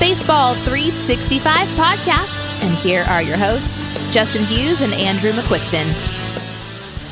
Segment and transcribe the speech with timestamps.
[0.00, 1.44] Baseball 365
[1.76, 5.84] podcast, and here are your hosts, Justin Hughes and Andrew McQuiston.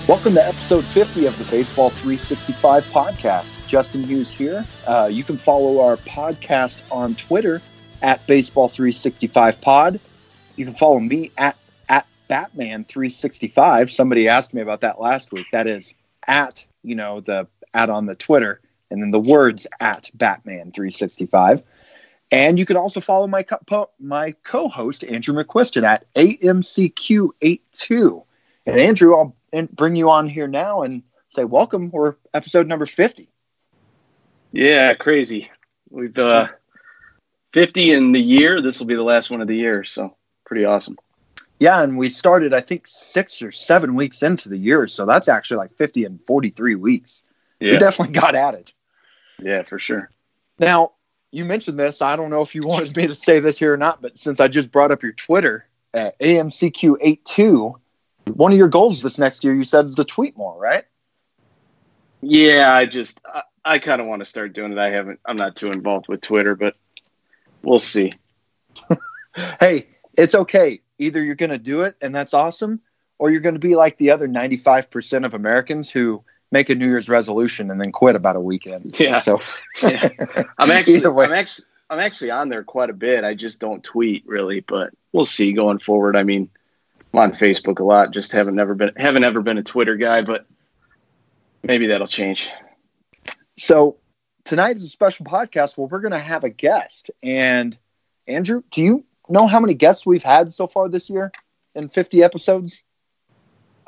[0.08, 3.46] Welcome to episode 50 of the Baseball 365 podcast.
[3.66, 4.64] Justin Hughes here.
[4.86, 7.60] Uh, you can follow our podcast on Twitter
[8.00, 10.00] at Baseball 365 Pod.
[10.56, 11.58] You can follow me at
[11.90, 13.90] at Batman 365.
[13.90, 15.46] Somebody asked me about that last week.
[15.52, 15.92] That is
[16.26, 21.62] at you know the at on the Twitter and then the words at Batman 365.
[22.30, 28.24] And you can also follow my co- my co-host Andrew McQuiston at AMCQ82.
[28.66, 29.34] And Andrew, I'll
[29.72, 31.90] bring you on here now and say welcome.
[31.90, 33.30] We're episode number 50.
[34.52, 35.50] Yeah, crazy.
[35.90, 36.48] We've uh
[37.52, 38.60] 50 in the year.
[38.60, 40.98] This will be the last one of the year, so pretty awesome.
[41.60, 45.28] Yeah, and we started I think 6 or 7 weeks into the year, so that's
[45.28, 47.24] actually like 50 and 43 weeks.
[47.58, 47.72] Yeah.
[47.72, 48.74] We definitely got at it.
[49.42, 50.10] Yeah, for sure.
[50.58, 50.92] Now,
[51.30, 52.02] you mentioned this.
[52.02, 54.40] I don't know if you wanted me to say this here or not, but since
[54.40, 57.74] I just brought up your Twitter at AMCQ82,
[58.34, 60.84] one of your goals this next year, you said, is to tweet more, right?
[62.20, 64.78] Yeah, I just I, I kind of want to start doing it.
[64.78, 65.20] I haven't.
[65.24, 66.76] I'm not too involved with Twitter, but
[67.62, 68.14] we'll see.
[69.60, 70.80] hey, it's okay.
[70.98, 72.80] Either you're going to do it, and that's awesome,
[73.18, 76.86] or you're going to be like the other 95% of Americans who make a New
[76.86, 78.98] Year's resolution and then quit about a weekend.
[78.98, 79.18] Yeah.
[79.18, 79.38] So
[79.82, 80.10] yeah.
[80.58, 83.24] I'm actually I'm actually I'm actually on there quite a bit.
[83.24, 86.16] I just don't tweet really, but we'll see going forward.
[86.16, 86.50] I mean,
[87.12, 88.12] I'm on Facebook a lot.
[88.12, 90.46] Just haven't never been haven't ever been a Twitter guy, but
[91.62, 92.50] maybe that'll change.
[93.56, 93.96] So
[94.44, 97.10] tonight is a special podcast where we're going to have a guest.
[97.22, 97.76] And
[98.26, 101.32] Andrew, do you know how many guests we've had so far this year
[101.74, 102.82] in 50 episodes?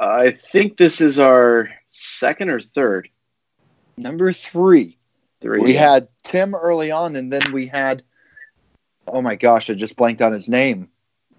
[0.00, 3.08] I think this is our second or third?
[3.98, 4.96] Number three.
[5.42, 5.60] Three.
[5.60, 8.02] We had Tim early on, and then we had,
[9.06, 10.88] oh my gosh, I just blanked on his name.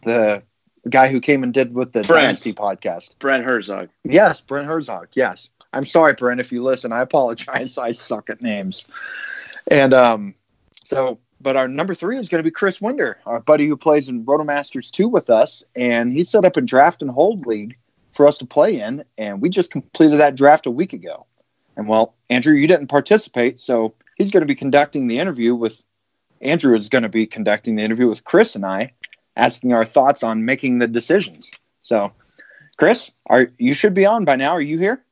[0.04, 0.44] The
[0.90, 2.24] guy who came and did with the Brent.
[2.24, 3.18] Dynasty podcast.
[3.20, 3.90] Brent Herzog.
[4.04, 5.10] Yes, Brent Herzog.
[5.14, 5.50] Yes.
[5.74, 6.92] I'm sorry, Brent, if you listen.
[6.92, 7.78] I apologize.
[7.78, 8.88] I suck at names.
[9.70, 10.36] And um,
[10.84, 14.10] so, but our number three is going to be Chris Winder, our buddy who plays
[14.10, 15.64] in Rotomasters 2 with us.
[15.76, 17.78] And he's set up a draft and hold league
[18.22, 21.26] for us to play in, and we just completed that draft a week ago.
[21.76, 25.84] And well, Andrew, you didn't participate, so he's going to be conducting the interview with
[26.40, 28.94] Andrew is going to be conducting the interview with Chris and I,
[29.38, 31.52] asking our thoughts on making the decisions.
[31.82, 32.12] So,
[32.78, 34.52] Chris, are you should be on by now?
[34.52, 35.04] Are you here?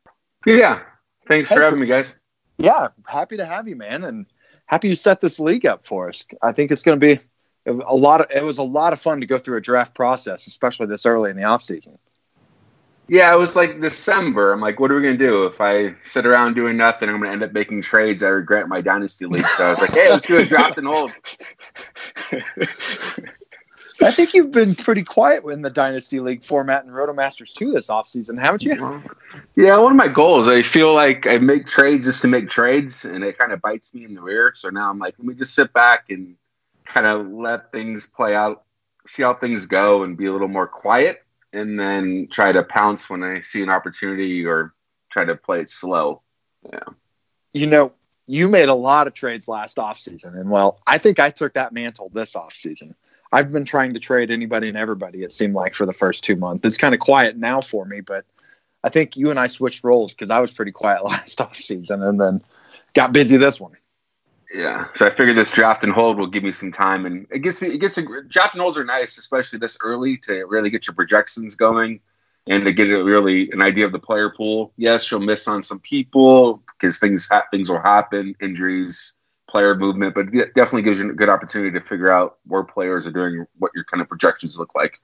[0.46, 0.82] Yeah.
[1.28, 2.16] Thanks hey, for having me, guys.
[2.60, 4.28] Yeah, happy to have you, man, and
[4.68, 6.24] happy you set this league up for us.
[6.44, 7.20] I think it's going to be
[7.66, 8.30] a lot of.
[8.30, 11.32] It was a lot of fun to go through a draft process, especially this early
[11.32, 11.98] in the off season.
[13.10, 14.54] Yeah, it was like December.
[14.54, 15.46] I'm like, what are we gonna do?
[15.46, 18.22] If I sit around doing nothing, I'm gonna end up making trades.
[18.22, 19.46] I regret my dynasty league.
[19.58, 21.12] So I was like, hey, let's do a draft and hold.
[24.02, 27.90] I think you've been pretty quiet in the Dynasty League format and Rotomasters 2 this
[27.90, 29.04] offseason, haven't you?
[29.58, 30.48] Yeah, one of my goals.
[30.48, 33.94] I feel like I make trades just to make trades, and it kind of bites
[33.94, 34.54] me in the rear.
[34.56, 36.36] So now I'm like, let me just sit back and
[36.86, 38.64] kind of let things play out,
[39.06, 43.10] see how things go, and be a little more quiet and then try to pounce
[43.10, 44.74] when I see an opportunity or
[45.10, 46.22] try to play it slow.
[46.72, 46.80] Yeah.
[47.54, 47.94] You know,
[48.28, 50.40] you made a lot of trades last offseason.
[50.40, 52.94] And well, I think I took that mantle this offseason.
[53.32, 56.36] I've been trying to trade anybody and everybody, it seemed like, for the first two
[56.36, 56.66] months.
[56.66, 58.26] It's kind of quiet now for me, but
[58.84, 62.20] I think you and I switched roles because I was pretty quiet last offseason and
[62.20, 62.42] then
[62.94, 63.74] got busy this one.
[64.54, 67.40] Yeah, so I figured this draft and hold will give me some time, and it
[67.40, 67.70] gets me.
[67.70, 70.96] It gets a, draft and holds are nice, especially this early to really get your
[70.96, 72.00] projections going
[72.48, 74.74] and to get a, really an idea of the player pool.
[74.76, 79.18] Yes, you'll miss on some people because things ha- things will happen, injuries,
[79.50, 83.06] player movement, but it definitely gives you a good opportunity to figure out where players
[83.06, 85.00] are doing, what your kind of projections look like.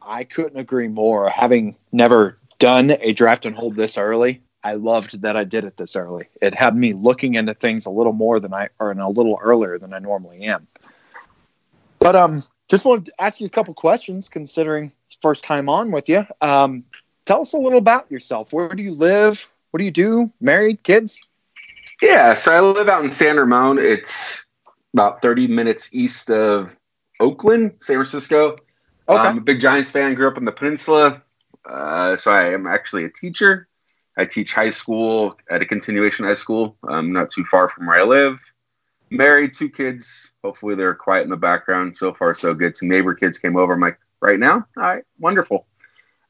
[0.00, 1.28] I couldn't agree more.
[1.30, 5.76] Having never done a draft and hold this early, I loved that I did it
[5.76, 6.26] this early.
[6.40, 9.78] It had me looking into things a little more than I, or a little earlier
[9.78, 10.66] than I normally am.
[11.98, 16.08] But um, just wanted to ask you a couple questions, considering first time on with
[16.08, 16.26] you.
[16.40, 16.84] Um,
[17.26, 18.52] tell us a little about yourself.
[18.52, 19.48] Where do you live?
[19.70, 20.30] What do you do?
[20.40, 20.82] Married?
[20.82, 21.20] Kids?
[22.00, 23.78] Yeah, so I live out in San Ramon.
[23.78, 24.46] It's
[24.94, 26.76] about 30 minutes east of
[27.20, 28.56] Oakland, San Francisco.
[29.08, 29.22] Okay.
[29.22, 30.14] I'm a big Giants fan.
[30.14, 31.22] Grew up in the peninsula.
[31.64, 33.68] Uh, so I am actually a teacher
[34.16, 37.98] I teach high school at a continuation high school, um, not too far from where
[37.98, 38.40] I live.
[39.10, 40.32] Married, two kids.
[40.42, 41.96] Hopefully, they're quiet in the background.
[41.96, 42.76] So far, so good.
[42.76, 43.74] Some neighbor kids came over.
[43.74, 44.66] I'm like, right now?
[44.76, 45.66] All right, wonderful.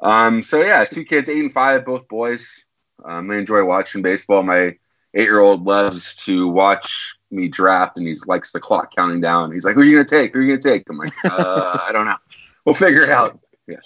[0.01, 2.65] Um, so, yeah, two kids, eight and five, both boys.
[3.05, 4.43] Um, I enjoy watching baseball.
[4.43, 4.77] My
[5.15, 9.53] eight year old loves to watch me draft, and he likes the clock counting down.
[9.53, 10.33] He's like, "Who are you gonna take?
[10.33, 12.17] Who are you gonna take?" I'm like, uh, "I don't know.
[12.65, 13.77] We'll figure it out." Yeah.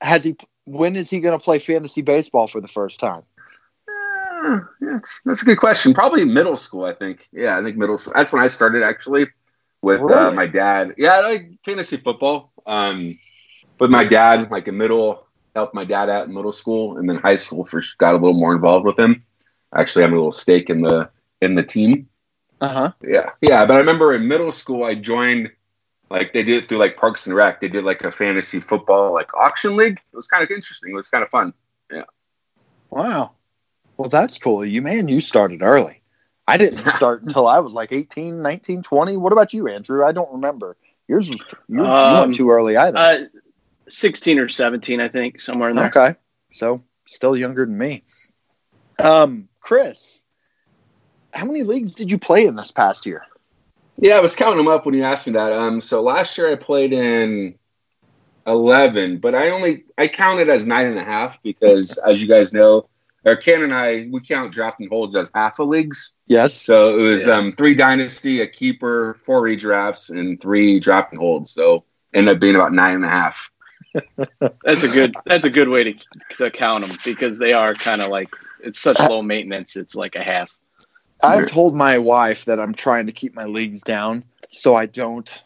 [0.00, 0.36] Has he?
[0.66, 3.22] When is he gonna play fantasy baseball for the first time?
[3.88, 5.94] Uh, yeah, that's a good question.
[5.94, 7.28] Probably middle school, I think.
[7.32, 8.12] Yeah, I think middle school.
[8.14, 9.26] That's when I started actually
[9.82, 10.26] with uh, really?
[10.26, 10.94] uh, my dad.
[10.98, 12.52] Yeah, I like fantasy football.
[12.66, 13.18] Um,
[13.78, 17.16] with my dad, like in middle, helped my dad out in middle school, and then
[17.16, 19.24] high school for got a little more involved with him.
[19.74, 21.10] Actually, I'm a little stake in the
[21.40, 22.08] in the team.
[22.60, 22.92] Uh huh.
[23.02, 23.66] Yeah, yeah.
[23.66, 25.50] But I remember in middle school, I joined
[26.10, 27.60] like they did it through like Parks and Rec.
[27.60, 30.00] They did like a fantasy football like auction league.
[30.12, 30.92] It was kind of interesting.
[30.92, 31.52] It was kind of fun.
[31.90, 32.04] Yeah.
[32.90, 33.32] Wow.
[33.96, 34.64] Well, that's cool.
[34.64, 36.02] You man, you started early.
[36.46, 39.16] I didn't start until I was like 18, 19, 20.
[39.16, 40.04] What about you, Andrew?
[40.04, 40.76] I don't remember.
[41.08, 42.98] Yours was you, um, you weren't too early either.
[42.98, 43.18] Uh,
[43.88, 45.86] 16 or 17, I think, somewhere in there.
[45.86, 46.16] Okay.
[46.52, 48.02] So still younger than me.
[48.98, 50.24] Um, Chris,
[51.32, 53.24] how many leagues did you play in this past year?
[53.98, 55.52] Yeah, I was counting them up when you asked me that.
[55.52, 57.58] Um, so last year I played in
[58.46, 62.52] 11, but I only I counted as nine and a half because, as you guys
[62.52, 62.88] know,
[63.24, 66.14] or Ken and I, we count drafting holds as half a leagues.
[66.26, 66.54] Yes.
[66.54, 67.34] So it was yeah.
[67.34, 71.50] um, three dynasty, a keeper, four redrafts, and three drafting holds.
[71.50, 71.84] So
[72.14, 73.50] ended up being about nine and a half.
[74.64, 75.14] that's a good.
[75.24, 75.94] That's a good way to,
[76.36, 78.28] to count them because they are kind of like
[78.62, 79.76] it's such low maintenance.
[79.76, 80.50] It's like a half.
[81.22, 85.42] I've told my wife that I'm trying to keep my leagues down so I don't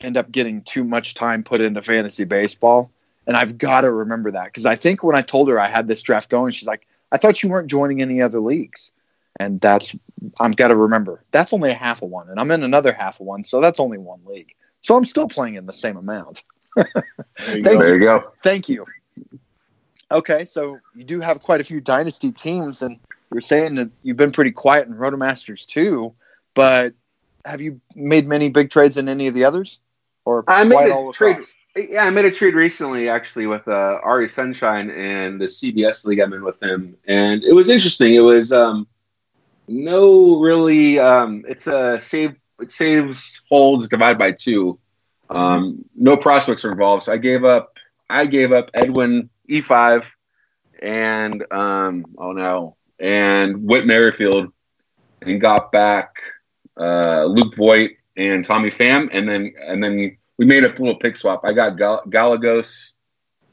[0.00, 2.90] end up getting too much time put into fantasy baseball.
[3.26, 5.86] And I've got to remember that because I think when I told her I had
[5.86, 8.90] this draft going, she's like, I thought you weren't joining any other leagues.
[9.38, 9.94] And that's,
[10.40, 12.28] I've got to remember, that's only a half of one.
[12.28, 13.44] And I'm in another half of one.
[13.44, 14.54] So that's only one league.
[14.80, 16.42] So I'm still playing in the same amount.
[16.74, 16.92] there you,
[17.36, 17.78] Thank go.
[17.78, 18.32] There you go.
[18.42, 18.86] Thank you.
[20.10, 20.44] Okay.
[20.44, 22.82] So you do have quite a few dynasty teams.
[22.82, 22.98] And
[23.32, 26.14] you're saying that you've been pretty quiet in Rotomasters too.
[26.54, 26.94] But
[27.44, 29.80] have you made many big trades in any of the others?
[30.24, 31.32] Or I made a trade.
[31.32, 31.52] Across?
[31.74, 36.20] Yeah, I made a trade recently actually with uh, Ari Sunshine and the CBS league
[36.20, 38.14] I'm in with him, and it was interesting.
[38.14, 38.86] It was um,
[39.68, 40.98] no really.
[40.98, 42.36] Um, it's a save.
[42.68, 44.78] Saves holds divided by two.
[45.30, 47.76] Um, no prospects are involved, so I gave up.
[48.08, 50.14] I gave up Edwin E five,
[50.80, 54.52] and um, oh no, and Whit Merrifield,
[55.20, 56.22] and got back
[56.80, 61.16] uh, Luke Voit and Tommy Pham, and then and then we made a little pick
[61.16, 61.44] swap.
[61.44, 62.94] I got Gal- Gallegos,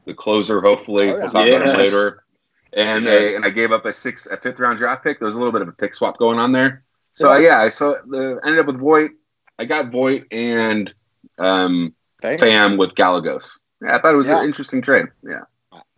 [0.06, 0.62] the closer.
[0.62, 1.22] Hopefully, oh, yeah.
[1.22, 1.56] we'll talk yes.
[1.56, 2.24] about him later.
[2.72, 3.34] And yes.
[3.34, 5.20] a, and I gave up a six a fifth round draft pick.
[5.20, 6.84] There was a little bit of a pick swap going on there.
[7.14, 9.12] So yeah, I saw the ended up with Voit.
[9.58, 10.94] I got Voit and
[11.40, 13.60] um, Pham with Gallegos.
[13.82, 14.40] Yeah, I thought it was yeah.
[14.40, 15.08] an interesting trade.
[15.24, 15.42] Yeah,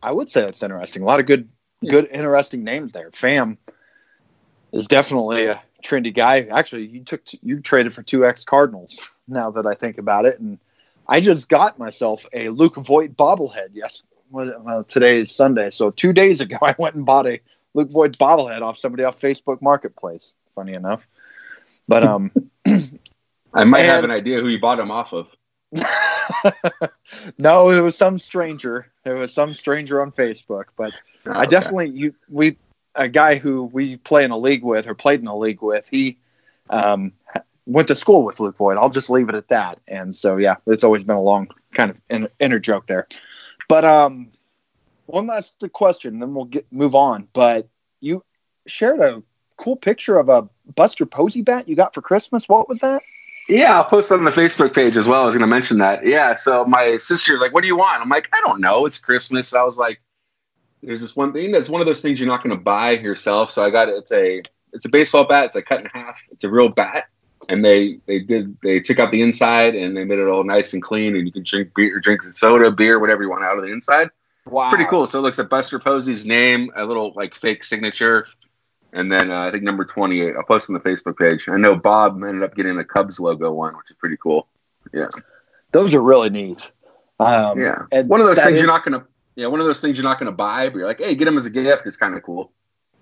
[0.01, 1.01] I would say that's interesting.
[1.01, 1.50] A lot of good,
[1.88, 3.12] good, interesting names there.
[3.12, 3.57] Pham
[4.72, 6.42] is definitely a trendy guy.
[6.44, 9.00] Actually, you took you traded for two ex Cardinals.
[9.28, 10.60] Now that I think about it, and
[11.07, 13.69] I just got myself a Luke Voit bobblehead.
[13.74, 17.39] Yes, well, today is Sunday, so two days ago I went and bought a
[17.74, 20.36] Luke Voit bobblehead off somebody off Facebook Marketplace.
[20.56, 21.07] Funny enough,
[21.88, 22.31] but um,
[23.54, 25.27] I might and, have an idea who you bought him off of.
[27.38, 28.88] no, it was some stranger.
[29.06, 30.94] It was some stranger on Facebook, but
[31.25, 32.58] oh, I definitely you we
[32.96, 35.88] a guy who we play in a league with or played in a league with.
[35.90, 36.18] He
[36.70, 37.13] um,
[37.66, 38.78] went to school with Luke Voit.
[38.78, 39.80] I'll just leave it at that.
[39.88, 43.08] And so, yeah, it's always been a long kind of in, inner joke there.
[43.68, 44.32] But um,
[45.06, 47.28] one last question, then we'll get move on.
[47.34, 47.68] But
[48.00, 48.24] you
[48.68, 49.24] shared a
[49.58, 52.50] cool picture of a Buster Posey bat you got for Christmas.
[52.50, 53.01] What was that?
[53.51, 55.24] Yeah, I'll post on the Facebook page as well.
[55.24, 56.05] I was going to mention that.
[56.05, 58.86] Yeah, so my sister's like, "What do you want?" I'm like, "I don't know.
[58.86, 60.00] It's Christmas." I was like,
[60.81, 63.51] "There's this one thing that's one of those things you're not going to buy yourself."
[63.51, 63.96] So I got it.
[63.96, 64.41] It's a
[64.72, 65.48] it's a baseball bat.
[65.48, 66.17] It's a cut in half.
[66.31, 67.08] It's a real bat
[67.50, 70.74] and they they did they took out the inside and they made it all nice
[70.74, 73.58] and clean and you can drink beer or drink soda beer whatever you want out
[73.58, 74.10] of the inside
[74.46, 78.27] wow pretty cool so it looks at buster posey's name a little like fake signature
[78.93, 81.48] and then uh, i think number 28 i'll post on the facebook page.
[81.50, 84.48] I know bob ended up getting the cubs logo one which is pretty cool.
[84.93, 85.07] Yeah.
[85.71, 86.71] Those are really neat.
[87.19, 87.83] Um, yeah.
[87.91, 89.05] and one of those things is, you're not gonna
[89.36, 91.38] yeah one of those things you're not gonna buy but you're like hey get them
[91.38, 91.86] as a gift.
[91.86, 92.51] It's kind of cool.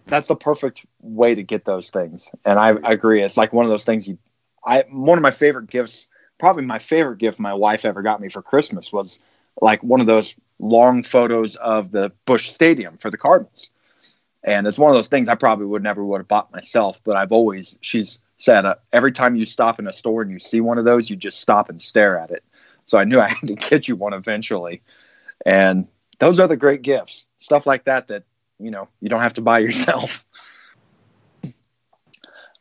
[0.05, 2.31] That's the perfect way to get those things.
[2.43, 3.21] And I, I agree.
[3.21, 4.17] It's like one of those things you
[4.65, 8.29] I one of my favorite gifts, probably my favorite gift my wife ever got me
[8.29, 9.19] for Christmas was
[9.61, 13.71] like one of those long photos of the Busch Stadium for the Cardinals.
[14.43, 17.17] And it's one of those things I probably would never would have bought myself, but
[17.17, 20.61] I've always she's said uh, every time you stop in a store and you see
[20.61, 22.43] one of those, you just stop and stare at it.
[22.85, 24.81] So I knew I had to get you one eventually.
[25.45, 25.87] And
[26.19, 28.23] those are the great gifts, stuff like that that
[28.59, 30.25] you know you don't have to buy yourself.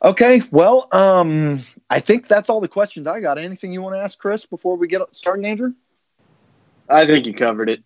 [0.01, 1.59] Okay, well, um,
[1.89, 3.37] I think that's all the questions I got.
[3.37, 5.73] Anything you want to ask Chris before we get started, Andrew?
[6.87, 7.83] I think you covered it.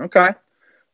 [0.00, 0.30] Okay.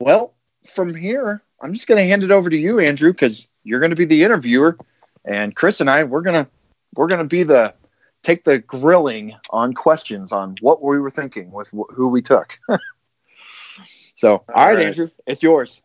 [0.00, 0.34] Well,
[0.66, 3.90] from here, I'm just going to hand it over to you, Andrew, because you're going
[3.90, 4.78] to be the interviewer,
[5.24, 6.48] and Chris and I, we're gonna
[6.94, 7.74] we're gonna be the
[8.22, 12.58] take the grilling on questions on what we were thinking with wh- who we took.
[14.14, 15.82] so, all, all right, right, Andrew, it's yours.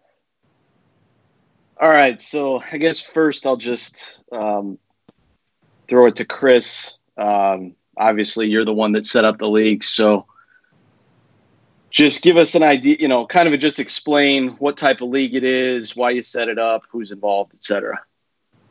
[1.79, 4.77] All right, so I guess first I'll just um,
[5.89, 6.97] throw it to Chris.
[7.17, 10.25] Um, obviously, you're the one that set up the league, so
[11.95, 12.97] just give us an idea.
[12.99, 16.49] You know, kind of just explain what type of league it is, why you set
[16.49, 18.01] it up, who's involved, etc.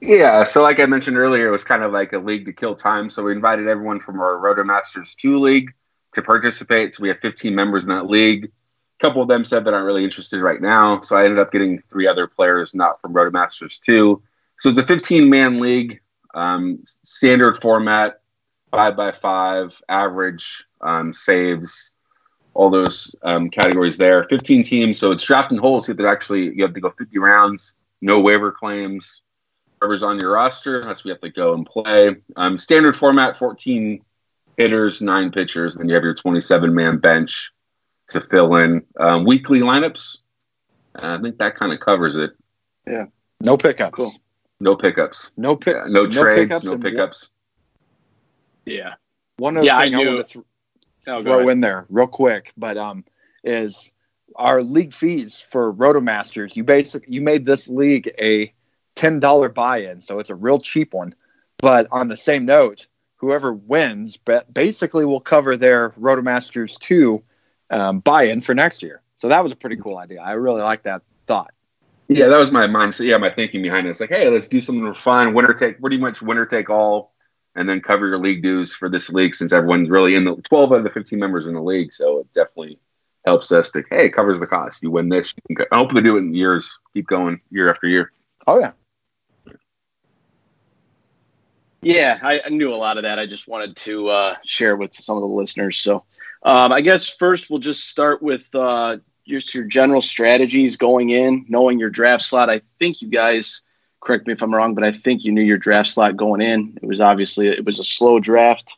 [0.01, 2.77] Yeah, so like I mentioned earlier, it was kind of like a league to kill
[2.77, 3.09] time.
[3.09, 5.73] So we invited everyone from our RotoMasters 2 league
[6.13, 6.95] to participate.
[6.95, 9.87] So we have 15 members in that league A couple of them said that aren't
[9.87, 11.01] really interested right now.
[11.01, 14.23] So I ended up getting three other players not from RotoMasters 2.
[14.61, 16.01] So it's a 15 man league,
[16.35, 18.21] um, standard format,
[18.71, 21.94] five by five, average, um, saves,
[22.55, 24.25] all those um, categories there.
[24.25, 24.99] 15 teams.
[24.99, 25.85] So it's draft and hold.
[25.85, 29.23] So that actually you have to go 50 rounds, no waiver claims.
[29.81, 32.17] Whoever's on your roster, that's what you have to go and play.
[32.37, 34.03] Um, standard format, 14
[34.57, 37.51] hitters, nine pitchers, and you have your 27 man bench
[38.09, 40.19] to fill in um, weekly lineups.
[40.95, 42.31] I think that kind of covers it.
[42.87, 43.07] Yeah.
[43.41, 43.97] No pickups.
[43.97, 44.13] Cool.
[44.61, 45.33] No pickups.
[45.37, 45.75] No pick.
[45.75, 46.43] Yeah, no, no, trades.
[46.43, 47.31] Pickups no pickups.
[48.65, 48.95] Yeah.
[49.37, 50.45] One other yeah, thing I, I want to th-
[51.09, 53.05] oh, throw in there real quick, but um,
[53.43, 53.93] is
[54.37, 56.57] our league fees for Rotomasters.
[56.57, 58.53] You basically you made this league a
[58.95, 61.15] ten dollar buy-in, so it's a real cheap one.
[61.59, 64.19] But on the same note, whoever wins
[64.53, 67.23] basically will cover their Rotomasters two
[67.71, 69.03] um, buy-in for next year.
[69.17, 70.21] So that was a pretty cool idea.
[70.21, 71.53] I really like that thought.
[72.09, 73.07] Yeah, that was my mindset.
[73.07, 73.91] Yeah, my thinking behind it.
[73.91, 75.33] It's like, hey, let's do something fun.
[75.33, 77.14] Winner take, pretty much winner take all,
[77.57, 80.73] and then cover your league dues for this league since everyone's really in the 12
[80.73, 81.93] out of the 15 members in the league.
[81.93, 82.79] So it definitely
[83.25, 84.83] helps us to, hey, it covers the cost.
[84.83, 85.33] You win this.
[85.49, 86.79] You can, I hope they do it in years.
[86.95, 88.13] Keep going year after year.
[88.47, 88.73] Oh, yeah.
[91.81, 93.19] Yeah, I, I knew a lot of that.
[93.19, 95.77] I just wanted to uh, share with some of the listeners.
[95.77, 96.05] So
[96.43, 101.45] um, I guess first we'll just start with uh, just your general strategies going in,
[101.49, 102.49] knowing your draft slot.
[102.49, 103.63] I think you guys,
[104.05, 106.79] correct me if I'm wrong, but I think you knew your draft slot going in.
[106.83, 108.77] It was obviously it was a slow draft,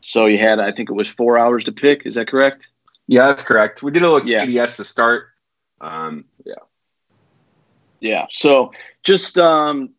[0.00, 2.06] so you had I think it was four hours to pick.
[2.06, 2.68] Is that correct?
[3.06, 3.82] Yeah, that's correct.
[3.82, 4.66] We did a little yeah.
[4.66, 5.28] To start.
[5.80, 6.54] Um, yeah,
[8.00, 8.26] yeah.
[8.30, 9.90] So just um,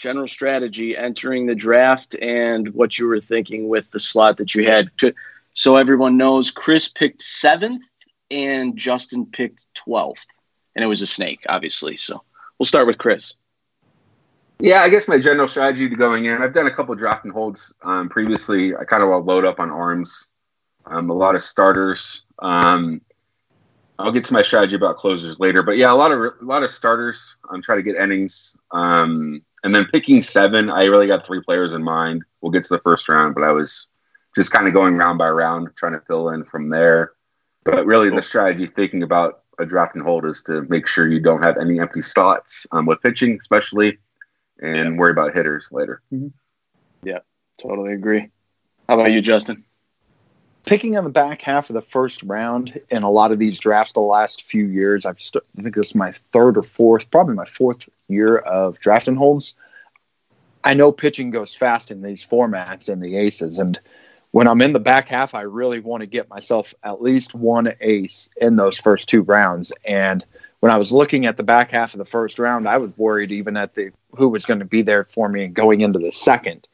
[0.00, 4.66] general strategy entering the draft and what you were thinking with the slot that you
[4.66, 4.90] had.
[4.98, 5.14] To,
[5.52, 7.84] so everyone knows Chris picked seventh
[8.30, 10.26] and Justin picked 12th.
[10.74, 11.96] And it was a snake, obviously.
[11.96, 12.22] So
[12.58, 13.34] we'll start with Chris.
[14.62, 17.32] Yeah, I guess my general strategy to going in, I've done a couple draft and
[17.32, 18.76] holds um, previously.
[18.76, 20.28] I kind of will load up on arms,
[20.86, 22.24] um, a lot of starters.
[22.40, 23.00] Um,
[23.98, 26.62] I'll get to my strategy about closers later, but yeah, a lot of a lot
[26.62, 27.36] of starters.
[27.50, 30.70] I'm trying to get innings, um, and then picking seven.
[30.70, 32.22] I really got three players in mind.
[32.40, 33.88] We'll get to the first round, but I was
[34.34, 37.12] just kind of going round by round, trying to fill in from there.
[37.64, 41.20] But really, the strategy thinking about a draft and hold is to make sure you
[41.20, 43.98] don't have any empty slots um, with pitching, especially,
[44.60, 44.96] and yeah.
[44.96, 46.02] worry about hitters later.
[46.12, 46.28] Mm-hmm.
[47.02, 47.20] Yeah,
[47.60, 48.30] totally agree.
[48.88, 49.64] How about you, Justin?
[50.66, 53.92] Picking on the back half of the first round in a lot of these drafts
[53.92, 57.34] the last few years, I've st- I think this is my third or fourth, probably
[57.34, 59.54] my fourth year of drafting holds.
[60.62, 63.80] I know pitching goes fast in these formats and the aces, and
[64.32, 67.72] when I'm in the back half, I really want to get myself at least one
[67.80, 69.72] ace in those first two rounds.
[69.84, 70.24] And
[70.60, 73.30] when I was looking at the back half of the first round, I was worried
[73.30, 76.12] even at the who was going to be there for me and going into the
[76.12, 76.68] second.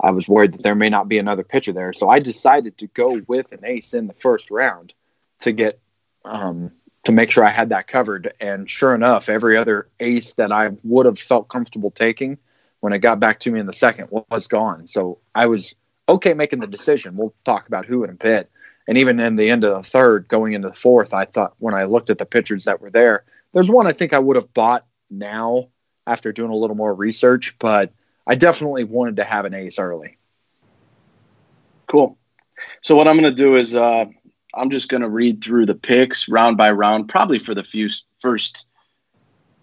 [0.00, 2.86] I was worried that there may not be another pitcher there, so I decided to
[2.88, 4.92] go with an ace in the first round
[5.40, 5.80] to get
[6.24, 6.72] um,
[7.04, 8.34] to make sure I had that covered.
[8.40, 12.36] And sure enough, every other ace that I would have felt comfortable taking
[12.80, 14.86] when it got back to me in the second was gone.
[14.86, 15.74] So I was
[16.08, 17.16] okay making the decision.
[17.16, 18.50] We'll talk about who in a bit.
[18.88, 21.74] And even in the end of the third, going into the fourth, I thought when
[21.74, 24.52] I looked at the pitchers that were there, there's one I think I would have
[24.54, 25.68] bought now
[26.06, 27.92] after doing a little more research, but
[28.26, 30.18] I definitely wanted to have an ace early.
[31.88, 32.16] Cool.
[32.80, 34.06] So what I'm going to do is uh,
[34.54, 37.88] I'm just going to read through the picks round by round, probably for the few
[38.18, 38.66] first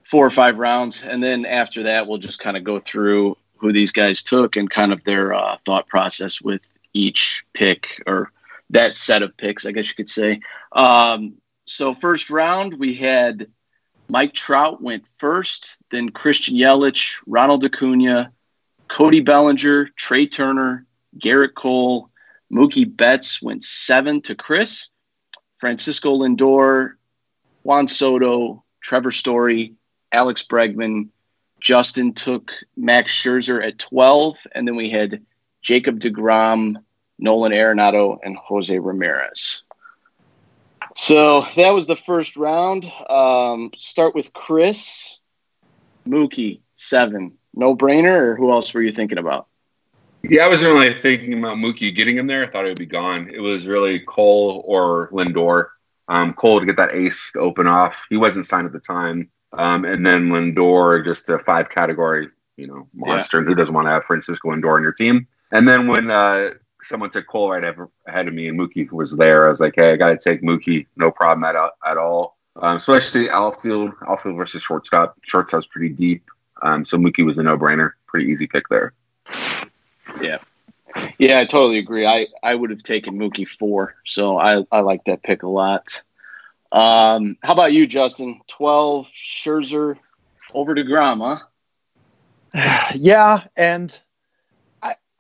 [0.04, 3.72] four or five rounds, and then after that we'll just kind of go through who
[3.72, 6.62] these guys took and kind of their uh, thought process with
[6.94, 8.32] each pick or
[8.74, 10.40] that set of picks, I guess you could say.
[10.72, 13.48] Um, so first round we had
[14.10, 18.32] Mike Trout went first, then Christian Yelich, Ronald Acuna,
[18.88, 20.86] Cody Bellinger, Trey Turner,
[21.18, 22.10] Gerrit Cole,
[22.52, 24.90] Mookie Betts went seven to Chris.
[25.58, 26.96] Francisco Lindor,
[27.64, 29.76] Juan Soto, Trevor Story,
[30.12, 31.08] Alex Bregman.
[31.62, 34.38] Justin took Max Scherzer at 12.
[34.54, 35.26] And then we had
[35.62, 36.84] Jacob DeGrom,
[37.24, 39.62] Nolan Arenado, and Jose Ramirez.
[40.98, 42.86] So that was the first round.
[43.10, 45.20] Um, start with Chris.
[46.08, 47.38] Mookie, seven.
[47.56, 49.48] No brainer, or who else were you thinking about?
[50.22, 52.46] Yeah, I wasn't really thinking about Mookie getting him there.
[52.46, 53.30] I thought he would be gone.
[53.34, 55.68] It was really Cole or Lindor.
[56.10, 58.06] Um, Cole to get that ace open off.
[58.10, 59.30] He wasn't signed at the time.
[59.54, 63.40] Um, and then Lindor, just a five category, you know, monster.
[63.40, 63.48] Yeah.
[63.48, 65.28] Who doesn't want to have Francisco Lindor on your team?
[65.54, 66.52] And then when uh,
[66.84, 67.64] someone took Cole right
[68.08, 70.42] ahead of me and Mookie was there, I was like, hey, I got to take
[70.42, 70.88] Mookie.
[70.96, 72.38] No problem at, at all.
[72.56, 75.18] Um, especially outfield, outfield versus shortstop.
[75.24, 76.24] Shortstop's pretty deep.
[76.62, 77.92] Um, so Mookie was a no brainer.
[78.08, 78.94] Pretty easy pick there.
[80.22, 80.38] Yeah.
[81.18, 82.06] Yeah, I totally agree.
[82.06, 86.04] I, I would have taken Mookie four, so I, I like that pick a lot.
[86.72, 88.42] Um, how about you, Justin?
[88.48, 89.98] 12, Scherzer,
[90.54, 91.40] over DeGrom.
[92.96, 94.00] Yeah, and I,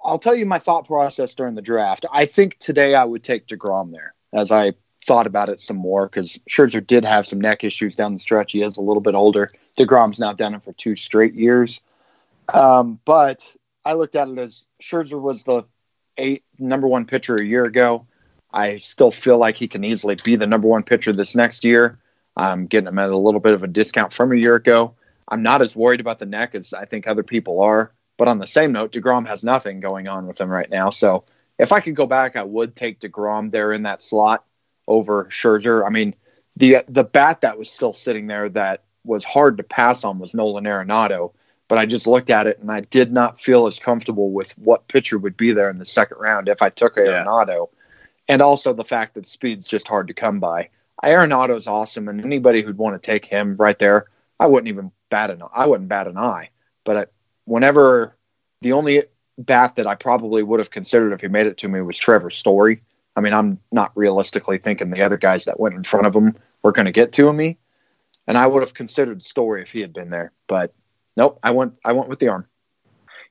[0.04, 2.06] I'll tell you my thought process during the draft.
[2.12, 4.74] I think today I would take DeGrom there as I
[5.06, 8.52] thought about it some more because Scherzer did have some neck issues down the stretch.
[8.52, 9.50] He is a little bit older.
[9.78, 11.82] DeGrom's now done it for two straight years.
[12.54, 13.50] Um, but
[13.86, 15.64] I looked at it as Scherzer was the
[16.18, 18.06] eight number one pitcher a year ago.
[18.52, 22.00] I still feel like he can easily be the number one pitcher this next year.
[22.38, 24.96] I'm getting him at a little bit of a discount from a year ago.
[25.28, 27.92] I'm not as worried about the neck as I think other people are.
[28.18, 30.90] But on the same note, DeGrom has nothing going on with him right now.
[30.90, 31.24] So
[31.58, 34.46] if I could go back, I would take DeGrom there in that slot
[34.88, 35.86] over Scherzer.
[35.86, 36.16] I mean,
[36.56, 40.34] the the bat that was still sitting there that was hard to pass on was
[40.34, 41.34] Nolan Arenado
[41.74, 44.88] but I just looked at it and I did not feel as comfortable with what
[44.88, 47.48] pitcher would be there in the second round if I took Arenado.
[47.72, 47.80] Yeah.
[48.30, 50.70] And also the fact that speed's just hard to come by.
[51.04, 54.06] Arenado's awesome, and anybody who'd want to take him right there,
[54.40, 56.50] I wouldn't even bat an I wouldn't bat an eye.
[56.86, 57.06] But I,
[57.46, 58.16] whenever
[58.62, 59.04] the only
[59.38, 62.30] bat that I probably would have considered if he made it to me was Trevor
[62.30, 62.82] Story.
[63.16, 66.36] I mean, I'm not realistically thinking the other guys that went in front of him
[66.64, 67.58] were going to get to me,
[68.28, 70.32] and I would have considered Story if he had been there.
[70.48, 70.74] But
[71.16, 72.48] nope, I went I went with the arm.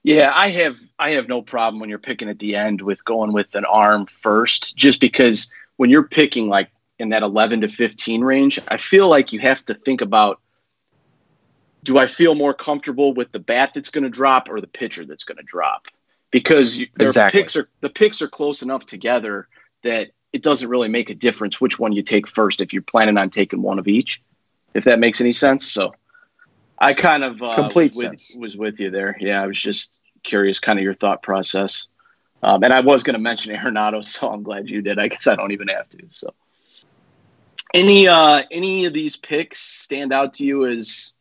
[0.04, 3.32] Yeah, I have I have no problem when you're picking at the end with going
[3.32, 8.22] with an arm first, just because when you're picking like in that 11 to 15
[8.22, 10.40] range, I feel like you have to think about
[11.84, 15.04] do I feel more comfortable with the bat that's going to drop or the pitcher
[15.04, 15.88] that's going to drop?
[16.30, 17.40] Because their exactly.
[17.40, 19.48] picks are the picks are close enough together
[19.82, 23.18] that it doesn't really make a difference which one you take first if you're planning
[23.18, 24.22] on taking one of each.
[24.72, 25.70] If that makes any sense.
[25.70, 25.94] So
[26.78, 29.16] I kind of uh, complete was with, was with you there.
[29.20, 31.86] Yeah, I was just curious, kind of your thought process.
[32.42, 34.98] Um, and I was going to mention Arenado, so I'm glad you did.
[34.98, 36.06] I guess I don't even have to.
[36.10, 36.34] So,
[37.74, 41.12] any uh, any of these picks stand out to you as?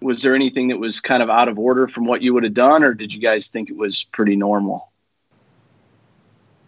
[0.00, 2.54] Was there anything that was kind of out of order from what you would have
[2.54, 4.92] done, or did you guys think it was pretty normal?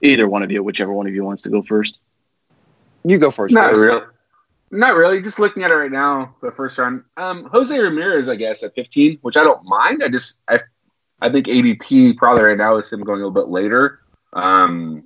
[0.03, 1.99] Either one of you, whichever one of you wants to go first.
[3.05, 3.55] You go first.
[3.55, 4.03] Not really.
[4.71, 5.21] Not really.
[5.21, 7.05] Just looking at it right now, the first round.
[7.17, 10.03] Um, Jose Ramirez, I guess, at 15, which I don't mind.
[10.03, 10.61] I just I
[11.21, 14.01] I think ADP probably right now is him going a little bit later.
[14.33, 15.05] Um,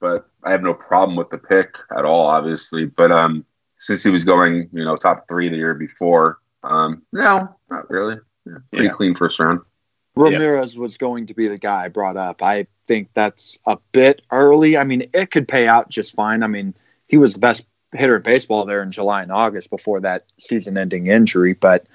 [0.00, 2.86] but I have no problem with the pick at all, obviously.
[2.86, 3.44] But um,
[3.78, 8.16] since he was going, you know, top three the year before, um, no, not really.
[8.44, 8.92] Yeah, pretty yeah.
[8.92, 9.60] clean first round.
[10.14, 10.80] Ramirez yeah.
[10.80, 12.42] was going to be the guy I brought up.
[12.42, 14.76] I think that's a bit early.
[14.76, 16.42] I mean, it could pay out just fine.
[16.42, 16.74] I mean,
[17.06, 21.08] he was the best hitter in baseball there in July and August before that season-ending
[21.08, 21.52] injury.
[21.52, 21.86] But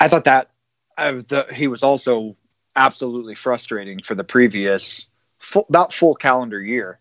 [0.00, 0.50] I thought that
[0.96, 2.36] uh, the, he was also
[2.74, 6.98] absolutely frustrating for the previous full, about full calendar year.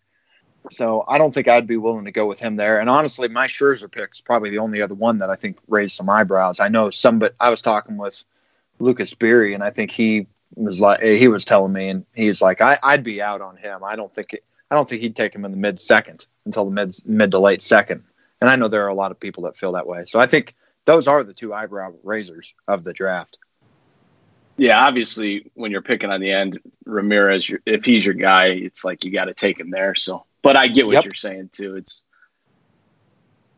[0.70, 2.80] So I don't think I'd be willing to go with him there.
[2.80, 6.10] And honestly, my Scherzer pick's probably the only other one that I think raised some
[6.10, 6.60] eyebrows.
[6.60, 8.24] I know some, but I was talking with
[8.80, 12.42] Lucas Beery, and I think he was like eh, he was telling me, and he's
[12.42, 13.84] like, I, would be out on him.
[13.84, 16.66] I don't think it, I don't think he'd take him in the mid second until
[16.66, 18.04] the mid mid to late second.
[18.40, 20.06] And I know there are a lot of people that feel that way.
[20.06, 23.38] So I think those are the two eyebrow raisers of the draft.
[24.58, 29.04] Yeah, obviously, when you're picking on the end, Ramirez, if he's your guy, it's like
[29.04, 29.96] you got to take him there.
[29.96, 31.06] So, but I get what yep.
[31.06, 31.76] you're saying too.
[31.76, 32.02] It's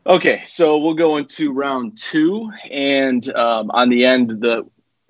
[0.06, 0.42] okay.
[0.44, 4.66] So we'll go into round two, and um, on the end, the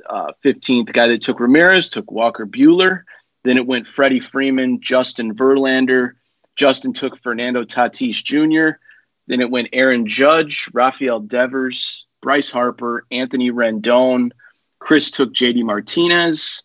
[0.09, 3.03] uh, 15th guy that took Ramirez took Walker Buehler.
[3.43, 6.13] Then it went Freddie Freeman, Justin Verlander.
[6.57, 8.79] Justin took Fernando Tatis Jr.
[9.27, 14.31] Then it went Aaron Judge, Rafael Devers, Bryce Harper, Anthony Rendon.
[14.79, 16.63] Chris took JD Martinez.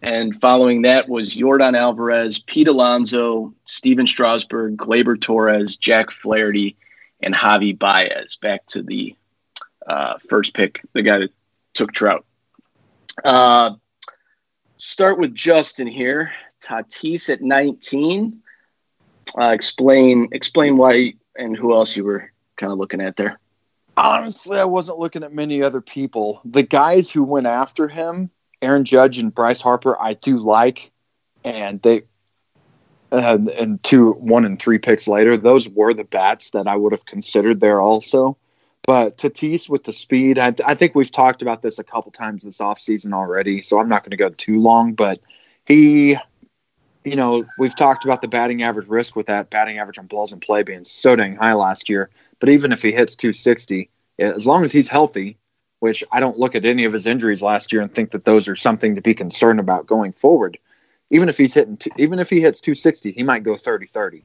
[0.00, 6.76] And following that was Yordan Alvarez, Pete Alonso, Stephen Strasburg, Gleyber Torres, Jack Flaherty,
[7.20, 8.36] and Javi Baez.
[8.36, 9.16] Back to the
[9.86, 11.32] uh, first pick, the guy that
[11.74, 12.24] took Trout.
[13.24, 13.74] Uh,
[14.76, 16.32] start with Justin here.
[16.60, 18.40] Tatis at 19.
[19.38, 23.38] Uh, explain explain why and who else you were kind of looking at there.
[23.96, 26.40] Honestly, I wasn't looking at many other people.
[26.44, 28.30] The guys who went after him,
[28.62, 30.90] Aaron Judge and Bryce Harper, I do like,
[31.44, 32.02] and they
[33.10, 37.06] and two, one and three picks later, those were the bats that I would have
[37.06, 38.36] considered there also.
[38.86, 42.44] But Tatis with the speed, I, I think we've talked about this a couple times
[42.44, 44.94] this offseason already, so I'm not going to go too long.
[44.94, 45.20] But
[45.66, 46.16] he,
[47.04, 50.32] you know, we've talked about the batting average risk with that batting average on balls
[50.32, 52.08] in play being so dang high last year.
[52.40, 55.36] But even if he hits 260, as long as he's healthy,
[55.80, 58.48] which I don't look at any of his injuries last year and think that those
[58.48, 60.58] are something to be concerned about going forward.
[61.10, 64.24] Even if he's hitting, two, even if he hits 260, he might go 30 30,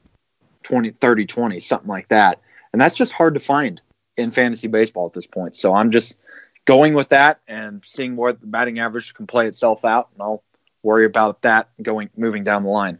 [0.62, 2.40] 20 30 20, something like that.
[2.72, 3.80] And that's just hard to find
[4.16, 5.56] in fantasy baseball at this point.
[5.56, 6.16] So I'm just
[6.64, 10.42] going with that and seeing where the batting average can play itself out, and I'll
[10.82, 12.98] worry about that going moving down the line.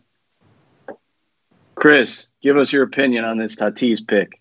[1.74, 4.40] Chris, give us your opinion on this Tatis pick.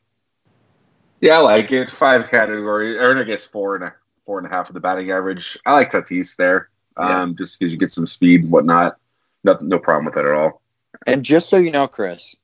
[1.19, 1.91] Yeah, I like it.
[1.91, 3.93] Five category, or I guess four and a
[4.26, 5.58] four and a half of the batting average.
[5.66, 7.36] I like Tatis there, um, yeah.
[7.38, 8.98] just because you get some speed and whatnot.
[9.44, 10.62] No, no problem with that at all.
[11.06, 12.36] And just so you know, Chris,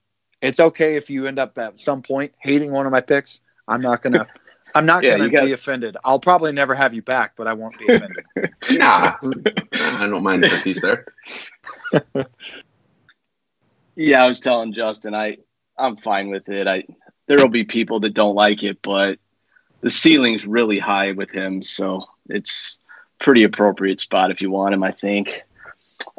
[0.41, 3.41] it's okay if you end up at some point hating one of my picks.
[3.67, 4.27] I'm not gonna.
[4.75, 5.97] I'm not yeah, gonna be offended.
[6.03, 8.23] I'll probably never have you back, but I won't be offended.
[8.71, 9.15] nah,
[9.73, 11.05] I don't mind the piece there.
[13.95, 15.37] yeah, I was telling Justin, I
[15.77, 16.67] I'm fine with it.
[16.67, 16.83] I
[17.27, 19.19] there will be people that don't like it, but
[19.81, 22.79] the ceiling's really high with him, so it's
[23.17, 24.83] pretty appropriate spot if you want him.
[24.83, 25.43] I think.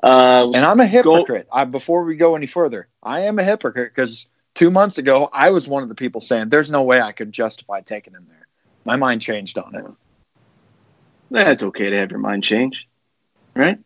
[0.02, 1.48] Uh, and I'm a hypocrite.
[1.50, 5.28] Go, I, before we go any further, I am a hypocrite because two months ago
[5.32, 8.26] I was one of the people saying there's no way I could justify taking him
[8.28, 8.46] there.
[8.84, 9.84] My mind changed on it.
[11.30, 12.88] That's okay to have your mind change,
[13.54, 13.78] right?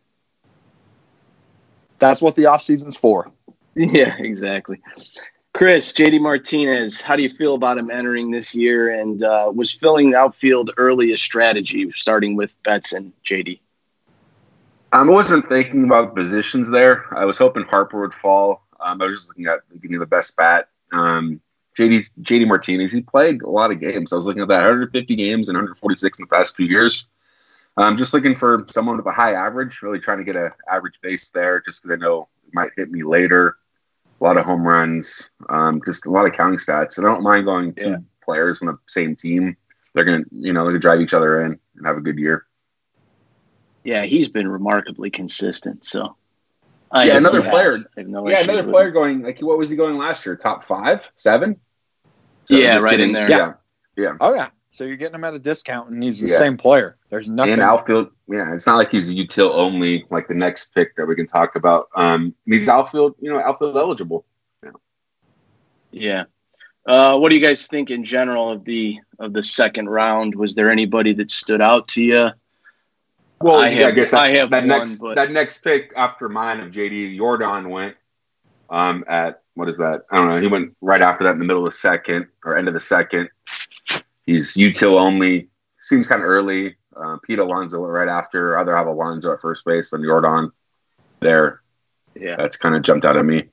[1.99, 3.31] That's what the off season's for.
[3.77, 4.79] Yeah, exactly.
[5.55, 8.99] Chris, JD Martinez, how do you feel about him entering this year?
[8.99, 13.61] And uh, was filling outfield early a strategy, starting with Betts and JD?
[14.91, 17.05] I wasn't thinking about positions there.
[17.17, 18.65] I was hoping Harper would fall.
[18.81, 20.67] Um, I was just looking at getting the best bat.
[20.91, 21.39] Um,
[21.79, 24.11] JD JD Martinez, he played a lot of games.
[24.11, 27.07] I was looking at that 150 games and 146 in the past two years.
[27.77, 30.99] I'm just looking for someone with a high average, really trying to get an average
[30.99, 33.55] base there, just because I know it might hit me later.
[34.19, 36.97] A lot of home runs, um, just a lot of counting stats.
[36.97, 37.97] And I don't mind going two yeah.
[38.23, 39.57] players on the same team.
[39.93, 42.45] They're gonna, you know, they're gonna drive each other in and have a good year
[43.85, 45.85] yeah, he's been remarkably consistent.
[45.85, 46.17] So,
[46.91, 47.77] I yeah, another player.
[47.97, 48.93] No yeah, another player him.
[48.93, 50.35] going like what was he going last year?
[50.35, 51.59] Top five, seven?
[52.45, 53.29] So yeah, right getting, in there.
[53.29, 53.53] Yeah.
[53.95, 54.49] yeah, Oh yeah.
[54.71, 56.37] So you're getting him at a discount, and he's the yeah.
[56.37, 56.97] same player.
[57.15, 57.53] There's nothing.
[57.53, 61.05] In outfield, yeah, it's not like he's a util only like the next pick that
[61.05, 61.87] we can talk about.
[61.95, 64.25] Um, he's outfield, you know, outfield eligible.
[64.61, 64.71] Yeah.
[65.91, 66.23] Yeah.
[66.85, 70.35] Uh, what do you guys think in general of the of the second round?
[70.35, 72.31] Was there anybody that stood out to you?
[73.39, 75.15] Well, I, have, I guess that, I have that one, next but...
[75.15, 77.95] that next pick after mine of JD Yordan went
[78.69, 80.01] um, at what is that?
[80.11, 80.41] I don't know.
[80.41, 82.81] He went right after that in the middle of the second or end of the
[82.81, 83.29] second.
[84.25, 85.47] He's util only.
[85.79, 86.75] Seems kind of early.
[86.95, 88.57] Uh, Pete Alonso right after.
[88.57, 90.51] I'd rather have Alonso at first base than Yordan
[91.19, 91.61] there.
[92.15, 93.43] Yeah, that's kind of jumped out at me.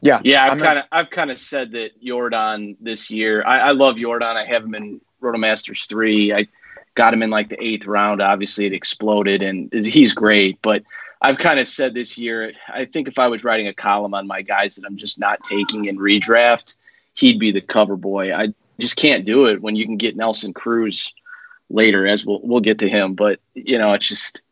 [0.00, 0.44] Yeah, yeah.
[0.44, 3.42] I've kind of I've kind of said that Yordan this year.
[3.44, 4.36] I, I love Yordan.
[4.36, 6.32] I have him in Rotomasters three.
[6.32, 6.46] I
[6.94, 8.22] got him in like the eighth round.
[8.22, 10.60] Obviously, it exploded, and he's great.
[10.62, 10.82] But
[11.20, 14.26] I've kind of said this year, I think if I was writing a column on
[14.26, 16.74] my guys that I'm just not taking in redraft,
[17.14, 18.34] he'd be the cover boy.
[18.34, 21.12] I just can't do it when you can get Nelson Cruz
[21.74, 23.14] later, as we'll we'll get to him.
[23.14, 24.42] But you know, it's just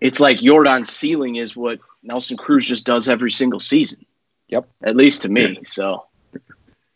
[0.00, 4.04] it's like Yordan's ceiling is what Nelson Cruz just does every single season.
[4.48, 5.58] Yep, at least to me.
[5.64, 6.06] So,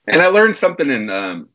[0.07, 1.49] and I learned something in um,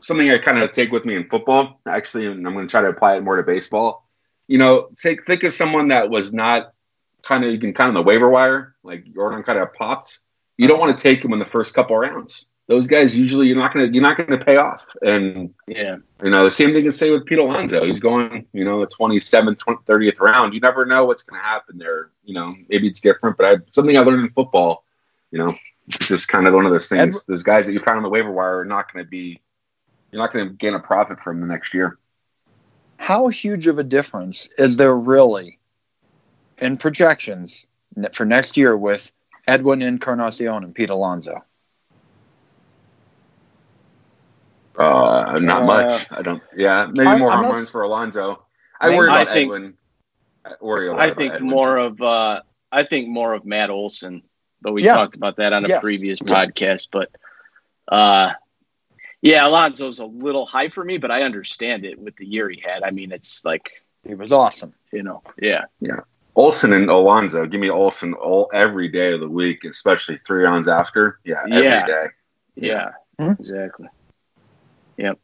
[0.00, 2.82] something I kind of take with me in football, actually, and I'm going to try
[2.82, 4.08] to apply it more to baseball.
[4.46, 6.72] You know, take think of someone that was not
[7.22, 10.20] kind of even kind of the waiver wire, like Yordan kind of pops.
[10.56, 12.46] You don't want to take him in the first couple rounds.
[12.68, 14.84] Those guys usually you're not gonna you're not gonna pay off.
[15.02, 17.84] And yeah, you know the same thing can say with Pete Alonso.
[17.84, 20.52] He's going you know the 27th, 30th round.
[20.52, 22.10] You never know what's gonna happen there.
[22.24, 24.84] You know maybe it's different, but I something I learned in football.
[25.30, 27.16] You know, it's just kind of one of those things.
[27.16, 29.40] Ed, those guys that you found on the waiver wire are not going to be
[30.10, 31.98] you're not going to gain a profit from the next year.
[32.96, 35.58] How huge of a difference is there really
[36.58, 37.66] in projections
[38.12, 39.10] for next year with
[39.46, 41.44] Edwin Encarnacion and Pete Alonso?
[44.78, 46.12] Uh, not uh, much.
[46.12, 46.42] I don't.
[46.54, 48.44] Yeah, maybe I, more home runs for Alonso.
[48.80, 49.74] I worry about I think, Edwin.
[50.44, 51.50] I worry I think Edwin.
[51.50, 52.00] more of.
[52.00, 54.22] Uh, I think more of Matt Olson,
[54.62, 54.94] but we yeah.
[54.94, 55.82] talked about that on a yes.
[55.82, 56.46] previous yeah.
[56.46, 56.88] podcast.
[56.92, 57.10] But
[57.88, 58.34] uh,
[59.20, 62.62] yeah, Alonso's a little high for me, but I understand it with the year he
[62.64, 62.84] had.
[62.84, 64.74] I mean, it's like he was awesome.
[64.92, 66.00] You know, yeah, yeah.
[66.36, 67.46] Olson and Alonso.
[67.46, 71.18] Give me Olson all every day of the week, especially three rounds after.
[71.24, 71.86] Yeah, every yeah.
[71.86, 72.06] day.
[72.54, 72.90] yeah.
[73.18, 73.26] yeah.
[73.26, 73.32] Hmm?
[73.42, 73.88] exactly.
[74.98, 75.18] Yep.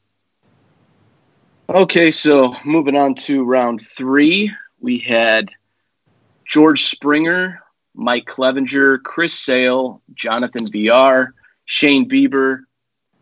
[1.68, 5.50] Okay, so moving on to round three, we had
[6.46, 7.60] George Springer,
[7.94, 11.34] Mike Clevinger, Chris Sale, Jonathan Villar,
[11.64, 12.60] Shane Bieber,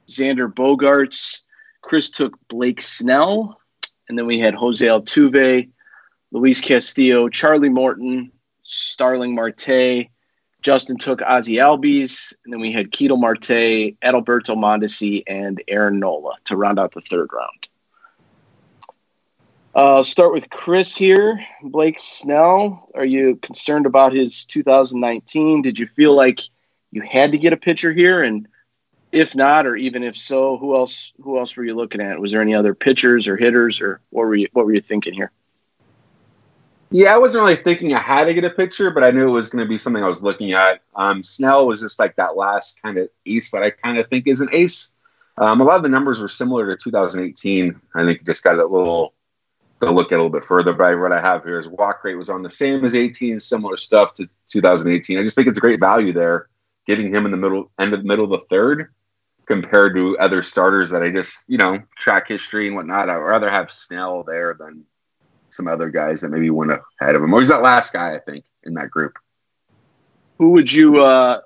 [0.09, 1.41] Xander Bogaerts.
[1.81, 3.59] Chris took Blake Snell,
[4.09, 5.71] and then we had Jose Altuve,
[6.33, 8.31] Luis Castillo, Charlie Morton,
[8.63, 10.09] Starling Marte.
[10.63, 16.35] Justin took Ozzy Albies, and then we had Ketel Marte, Adalberto Mondesi, and Aaron Nola
[16.45, 17.69] to round out the third round.
[19.75, 21.41] Uh, start with Chris here.
[21.63, 25.63] Blake Snell, are you concerned about his 2019?
[25.63, 26.41] Did you feel like
[26.91, 28.23] you had to get a pitcher here?
[28.23, 28.47] And
[29.13, 31.13] if not, or even if so, who else?
[31.23, 32.21] Who else were you looking at?
[32.21, 34.49] Was there any other pitchers or hitters, or what were you?
[34.53, 35.33] What were you thinking here?
[36.93, 39.33] Yeah, I wasn't really thinking I had to get a pitcher, but I knew it
[39.33, 40.83] was going to be something I was looking at.
[40.95, 44.27] Um, Snell was just like that last kind of ace that I kind of think
[44.27, 44.93] is an ace.
[45.39, 47.81] Um, a lot of the numbers were similar to 2018.
[47.95, 49.15] I think just got a little
[49.81, 50.73] to look at a little bit further.
[50.75, 53.77] But what I have here is walk rate was on the same as 18, similar
[53.79, 55.19] stuff to 2018.
[55.19, 56.49] I just think it's a great value there,
[56.87, 58.93] getting him in the middle end of the middle of the third
[59.47, 63.09] compared to other starters that I just, you know, track history and whatnot.
[63.09, 64.85] I'd rather have Snell there than
[65.53, 67.33] some other guys that maybe went ahead of him.
[67.33, 69.19] Or he's that last guy, I think, in that group.
[70.39, 71.41] Who would you uh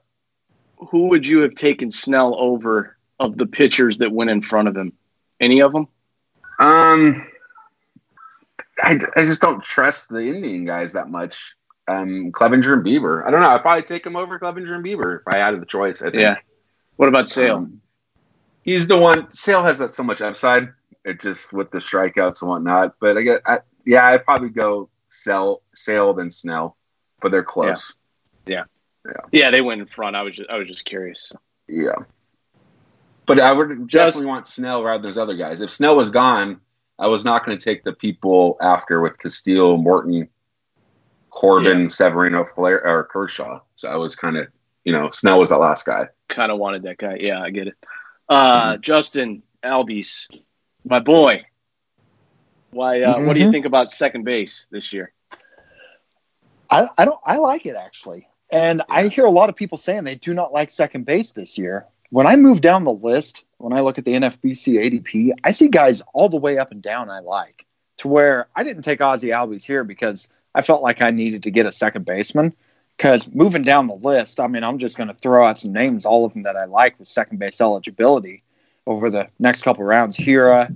[0.78, 4.76] who would you have taken Snell over of the pitchers that went in front of
[4.76, 4.92] him?
[5.40, 5.88] Any of them?
[6.58, 7.26] Um
[8.78, 11.54] I, I just don't trust the Indian guys that much.
[11.88, 13.26] Um, Clevinger and Bieber.
[13.26, 13.48] I don't know.
[13.48, 16.02] I'd probably take him over Clevinger and Bieber if I had the choice.
[16.02, 16.16] I think.
[16.16, 16.36] Yeah.
[16.96, 17.56] What about Sale?
[17.56, 17.80] Um,
[18.62, 19.30] he's the one.
[19.30, 20.68] Sale has that so much upside.
[21.04, 22.96] It just with the strikeouts and whatnot.
[23.00, 26.76] But I get, I, yeah, I'd probably go sell Sale than Snell,
[27.20, 27.94] but they're close.
[28.44, 28.64] Yeah.
[29.06, 29.50] yeah, yeah, yeah.
[29.50, 30.16] They went in front.
[30.16, 31.32] I was just, I was just curious.
[31.68, 31.94] Yeah,
[33.24, 35.60] but I would definitely just, want Snell rather than those other guys.
[35.62, 36.60] If Snell was gone,
[36.98, 40.28] I was not going to take the people after with Castillo, Morton,
[41.30, 41.88] Corbin, yeah.
[41.88, 43.60] Severino, Flair, or Kershaw.
[43.74, 44.48] So I was kind of,
[44.84, 46.08] you know, Snell was the last guy.
[46.28, 47.18] Kind of wanted that guy.
[47.20, 47.74] Yeah, I get it.
[48.28, 48.80] Uh, mm-hmm.
[48.80, 50.28] Justin Albies,
[50.84, 51.44] my boy.
[52.76, 53.00] Why?
[53.00, 53.26] Uh, mm-hmm.
[53.26, 53.52] What do you mm-hmm.
[53.52, 55.12] think about second base this year?
[56.70, 57.20] I, I don't.
[57.24, 60.52] I like it actually, and I hear a lot of people saying they do not
[60.52, 61.86] like second base this year.
[62.10, 65.68] When I move down the list, when I look at the NFBC ADP, I see
[65.68, 67.66] guys all the way up and down I like.
[67.98, 71.50] To where I didn't take Ozzy Albies here because I felt like I needed to
[71.50, 72.54] get a second baseman.
[72.96, 76.06] Because moving down the list, I mean, I'm just going to throw out some names,
[76.06, 78.42] all of them that I like with second base eligibility
[78.86, 80.16] over the next couple rounds.
[80.16, 80.74] Hiura,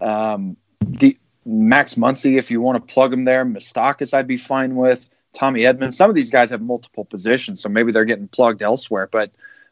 [0.00, 0.56] um,
[0.92, 3.44] D- Max Muncy, if you want to plug him there.
[3.46, 5.08] Moustakas, I'd be fine with.
[5.32, 5.96] Tommy Edmonds.
[5.96, 9.08] Some of these guys have multiple positions, so maybe they're getting plugged elsewhere.
[9.10, 9.30] But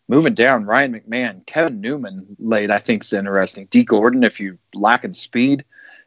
[0.08, 3.66] moving down, Ryan McMahon, Kevin Newman late, I think is interesting.
[3.70, 5.64] Dee Gordon, if you lack in speed.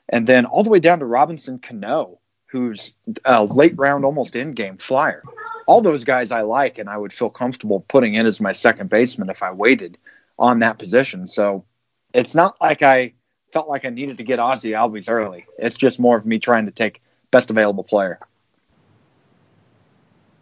[0.09, 2.93] And then all the way down to Robinson Cano, who's
[3.25, 5.21] a late round, almost in game flyer.
[5.65, 8.89] All those guys I like, and I would feel comfortable putting in as my second
[8.89, 9.97] baseman if I waited
[10.39, 11.27] on that position.
[11.27, 11.65] So
[12.13, 13.13] it's not like I
[13.51, 15.45] felt like I needed to get Ozzy Albies early.
[15.57, 18.19] It's just more of me trying to take best available player.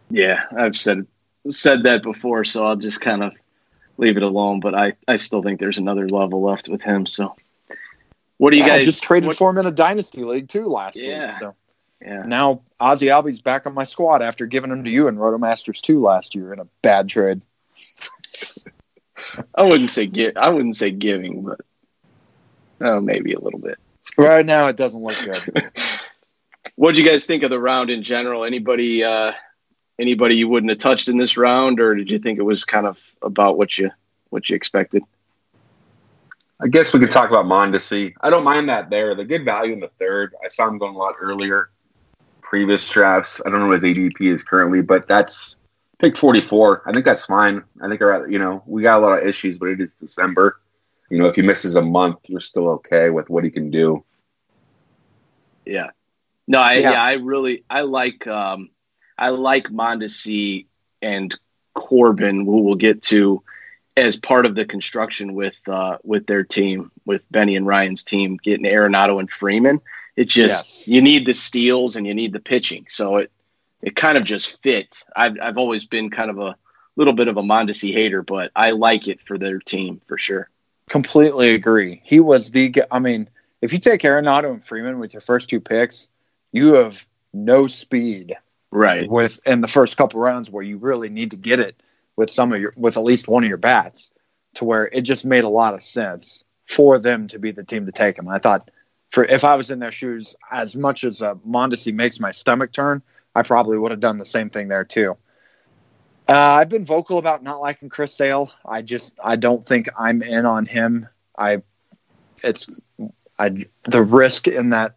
[0.09, 1.07] Yeah, I've said
[1.49, 3.33] said that before, so I'll just kind of
[3.97, 4.59] leave it alone.
[4.59, 7.05] But I, I still think there's another level left with him.
[7.05, 7.35] So,
[8.37, 8.81] what do you yeah, guys?
[8.81, 11.31] I just traded what, for him in a dynasty league too last yeah, week.
[11.31, 11.55] So,
[12.01, 12.23] yeah.
[12.25, 16.01] Now Ozzy Albies back on my squad after giving him to you in Rotomasters two
[16.01, 17.41] last year in a bad trade.
[19.55, 20.37] I wouldn't say get.
[20.37, 21.61] I wouldn't say giving, but
[22.81, 23.77] oh, maybe a little bit.
[24.17, 25.71] Right now, it doesn't look good.
[26.75, 28.45] what do you guys think of the round in general?
[28.45, 29.33] Anybody uh,
[29.99, 32.85] anybody you wouldn't have touched in this round, or did you think it was kind
[32.85, 33.91] of about what you
[34.29, 35.03] what you expected?
[36.61, 38.13] I guess we could talk about Mondesi.
[38.21, 39.13] I don't mind that there.
[39.13, 40.33] The good value in the third.
[40.43, 41.69] I saw him going a lot earlier.
[42.41, 43.41] Previous drafts.
[43.45, 45.57] I don't know what his ADP is currently, but that's
[45.99, 46.83] pick 44.
[46.85, 47.63] I think that's fine.
[47.81, 48.25] I think, I.
[48.27, 50.59] you know, we got a lot of issues, but it is December.
[51.09, 54.03] You know, if he misses a month, you're still okay with what he can do.
[55.65, 55.91] Yeah.
[56.47, 56.91] No, I, yeah.
[56.91, 58.69] yeah I really, I like, um,
[59.17, 60.65] I like Mondesi
[61.01, 61.35] and
[61.73, 63.43] Corbin, who we'll get to
[63.97, 68.37] as part of the construction with uh, with their team, with Benny and Ryan's team,
[68.41, 69.81] getting Arenado and Freeman.
[70.15, 70.87] It just yes.
[70.87, 73.31] you need the steals and you need the pitching, so it
[73.81, 75.03] it kind of just fit.
[75.15, 76.55] I've I've always been kind of a
[76.95, 80.49] little bit of a Mondesi hater, but I like it for their team for sure.
[80.89, 82.01] Completely agree.
[82.03, 82.83] He was the.
[82.91, 83.29] I mean,
[83.61, 86.07] if you take Arenado and Freeman with your first two picks,
[86.51, 88.35] you have no speed
[88.71, 91.81] right with in the first couple rounds where you really need to get it
[92.15, 94.13] with some of your with at least one of your bats
[94.55, 97.85] to where it just made a lot of sense for them to be the team
[97.85, 98.27] to take him.
[98.27, 98.69] I thought
[99.11, 102.71] for if I was in their shoes, as much as uh, Mondesi makes my stomach
[102.71, 103.01] turn,
[103.35, 105.17] I probably would have done the same thing there too.
[106.27, 108.51] Uh, I've been vocal about not liking Chris Sale.
[108.65, 111.07] I just I don't think I'm in on him.
[111.37, 111.61] I
[112.43, 112.67] it's
[113.37, 114.95] I the risk in that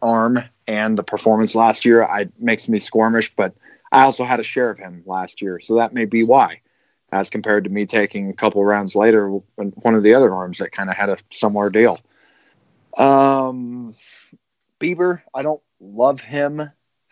[0.00, 3.54] arm and the performance last year I makes me squirmish, but
[3.90, 6.60] I also had a share of him last year, so that may be why.
[7.12, 10.70] As compared to me taking a couple rounds later, one of the other arms that
[10.70, 11.98] kind of had a similar deal.
[12.96, 13.92] Um,
[14.78, 16.62] Bieber, I don't love him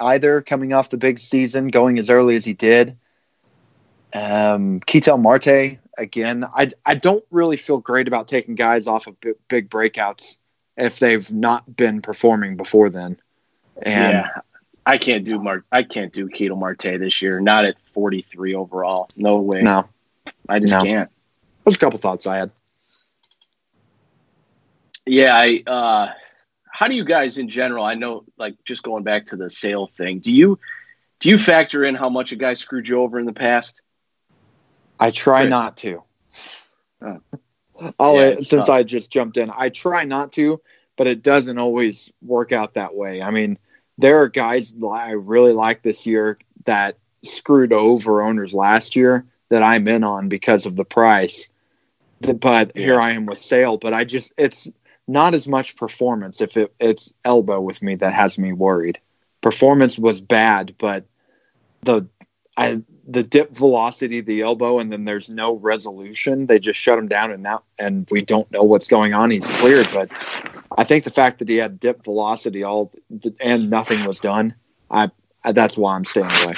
[0.01, 0.41] either.
[0.43, 2.97] Coming off the big season, going as early as he did.
[4.13, 6.45] Um, Ketel Marte again.
[6.45, 9.17] I I don't really feel great about taking guys off of
[9.49, 10.39] big breakouts
[10.77, 13.19] if they've not been performing before then.
[13.83, 14.41] And yeah.
[14.87, 17.41] I can't do Mar- I can't do Ketel Marte this year.
[17.41, 19.09] Not at 43 overall.
[19.17, 19.63] No way.
[19.63, 19.89] No,
[20.49, 20.83] I just no.
[20.83, 21.11] can't.
[21.65, 22.51] There's a couple thoughts I had.
[25.05, 25.63] Yeah, I.
[25.67, 26.13] Uh,
[26.73, 27.85] how do you guys in general?
[27.85, 30.21] I know, like, just going back to the Sale thing.
[30.21, 30.59] Do you
[31.19, 33.83] do you factor in how much a guy screwed you over in the past?
[35.01, 35.51] I try Chris.
[35.51, 36.03] not to.
[37.03, 37.21] Oh.
[37.99, 38.71] I'll, yeah, since tough.
[38.71, 40.61] I just jumped in, I try not to,
[40.97, 43.23] but it doesn't always work out that way.
[43.23, 43.59] I mean,
[43.99, 49.63] there are guys I really like this year that screwed over owners last year that
[49.63, 51.51] I'm in on because of the price.
[52.21, 52.83] But yeah.
[52.83, 54.69] here I am with Sale, but I just it's
[55.07, 58.99] not as much performance if it, it's elbow with me that has me worried.
[59.41, 61.05] Performance was bad, but
[61.83, 62.09] the
[62.57, 66.47] I the dip velocity of the elbow and then there's no resolution.
[66.47, 69.31] They just shut him down and now and we don't know what's going on.
[69.31, 70.11] He's cleared, but
[70.77, 72.93] I think the fact that he had dip velocity all
[73.41, 74.55] and nothing was done,
[74.91, 75.11] I,
[75.43, 76.55] I that's why I'm staying away.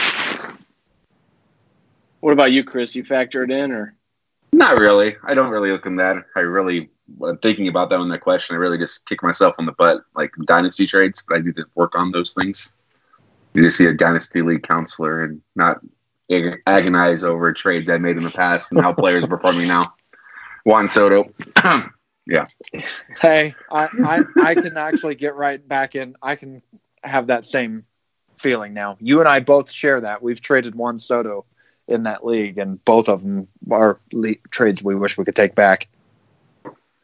[2.19, 2.97] What about you, Chris?
[2.97, 3.95] You factor it in or?
[4.53, 5.17] Not really.
[5.25, 6.17] I don't really look in that.
[6.35, 9.67] I really, when thinking about that one, that question, I really just kick myself on
[9.67, 12.73] the butt, like dynasty trades, but I need to work on those things.
[13.55, 15.91] You just see a dynasty league counselor and not ag-
[16.67, 19.95] agonize over trades I made in the past and how players are performing now.
[20.65, 21.33] Juan Soto.
[22.27, 22.47] Yeah.
[23.21, 26.15] Hey, I, I I can actually get right back in.
[26.23, 26.63] I can
[27.03, 27.85] have that same
[28.37, 28.99] feeling now.
[29.01, 30.23] You and I both share that.
[30.23, 31.45] We've traded Juan Soto
[31.89, 35.57] in that league, and both of them are le- trades we wish we could take
[35.57, 35.89] back.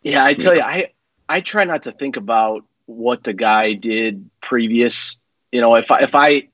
[0.02, 0.92] Yeah, I tell you, I
[1.28, 5.16] I try not to think about what the guy did previous.
[5.50, 6.48] You know, if I if I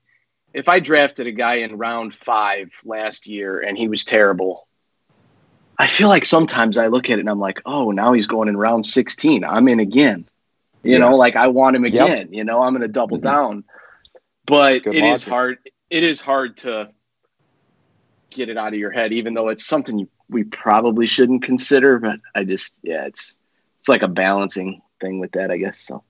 [0.53, 4.67] if I drafted a guy in round five last year and he was terrible,
[5.77, 8.47] I feel like sometimes I look at it and I'm like, oh, now he's going
[8.47, 9.43] in round 16.
[9.43, 10.27] I'm in again.
[10.83, 10.97] You yeah.
[10.99, 12.27] know, like I want him again.
[12.27, 12.27] Yep.
[12.31, 13.27] You know, I'm going to double mm-hmm.
[13.27, 13.63] down.
[14.45, 15.15] But Good it logic.
[15.15, 15.57] is hard.
[15.89, 16.89] It is hard to
[18.29, 21.99] get it out of your head, even though it's something we probably shouldn't consider.
[21.99, 23.37] But I just, yeah, it's
[23.79, 25.79] it's like a balancing thing with that, I guess.
[25.79, 26.03] So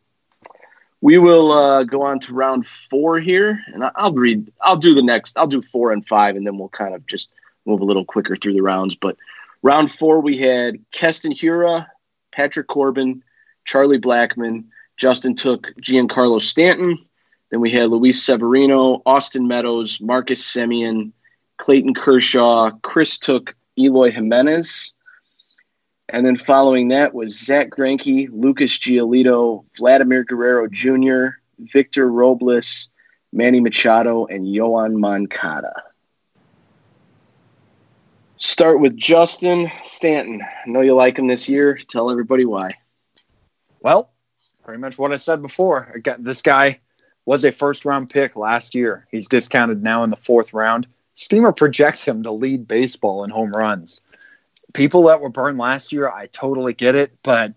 [1.04, 4.52] we will uh, go on to round four here, and I'll read.
[4.62, 5.38] I'll do the next.
[5.38, 7.30] I'll do four and five, and then we'll kind of just
[7.66, 8.96] move a little quicker through the rounds.
[8.96, 9.18] But
[9.63, 11.88] Round four, we had Keston Hiura,
[12.34, 13.24] Patrick Corbin,
[13.63, 14.66] Charlie Blackmon,
[14.98, 16.98] Justin took Giancarlo Stanton.
[17.50, 21.14] Then we had Luis Severino, Austin Meadows, Marcus Semien,
[21.58, 22.72] Clayton Kershaw.
[22.82, 24.93] Chris took Eloy Jimenez.
[26.10, 32.89] And then following that was Zack Greinke, Lucas Giolito, Vladimir Guerrero Jr., Victor Robles,
[33.32, 35.74] Manny Machado, and Yoan Moncada.
[38.38, 40.41] Start with Justin Stanton.
[40.41, 41.76] I know you like him this year.
[41.76, 42.76] Tell everybody why.
[43.80, 44.12] Well,
[44.64, 45.89] pretty much what I said before.
[45.95, 46.80] Again, this guy
[47.26, 49.08] was a first round pick last year.
[49.12, 50.88] He's discounted now in the fourth round.
[51.14, 54.01] Steamer projects him to lead baseball in home runs.
[54.74, 57.53] People that were burned last year, I totally get it, but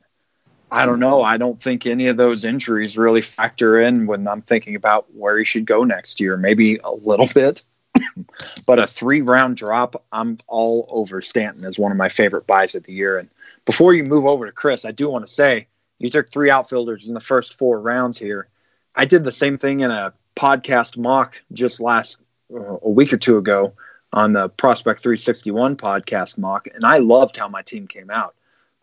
[0.70, 1.22] I don't know.
[1.22, 5.38] I don't think any of those injuries really factor in when I'm thinking about where
[5.38, 6.36] he should go next year.
[6.36, 7.64] Maybe a little bit,
[8.66, 12.74] but a three round drop, I'm all over Stanton as one of my favorite buys
[12.74, 13.18] of the year.
[13.18, 13.30] And
[13.64, 17.08] before you move over to Chris, I do want to say you took three outfielders
[17.08, 18.48] in the first four rounds here.
[18.94, 22.18] I did the same thing in a podcast mock just last
[22.52, 23.72] uh, a week or two ago
[24.16, 28.34] on the Prospect 361 podcast mock, and I loved how my team came out.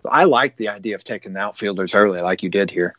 [0.09, 2.95] I like the idea of taking the outfielders early, like you did here.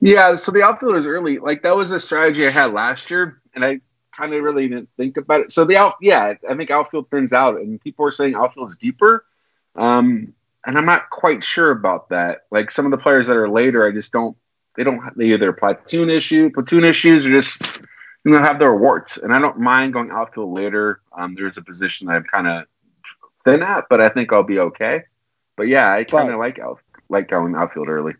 [0.00, 3.62] Yeah, so the outfielders early, like that was a strategy I had last year, and
[3.64, 3.80] I
[4.12, 5.52] kind of really didn't think about it.
[5.52, 8.78] So the out, yeah, I think outfield turns out, and people are saying outfield is
[8.78, 9.26] deeper,
[9.76, 10.32] um,
[10.64, 12.44] and I'm not quite sure about that.
[12.50, 14.36] Like some of the players that are later, I just don't.
[14.76, 15.16] They don't.
[15.16, 17.80] They either platoon issue, platoon issues, or just
[18.24, 19.16] you know have their warts.
[19.16, 21.00] And I don't mind going outfield later.
[21.16, 22.64] Um, there's a position I'm kind of
[23.44, 25.02] thin at, but I think I'll be okay.
[25.56, 28.14] But yeah, I kind of like out like going outfield early.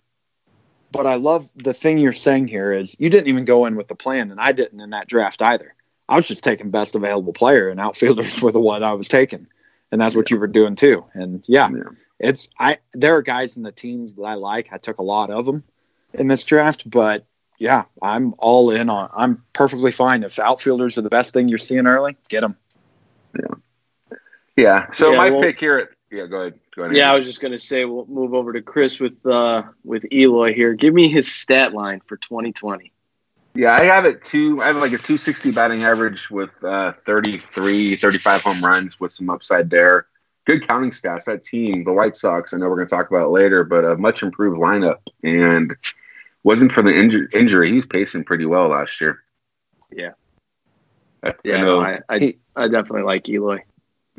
[0.92, 3.88] But I love the thing you're saying here is you didn't even go in with
[3.88, 5.74] the plan, and I didn't in that draft either.
[6.08, 9.46] I was just taking best available player, and outfielders were the one I was taking,
[9.90, 11.04] and that's what you were doing too.
[11.14, 11.82] And yeah, yeah,
[12.20, 12.78] it's I.
[12.92, 14.68] There are guys in the teams that I like.
[14.70, 15.64] I took a lot of them
[16.12, 17.26] in this draft, but
[17.58, 19.10] yeah, I'm all in on.
[19.14, 22.16] I'm perfectly fine if outfielders are the best thing you're seeing early.
[22.28, 22.56] Get them.
[23.38, 24.16] Yeah.
[24.56, 24.90] Yeah.
[24.92, 25.78] So yeah, my well, pick here.
[25.78, 26.26] At, yeah.
[26.26, 26.60] Go ahead.
[26.74, 26.96] Go ahead.
[26.96, 30.54] Yeah, I was just gonna say we'll move over to Chris with uh with Eloy
[30.54, 30.74] here.
[30.74, 32.92] Give me his stat line for 2020.
[33.56, 34.60] Yeah, I have it two.
[34.60, 39.30] I have like a 260 batting average with uh, 33, 35 home runs with some
[39.30, 40.06] upside there.
[40.44, 41.24] Good counting stats.
[41.26, 43.84] That team, the White Sox, I know we're going to talk about it later, but
[43.84, 44.98] a much improved lineup.
[45.22, 45.76] And
[46.44, 49.24] wasn't for the inju- injury, he was pacing pretty well last year.
[49.90, 50.12] Yeah.
[51.24, 53.62] I, yeah, I, know, I, I, he, I definitely like Eloy.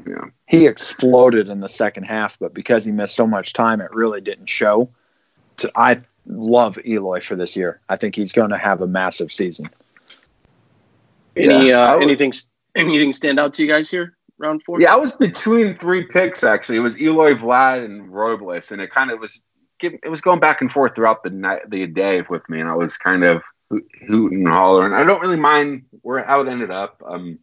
[0.05, 0.25] Yeah.
[0.47, 4.21] He exploded in the second half, but because he missed so much time, it really
[4.21, 4.89] didn't show.
[5.57, 7.79] To, I love Eloy for this year.
[7.87, 9.69] I think he's going to have a massive season.
[11.37, 12.31] Any yeah, uh, anything
[12.75, 14.17] anything stand out to you guys here?
[14.37, 14.81] Round four.
[14.81, 16.77] Yeah, I was between three picks actually.
[16.77, 19.41] It was Eloy, Vlad, and Robles, and it kind of was
[19.81, 22.75] it was going back and forth throughout the night, the day with me, and I
[22.75, 24.93] was kind of hooting and hollering.
[24.93, 27.01] I don't really mind where how it ended up.
[27.05, 27.39] Um,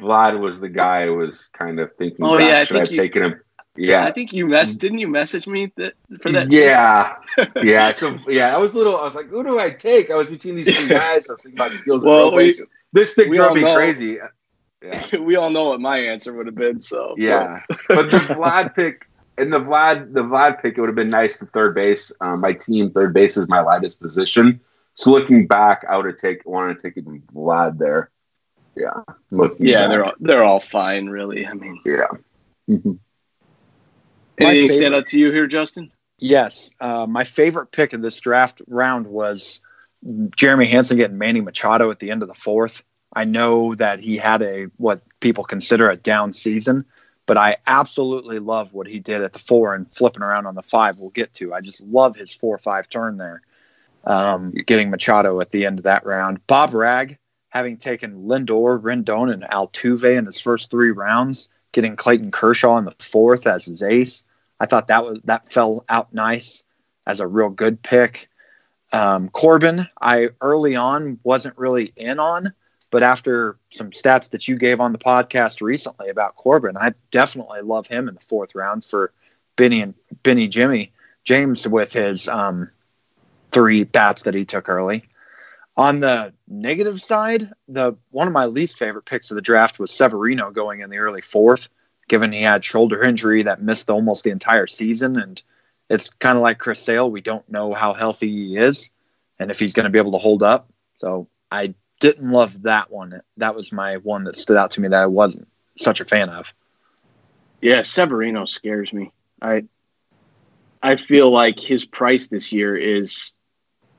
[0.00, 2.24] Vlad was the guy I was kind of thinking.
[2.24, 3.40] Oh yeah, I should I have you, taken him?
[3.76, 4.74] Yeah, I think you mess.
[4.74, 6.50] Didn't you message me that for that?
[6.50, 7.16] Yeah,
[7.62, 7.92] yeah.
[7.92, 8.98] So yeah, I was a little.
[8.98, 10.10] I was like, who do I take?
[10.10, 11.28] I was between these two guys.
[11.28, 12.04] I was thinking about skills.
[12.04, 12.54] Well, we,
[12.92, 14.18] this thing drove me know, crazy.
[14.82, 15.16] Yeah.
[15.20, 16.80] we all know what my answer would have been.
[16.80, 19.06] So yeah, but the Vlad pick
[19.38, 22.12] and the Vlad the Vlad pick it would have been nice to third base.
[22.20, 24.60] Um, my team third base is my lightest position.
[24.94, 28.10] So looking back, I would have take wanted to take Vlad there.
[28.74, 28.90] Yeah,
[29.58, 29.90] yeah, back.
[29.90, 31.46] they're all, they're all fine, really.
[31.46, 32.06] I mean, yeah.
[32.68, 32.92] Mm-hmm.
[34.38, 35.90] Anything favorite, stand out to you here, Justin?
[36.18, 36.70] Yes.
[36.80, 39.60] Uh, my favorite pick of this draft round was
[40.36, 42.82] Jeremy Hanson getting Manny Machado at the end of the fourth.
[43.14, 46.84] I know that he had a what people consider a down season,
[47.26, 50.62] but I absolutely love what he did at the four and flipping around on the
[50.62, 50.98] five.
[50.98, 51.52] We'll get to.
[51.52, 53.42] I just love his four five turn there.
[54.04, 56.46] Um, getting Machado at the end of that round.
[56.46, 57.18] Bob Rag
[57.48, 62.84] having taken Lindor, Rendon, and Altuve in his first three rounds, getting Clayton Kershaw in
[62.84, 64.24] the fourth as his ace.
[64.60, 66.62] I thought that was that fell out nice
[67.06, 68.28] as a real good pick.
[68.92, 72.52] Um, Corbin, I early on wasn't really in on,
[72.90, 77.60] but after some stats that you gave on the podcast recently about Corbin, I definitely
[77.62, 79.12] love him in the fourth round for
[79.56, 80.92] Benny and Benny Jimmy
[81.24, 82.70] James with his um,
[83.52, 85.04] three bats that he took early.
[85.76, 89.90] On the negative side, the one of my least favorite picks of the draft was
[89.90, 91.68] Severino going in the early fourth
[92.08, 95.16] given he had shoulder injury that missed almost the entire season.
[95.16, 95.42] And
[95.90, 97.10] it's kind of like Chris Sale.
[97.10, 98.90] We don't know how healthy he is
[99.38, 100.70] and if he's going to be able to hold up.
[100.98, 101.74] So I
[102.06, 103.20] didn't love that one.
[103.36, 106.28] That was my one that stood out to me that I wasn't such a fan
[106.28, 106.52] of.
[107.60, 109.12] Yeah, Severino scares me.
[109.42, 109.64] I
[110.82, 113.32] I feel like his price this year is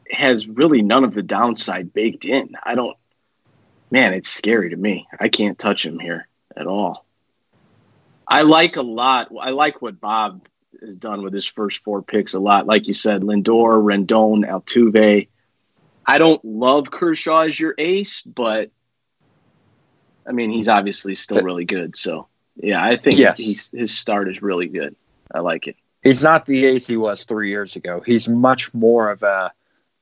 [0.10, 2.52] has really none of the downside baked in.
[2.64, 2.96] I don't
[3.92, 5.06] man, it's scary to me.
[5.20, 7.06] I can't touch him here at all.
[8.26, 9.32] I like a lot.
[9.40, 10.48] I like what Bob
[10.82, 12.68] has done with his first four picks a lot.
[12.68, 15.28] Like you said, Lindor, Rendon, Altuve.
[16.08, 18.72] I don't love Kershaw as your ace, but
[20.26, 21.96] I mean he's obviously still really good.
[21.96, 23.70] So yeah, I think yes.
[23.72, 24.96] his start is really good.
[25.32, 25.76] I like it.
[26.02, 28.02] He's not the ace he was three years ago.
[28.06, 29.52] He's much more of a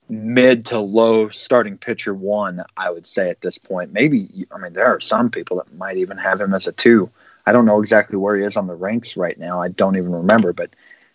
[0.08, 3.92] mid to low starting pitcher one, I would say at this point.
[3.92, 7.10] Maybe I mean there are some people that might even have him as a two.
[7.48, 9.62] I don't know exactly where he is on the ranks right now.
[9.62, 10.72] I don't even remember, but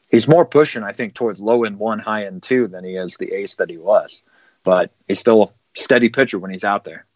[0.08, 3.16] he's more pushing, I think, towards low end one, high end two than he is
[3.16, 4.22] the ace that he was.
[4.64, 7.06] But he's still a steady pitcher when he's out there.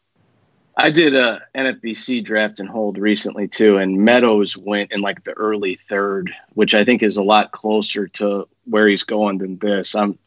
[0.76, 5.32] I did a NFBC draft and hold recently too, and Meadows went in like the
[5.32, 9.94] early third, which I think is a lot closer to where he's going than this.
[9.94, 10.18] I'm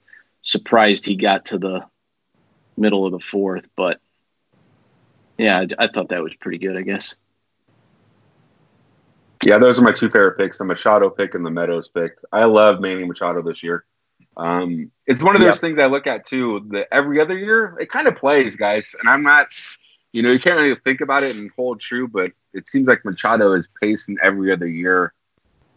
[0.41, 1.85] surprised he got to the
[2.77, 3.99] middle of the fourth, but
[5.37, 6.77] Yeah, I thought that was pretty good.
[6.77, 7.15] I guess.
[9.45, 12.17] Yeah, those are my two favorite picks: the Machado pick and the Meadows pick.
[12.31, 13.85] I love Manny Machado this year.
[14.37, 15.57] Um, it's one of those yep.
[15.57, 16.65] things I look at too.
[16.69, 19.47] That every other year it kind of plays, guys, and I'm not.
[20.13, 23.03] You know, you can't really think about it and hold true, but it seems like
[23.03, 25.13] Machado is pacing every other year,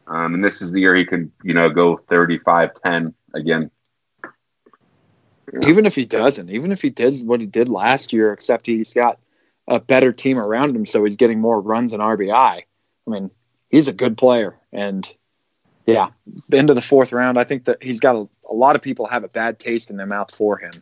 [0.06, 3.70] um, and this is the year he can, you know, go 35-10 again.
[5.62, 8.94] Even if he doesn't, even if he did what he did last year, except he's
[8.94, 9.18] got
[9.66, 12.32] a better team around him, so he's getting more runs and RBI.
[12.32, 12.64] I
[13.06, 13.30] mean,
[13.68, 14.56] he's a good player.
[14.72, 15.12] And
[15.86, 16.10] yeah,
[16.52, 19.24] into the fourth round, I think that he's got a, a lot of people have
[19.24, 20.72] a bad taste in their mouth for him.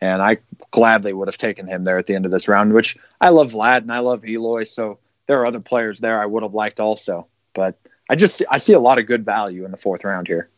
[0.00, 0.38] And I
[0.70, 3.52] gladly would have taken him there at the end of this round, which I love
[3.52, 4.64] Vlad and I love Eloy.
[4.64, 7.26] So there are other players there I would have liked also.
[7.54, 7.76] But
[8.08, 10.48] I just I see a lot of good value in the fourth round here.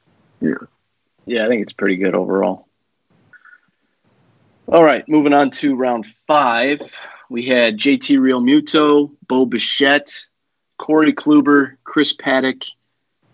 [0.40, 0.55] Yeah.
[1.26, 2.66] Yeah, I think it's pretty good overall.
[4.68, 6.80] All right, moving on to round five.
[7.28, 10.26] We had JT Realmuto, Bo Bichette,
[10.78, 12.70] Corey Kluber, Chris Paddack,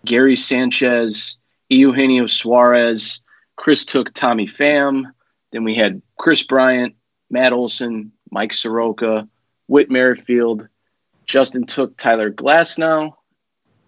[0.05, 1.37] Gary Sanchez,
[1.69, 3.21] Eugenio Suarez.
[3.55, 5.03] Chris took Tommy Pham.
[5.51, 6.95] Then we had Kris Bryant,
[7.29, 9.27] Matt Olson, Mike Soroka,
[9.67, 10.67] Whit Merrifield.
[11.25, 13.13] Justin took Tyler Glasnow.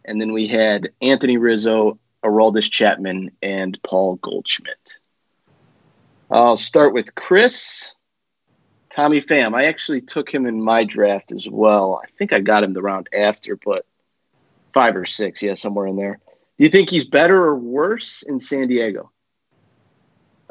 [0.06, 4.98] And then we had Anthony Rizzo, Aroldis Chapman, and Paul Goldschmidt.
[6.30, 7.94] I'll start with Chris.
[8.90, 9.56] Tommy Pham.
[9.56, 12.02] I actually took him in my draft as well.
[12.04, 13.86] I think I got him the round after, but
[14.74, 16.20] five or six, yeah, somewhere in there.
[16.58, 19.12] Do you think he's better or worse in San Diego?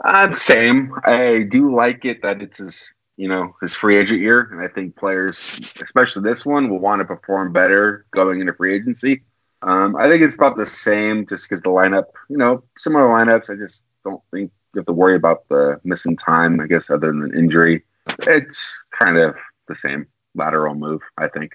[0.03, 0.95] Uh, same.
[1.05, 4.69] I do like it that it's his, you know, his free agent year, and I
[4.69, 5.39] think players,
[5.83, 9.23] especially this one, will want to perform better going into free agency.
[9.63, 13.51] Um, I think it's about the same, just because the lineup, you know, similar lineups.
[13.51, 16.61] I just don't think you have to worry about the missing time.
[16.61, 17.85] I guess other than injury
[18.21, 19.35] it's kind of
[19.69, 21.53] the same lateral move, I think.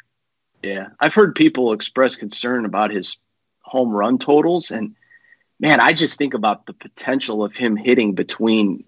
[0.65, 3.17] Yeah, I've heard people express concern about his
[3.61, 4.95] home run totals, and
[5.59, 8.83] man, I just think about the potential of him hitting between.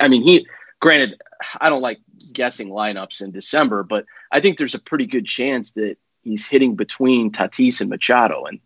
[0.00, 0.46] I mean, he
[0.80, 1.20] granted,
[1.60, 1.98] I don't like
[2.32, 6.74] guessing lineups in December, but I think there's a pretty good chance that he's hitting
[6.74, 8.58] between Tatis and Machado, and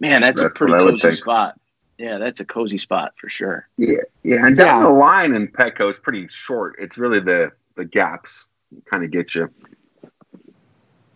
[0.00, 1.60] man, that's, that's a pretty cozy spot.
[1.96, 3.68] Yeah, that's a cozy spot for sure.
[3.76, 4.88] Yeah, yeah, and down yeah.
[4.88, 6.76] the line in Petco is pretty short.
[6.80, 8.48] It's really the the gaps
[8.90, 9.48] kind of get you.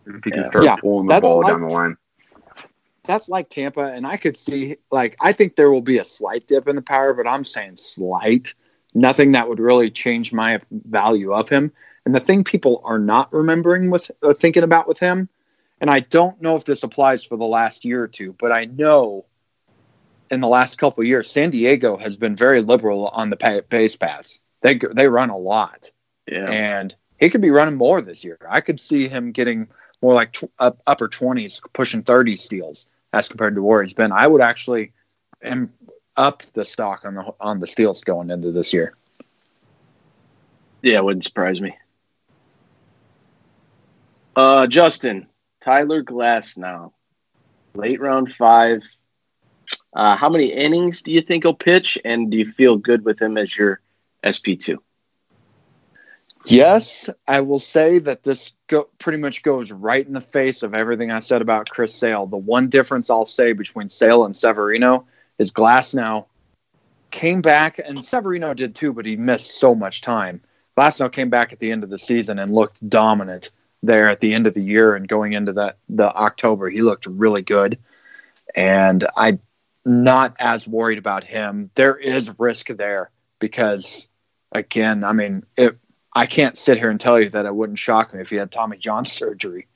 [0.06, 1.96] If you can start yeah, pulling the ball like, down the line.
[3.04, 6.46] That's like Tampa, and I could see like I think there will be a slight
[6.46, 8.54] dip in the power, but I'm saying slight.
[8.94, 11.72] Nothing that would really change my value of him.
[12.06, 15.28] And the thing people are not remembering with uh, thinking about with him,
[15.80, 18.66] and I don't know if this applies for the last year or two, but I
[18.66, 19.24] know
[20.30, 24.40] in the last couple years, San Diego has been very liberal on the base paths.
[24.62, 25.90] They they run a lot,
[26.26, 26.50] yeah.
[26.50, 28.38] And he could be running more this year.
[28.48, 29.68] I could see him getting
[30.04, 34.12] more like tw- up, upper 20s, pushing 30 steals as compared to where he's been.
[34.12, 34.92] I would actually
[35.42, 35.72] am
[36.14, 38.94] up the stock on the on the steals going into this year.
[40.82, 41.74] Yeah, it wouldn't surprise me.
[44.36, 45.26] Uh, Justin,
[45.62, 46.92] Tyler Glasnow,
[47.74, 48.82] late round five.
[49.94, 53.22] Uh, how many innings do you think he'll pitch, and do you feel good with
[53.22, 53.80] him as your
[54.20, 54.82] SP two?
[56.46, 60.74] Yes, I will say that this go, pretty much goes right in the face of
[60.74, 62.26] everything I said about Chris Sale.
[62.26, 65.06] The one difference I'll say between Sale and Severino
[65.38, 66.26] is Glasnow
[67.10, 70.40] came back, and Severino did too, but he missed so much time.
[70.76, 73.50] Glasnow came back at the end of the season and looked dominant
[73.82, 76.68] there at the end of the year and going into the, the October.
[76.68, 77.78] He looked really good.
[78.56, 79.40] And I'm
[79.84, 81.70] not as worried about him.
[81.74, 84.08] There is risk there because,
[84.52, 85.78] again, I mean, it,
[86.14, 88.52] I can't sit here and tell you that it wouldn't shock me if he had
[88.52, 89.66] Tommy John surgery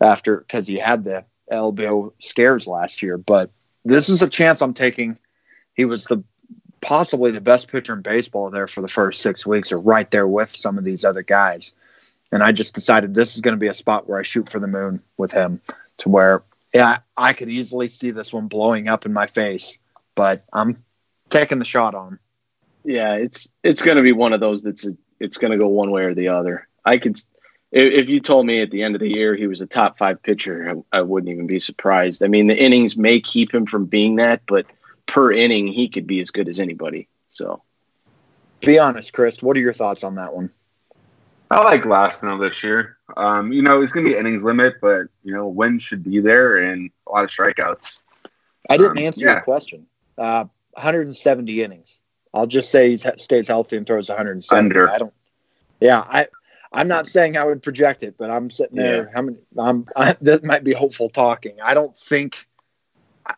[0.00, 3.18] after because he had the elbow scares last year.
[3.18, 3.50] But
[3.84, 5.18] this is a chance I'm taking.
[5.74, 6.22] He was the
[6.80, 10.28] possibly the best pitcher in baseball there for the first six weeks, or right there
[10.28, 11.72] with some of these other guys.
[12.30, 14.58] And I just decided this is going to be a spot where I shoot for
[14.58, 15.60] the moon with him,
[15.98, 16.42] to where
[16.74, 19.78] yeah, I could easily see this one blowing up in my face,
[20.14, 20.84] but I'm
[21.30, 22.18] taking the shot on.
[22.84, 25.68] Yeah, it's it's going to be one of those that's a it's going to go
[25.68, 26.68] one way or the other.
[26.84, 27.20] I could,
[27.72, 30.22] if you told me at the end of the year he was a top five
[30.22, 32.22] pitcher, I, I wouldn't even be surprised.
[32.22, 34.66] I mean, the innings may keep him from being that, but
[35.06, 37.08] per inning, he could be as good as anybody.
[37.30, 37.62] So,
[38.60, 39.42] be honest, Chris.
[39.42, 40.50] What are your thoughts on that one?
[41.50, 42.98] I like Glasnow this year.
[43.16, 46.20] Um, you know, it's going to be innings limit, but you know, wins should be
[46.20, 48.00] there and a lot of strikeouts.
[48.68, 49.32] I didn't um, answer yeah.
[49.34, 49.86] your question.
[50.18, 52.00] Uh, 170 innings.
[52.34, 54.58] I'll just say he stays healthy and throws 170.
[54.58, 54.90] Under.
[54.90, 55.12] I don't.
[55.80, 56.28] Yeah, I
[56.72, 59.04] I'm not saying I would project it, but I'm sitting there.
[59.04, 59.10] Yeah.
[59.14, 59.38] How many?
[59.58, 61.56] I'm I, that might be hopeful talking.
[61.62, 62.46] I don't think.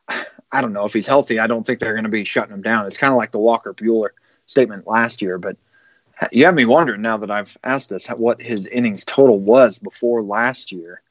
[0.08, 1.38] I, I don't know if he's healthy.
[1.38, 2.86] I don't think they're going to be shutting him down.
[2.86, 4.10] It's kind of like the Walker Buehler
[4.46, 5.56] statement last year, but
[6.32, 10.22] you have me wondering now that I've asked this what his innings total was before
[10.22, 11.02] last year.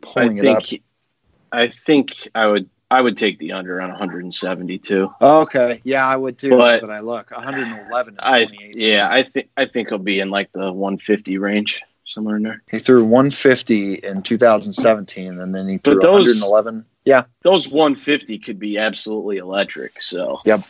[0.00, 1.60] Pulling I think, it up.
[1.60, 5.10] I think I would I would take the under on 172.
[5.20, 6.50] Okay, yeah, I would too.
[6.50, 8.16] But, but I look 111.
[8.18, 12.42] I yeah, I think I think he'll be in like the 150 range somewhere in
[12.42, 12.62] there.
[12.70, 16.86] He threw 150 in 2017, and then he threw those, 111.
[17.04, 20.00] Yeah, those 150 could be absolutely electric.
[20.00, 20.62] So yep,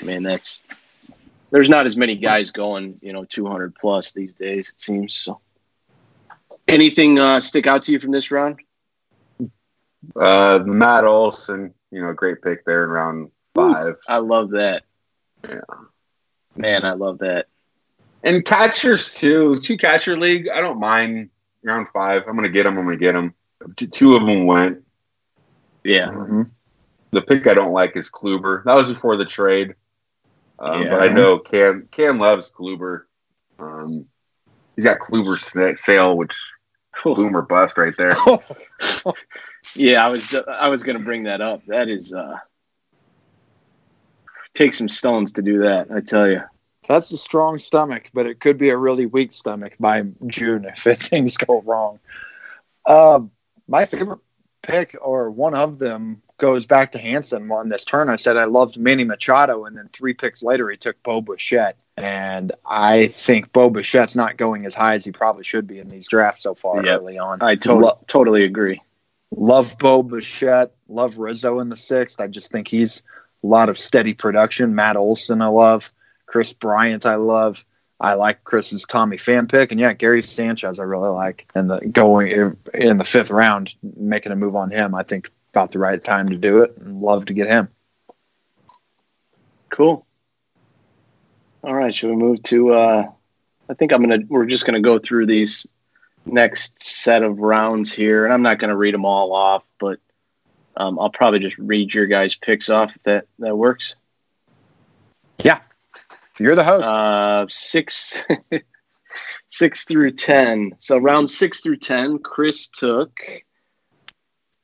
[0.00, 0.64] I mean that's
[1.50, 4.70] there's not as many guys going, you know, 200 plus these days.
[4.70, 5.40] It seems so.
[6.66, 8.60] Anything uh, stick out to you from this round?
[10.16, 13.96] Uh, Matt Olson, you know, great pick there in round five.
[14.08, 14.84] I love that.
[15.48, 15.60] Yeah.
[16.56, 17.46] Man, I love that.
[18.22, 19.60] And catchers too.
[19.60, 20.48] Two catcher league.
[20.48, 21.30] I don't mind
[21.62, 22.24] round five.
[22.28, 22.78] I'm gonna get them.
[22.78, 23.34] I'm gonna get them.
[23.76, 24.82] Two of them went.
[25.84, 26.08] Yeah.
[26.08, 26.42] Mm-hmm.
[27.12, 28.62] The pick I don't like is Kluber.
[28.64, 29.74] That was before the trade.
[30.58, 30.90] Um, yeah.
[30.90, 33.02] But I know Cam Cam loves Kluber.
[33.58, 34.06] Um,
[34.76, 36.34] he's got Kluber Sale, which
[37.04, 38.12] boom or bust right there.
[39.74, 41.64] Yeah, I was I was going to bring that up.
[41.66, 42.38] That is uh
[44.54, 46.42] take some stones to do that, I tell you.
[46.88, 50.82] That's a strong stomach, but it could be a really weak stomach by June if
[51.00, 52.00] things go wrong.
[52.84, 53.20] Uh,
[53.68, 54.18] my favorite
[54.62, 58.08] pick, or one of them, goes back to Hanson on this turn.
[58.08, 61.76] I said I loved Manny Machado, and then three picks later, he took Bo Bichette.
[61.96, 65.88] And I think Bo Bichette's not going as high as he probably should be in
[65.88, 67.00] these drafts so far yep.
[67.00, 67.42] early on.
[67.42, 68.82] I to- Lo- totally agree.
[69.30, 70.72] Love Bo Bichette.
[70.88, 72.20] Love Rizzo in the sixth.
[72.20, 73.02] I just think he's
[73.42, 74.74] a lot of steady production.
[74.74, 75.92] Matt Olson, I love.
[76.26, 77.64] Kris Bryant, I love.
[78.00, 81.46] I like Chris's Tommy Pham pick, and yeah, Gary Sanchez, I really like.
[81.54, 85.72] And the going in the fifth round, making a move on him, I think about
[85.72, 87.68] the right time to do it, and love to get him.
[89.68, 90.06] Cool.
[91.62, 92.72] All right, should we move to?
[92.72, 93.10] uh
[93.68, 94.24] I think I'm gonna.
[94.28, 95.66] We're just gonna go through these
[96.26, 99.98] next set of rounds here, and I'm not going to read them all off, but
[100.76, 103.94] um, I'll probably just read your guys' picks off if that that works.
[105.42, 105.60] Yeah,
[106.38, 106.86] you're the host.
[106.86, 108.22] Uh, six,
[109.48, 110.72] six through ten.
[110.78, 113.20] So round six through ten, Chris took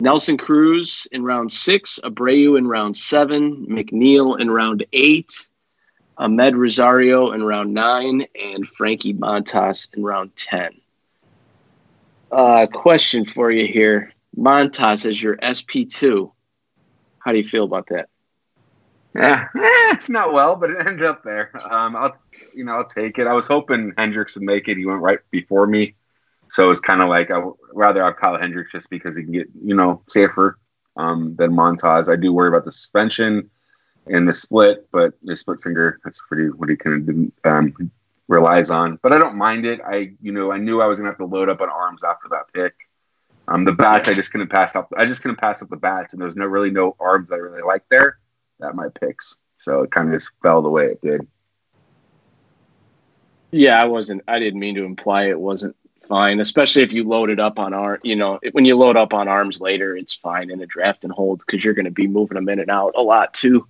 [0.01, 5.49] Nelson Cruz in round six, Abreu in round seven, McNeil in round eight.
[6.19, 10.81] Amed Rosario in round nine and Frankie Montas in round 10.
[12.31, 14.13] Uh, question for you here.
[14.37, 16.31] Montas is your SP2.
[17.19, 18.09] How do you feel about that?
[19.15, 21.51] Yeah, eh, not well, but it ended up there.
[21.73, 22.17] Um, I'll,
[22.55, 23.27] you know, I'll take it.
[23.27, 24.77] I was hoping Hendricks would make it.
[24.77, 25.95] He went right before me,
[26.51, 29.33] so it's kind of like I would rather have Kyle Hendricks just because he can
[29.33, 30.59] get, you know, safer
[30.97, 32.13] um, than Montas.
[32.13, 33.49] I do worry about the suspension
[34.07, 37.91] and the split, but the split finger that's pretty what he can um,
[38.29, 38.99] relies on.
[39.03, 39.81] But I don't mind it.
[39.87, 42.29] I you know I knew I was gonna have to load up on arms after
[42.31, 42.75] that pick.
[43.49, 44.93] Um, the bats I just couldn't pass up.
[44.97, 47.63] I just couldn't pass up the bats, and there's no really no arms I really
[47.63, 48.19] like there.
[48.59, 51.27] That my picks, so it kind of just fell the way it did.
[53.53, 54.23] Yeah, I wasn't.
[54.27, 55.77] I didn't mean to imply it wasn't
[56.09, 58.01] fine, especially if you load it up on our.
[58.03, 61.13] You know, when you load up on arms later, it's fine in a draft and
[61.13, 63.67] hold because you're going to be moving them in and out a lot too.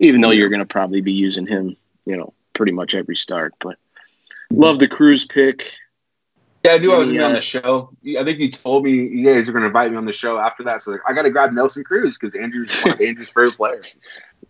[0.00, 3.54] Even though you're going to probably be using him, you know, pretty much every start,
[3.60, 3.78] but
[4.50, 5.74] Love the Cruz pick.
[6.64, 7.90] Yeah, I knew I was going to be on the show.
[8.18, 10.38] I think you told me you guys are going to invite me on the show
[10.38, 10.82] after that.
[10.82, 13.96] So I got to grab Nelson Cruz because Andrew's one of Andrew's favorite players.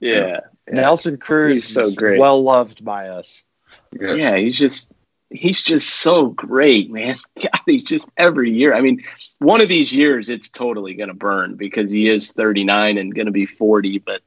[0.00, 0.40] Yeah.
[0.66, 0.74] yeah.
[0.74, 2.18] Nelson Cruz he's so great.
[2.18, 3.44] Well loved by us.
[3.92, 4.18] Yes.
[4.18, 4.90] Yeah, he's just
[5.30, 7.16] he's just so great, man.
[7.40, 8.74] God, he's just every year.
[8.74, 9.04] I mean,
[9.38, 13.26] one of these years it's totally going to burn because he is 39 and going
[13.26, 14.20] to be 40, but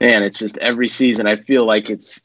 [0.00, 2.22] man, it's just every season I feel like it's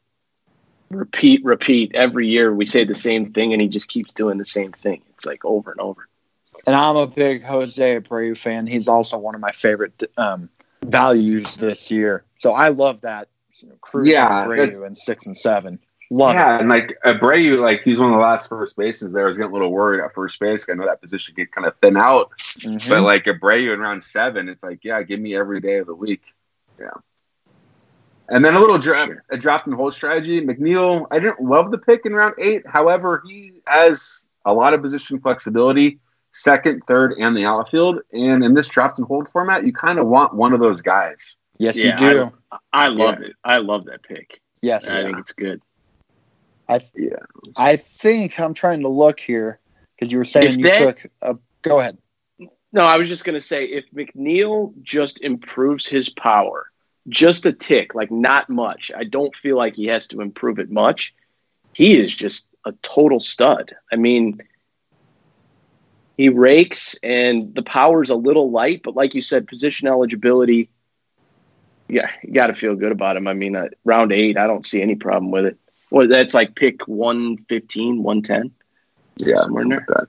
[0.96, 2.54] repeat, repeat every year.
[2.54, 5.02] We say the same thing, and he just keeps doing the same thing.
[5.12, 6.08] It's like over and over.
[6.66, 8.68] And I'm a big Jose Abreu fan.
[8.68, 10.50] He's also one of my favorite um,
[10.84, 12.24] values this year.
[12.38, 13.28] So I love that.
[13.60, 15.80] You know, Cruz yeah, Abreu in six and seven.
[16.10, 16.62] Love yeah, it.
[16.62, 19.24] and like Abreu, like he's one of the last first bases there.
[19.24, 20.68] I was getting a little worried at first base.
[20.70, 22.90] I know that position get kind of thin out, mm-hmm.
[22.90, 25.96] but like Abreu in round seven, it's like, yeah, give me every day of the
[25.96, 26.22] week.
[26.80, 26.92] Yeah.
[28.34, 29.24] And then a little draft, sure.
[29.30, 30.42] a draft and hold strategy.
[30.42, 32.66] McNeil, I didn't love the pick in round eight.
[32.66, 36.00] However, he has a lot of position flexibility,
[36.32, 38.00] second, third, and the outfield.
[38.12, 41.38] And in this draft and hold format, you kind of want one of those guys.
[41.60, 42.32] Yes, yeah, you do.
[42.52, 43.28] I, I love yeah.
[43.28, 43.34] it.
[43.44, 44.42] I love that pick.
[44.64, 45.62] Yes, I think it's good.
[46.68, 47.18] I yeah.
[47.56, 49.60] I think I'm trying to look here.
[49.96, 51.12] Because you were saying if you that, took.
[51.22, 52.00] A, go ahead.
[52.72, 56.72] No, I was just going to say if McNeil just improves his power
[57.10, 58.92] just a tick, like not much.
[58.96, 61.14] I don't feel like he has to improve it much.
[61.74, 63.76] He is just a total stud.
[63.92, 64.42] I mean,
[66.18, 70.70] he rakes and the power's a little light, but like you said, position eligibility.
[71.90, 73.28] Yeah, you got to feel good about him.
[73.28, 75.58] I mean, uh, round eight, I don't see any problem with it.
[75.92, 78.52] Well, that's like pick 115, 110.
[79.20, 79.86] Yeah, somewhere in there.
[79.88, 80.08] Like that.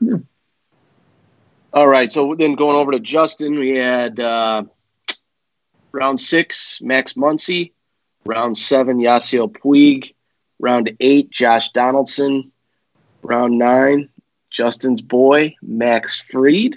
[0.00, 0.16] Yeah.
[1.72, 2.10] All right.
[2.10, 4.64] So then going over to Justin, we had uh,
[5.92, 7.72] round six, Max Muncy.
[8.24, 10.14] Round seven, Yasiel Puig.
[10.58, 12.52] Round eight, Josh Donaldson.
[13.22, 14.08] Round nine,
[14.50, 16.76] Justin's boy, Max Fried.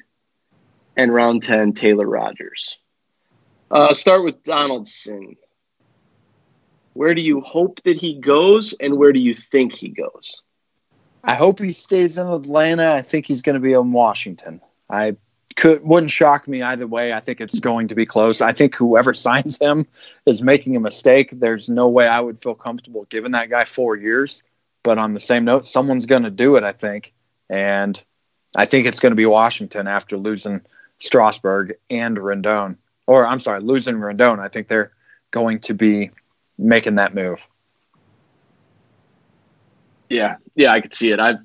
[0.96, 2.78] And round 10, Taylor Rogers.
[3.72, 5.36] Uh, start with Donaldson.
[6.94, 10.44] Where do you hope that he goes, and where do you think he goes?
[11.24, 12.94] I hope he stays in Atlanta.
[12.94, 14.62] I think he's going to be in Washington.
[14.94, 15.16] I
[15.56, 17.14] could wouldn't shock me either way.
[17.14, 18.42] I think it's going to be close.
[18.42, 19.88] I think whoever signs him
[20.26, 21.32] is making a mistake.
[21.32, 24.44] There's no way I would feel comfortable giving that guy four years.
[24.84, 26.64] But on the same note, someone's going to do it.
[26.64, 27.14] I think,
[27.50, 28.02] and
[28.56, 30.62] I think it's going to be Washington after losing
[31.00, 32.78] Strasburg and Rendon.
[33.08, 34.40] Or I'm sorry, losing Rendon.
[34.40, 34.92] I think they're
[35.32, 36.12] going to be
[36.58, 37.48] making that move.
[40.10, 41.20] Yeah, yeah, I could see it.
[41.20, 41.40] I've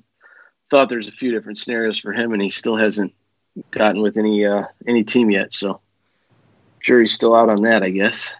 [0.69, 3.13] thought there's a few different scenarios for him, and he still hasn't
[3.71, 5.53] gotten with any uh, any team yet.
[5.53, 5.81] So
[6.81, 8.33] jury's still out on that, I guess.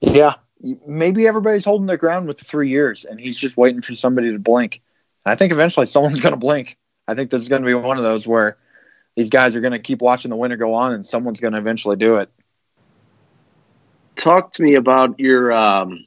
[0.00, 0.34] Yeah,
[0.86, 4.32] maybe everybody's holding their ground with the three years, and he's just waiting for somebody
[4.32, 4.82] to blink.
[5.24, 6.76] I think eventually someone's going to blink.
[7.08, 8.58] I think this is going to be one of those where
[9.16, 11.58] these guys are going to keep watching the winter go on, and someone's going to
[11.58, 12.30] eventually do it.
[14.16, 16.06] Talk to me about your um,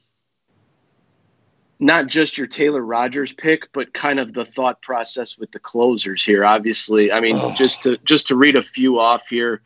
[1.80, 6.24] not just your Taylor Rogers pick, but kind of the thought process with the closers
[6.24, 6.44] here.
[6.44, 7.54] Obviously, I mean, oh.
[7.54, 9.62] just to just to read a few off here.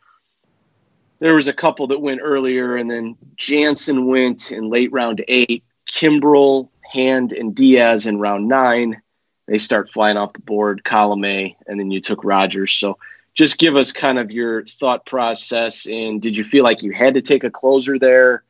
[1.21, 5.65] There was a couple that went earlier, and then Jansen went in late round eight.
[5.87, 9.01] Kimbrel, Hand, and Diaz in round nine.
[9.47, 10.83] They start flying off the board.
[10.85, 12.73] Colome, and then you took Rogers.
[12.73, 12.99] So,
[13.35, 15.87] just give us kind of your thought process.
[15.87, 18.43] And did you feel like you had to take a closer there,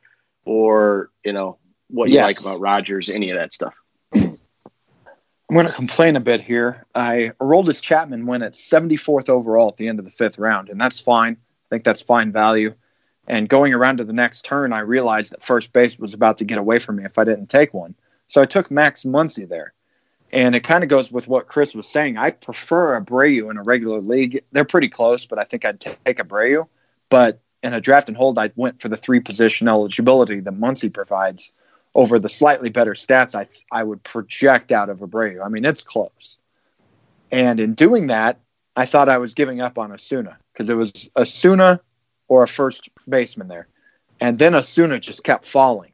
[0.45, 1.57] or you know,
[1.93, 2.25] what you yes.
[2.25, 3.75] like about Rogers, any of that stuff.
[4.13, 4.37] I'm
[5.57, 6.85] going to complain a bit here.
[6.95, 10.81] I Aroldis Chapman went at 74th overall at the end of the fifth round, and
[10.81, 11.33] that's fine.
[11.33, 12.73] I think that's fine value.
[13.27, 16.45] And going around to the next turn, I realized that first base was about to
[16.45, 17.95] get away from me if I didn't take one.
[18.27, 19.73] So I took Max Muncy there.
[20.31, 22.17] And it kind of goes with what Chris was saying.
[22.17, 24.43] I prefer Abreu in a regular league.
[24.51, 26.67] They're pretty close, but I think I'd take Abreu.
[27.09, 30.91] But in a draft and hold, I went for the three position eligibility that Muncy
[30.91, 31.51] provides
[31.95, 35.45] over the slightly better stats I I would project out of Abreu.
[35.45, 36.37] I mean, it's close.
[37.31, 38.39] And in doing that,
[38.75, 41.79] I thought I was giving up on Osuna because it was Osuna
[42.27, 43.67] or a first baseman there.
[44.19, 45.93] And then Osuna just kept falling.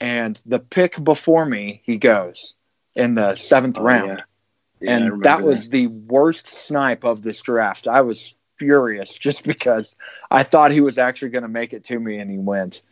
[0.00, 2.56] And the pick before me, he goes
[2.94, 4.08] in the seventh oh, round.
[4.18, 4.24] Yeah.
[4.80, 5.72] Yeah, and that was that.
[5.72, 7.86] the worst snipe of this draft.
[7.86, 9.94] I was furious just because
[10.30, 12.82] I thought he was actually going to make it to me and he went.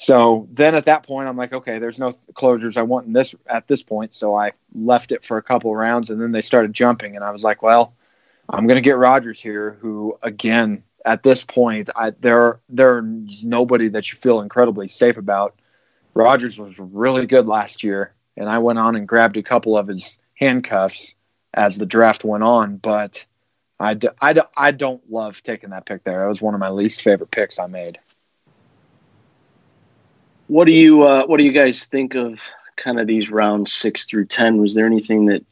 [0.00, 3.34] So then at that point, I'm like, okay, there's no closures I want in this
[3.48, 4.14] at this point.
[4.14, 7.32] So I left it for a couple rounds, and then they started jumping, and I
[7.32, 7.94] was like, well,
[8.48, 13.88] I'm going to get Rogers here, who again at this point, I, there there's nobody
[13.88, 15.58] that you feel incredibly safe about.
[16.14, 19.88] Rogers was really good last year, and I went on and grabbed a couple of
[19.88, 21.16] his handcuffs
[21.54, 23.26] as the draft went on, but
[23.80, 26.24] I, d- I, d- I don't love taking that pick there.
[26.24, 27.98] It was one of my least favorite picks I made.
[30.48, 32.42] What do you uh, What do you guys think of
[32.76, 34.58] kind of these rounds six through ten?
[34.58, 35.44] Was there anything that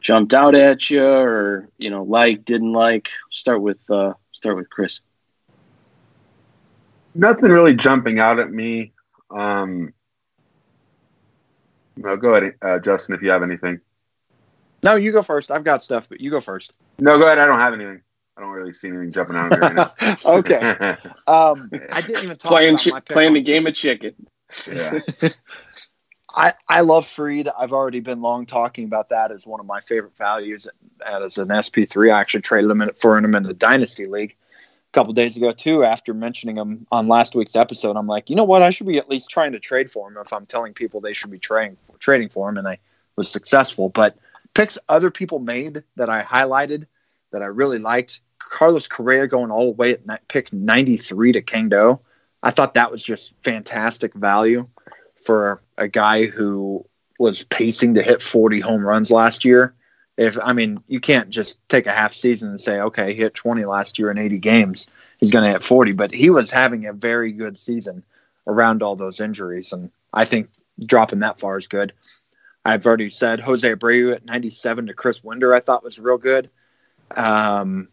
[0.00, 3.10] jumped out at you, or you know, like, didn't like?
[3.30, 5.00] Start with uh, start with Chris.
[7.14, 8.92] Nothing really jumping out at me.
[9.30, 9.92] Um,
[11.96, 13.80] no, go ahead, uh, Justin, if you have anything.
[14.82, 15.50] No, you go first.
[15.50, 16.72] I've got stuff, but you go first.
[16.98, 17.38] No, go ahead.
[17.38, 18.00] I don't have anything.
[18.40, 20.16] I don't really see anything jumping out of right now.
[20.26, 20.96] okay.
[21.26, 24.14] Um, I didn't even talk playing about chi- playing the game of chicken.
[24.66, 24.98] Yeah.
[26.34, 27.48] I, I love Fried.
[27.56, 30.66] I've already been long talking about that as one of my favorite values
[31.06, 32.12] as an SP3.
[32.12, 34.34] I actually traded him for him in the Dynasty League
[34.88, 35.84] a couple days ago, too.
[35.84, 38.62] After mentioning him on last week's episode, I'm like, you know what?
[38.62, 41.12] I should be at least trying to trade for him if I'm telling people they
[41.12, 42.56] should be trading, trading for him.
[42.56, 42.78] And I
[43.14, 43.88] was successful.
[43.90, 44.16] But
[44.54, 46.86] picks other people made that I highlighted
[47.32, 51.68] that I really liked Carlos Correa going all the way at pick 93 to King
[51.68, 52.00] Do.
[52.42, 54.66] I thought that was just fantastic value
[55.22, 56.84] for a guy who
[57.18, 59.74] was pacing to hit 40 home runs last year.
[60.16, 63.34] If I mean, you can't just take a half season and say, okay, he hit
[63.34, 64.86] 20 last year in 80 games,
[65.18, 65.92] he's going to hit 40.
[65.92, 68.02] But he was having a very good season
[68.46, 70.48] around all those injuries, and I think
[70.84, 71.92] dropping that far is good.
[72.64, 76.50] I've already said Jose Abreu at 97 to Chris Winder, I thought was real good.
[77.16, 77.88] Um,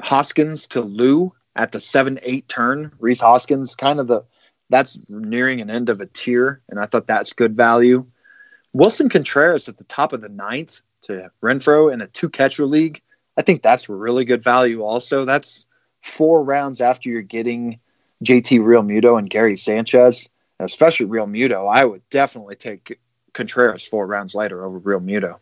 [0.00, 2.92] Hoskins to Lou at the 7 8 turn.
[2.98, 4.24] Rhys Hoskins, kind of the
[4.70, 8.06] that's nearing an end of a tier, and I thought that's good value.
[8.72, 13.02] Willson Contreras at the top of the ninth to Renfro in a two catcher league.
[13.36, 15.24] I think that's really good value also.
[15.24, 15.66] That's
[16.02, 17.80] four rounds after you're getting
[18.24, 20.28] JT Realmuto and Gary Sanchez,
[20.60, 21.72] especially Realmuto.
[21.72, 23.00] I would definitely take
[23.32, 25.38] Contreras four rounds later over Realmuto.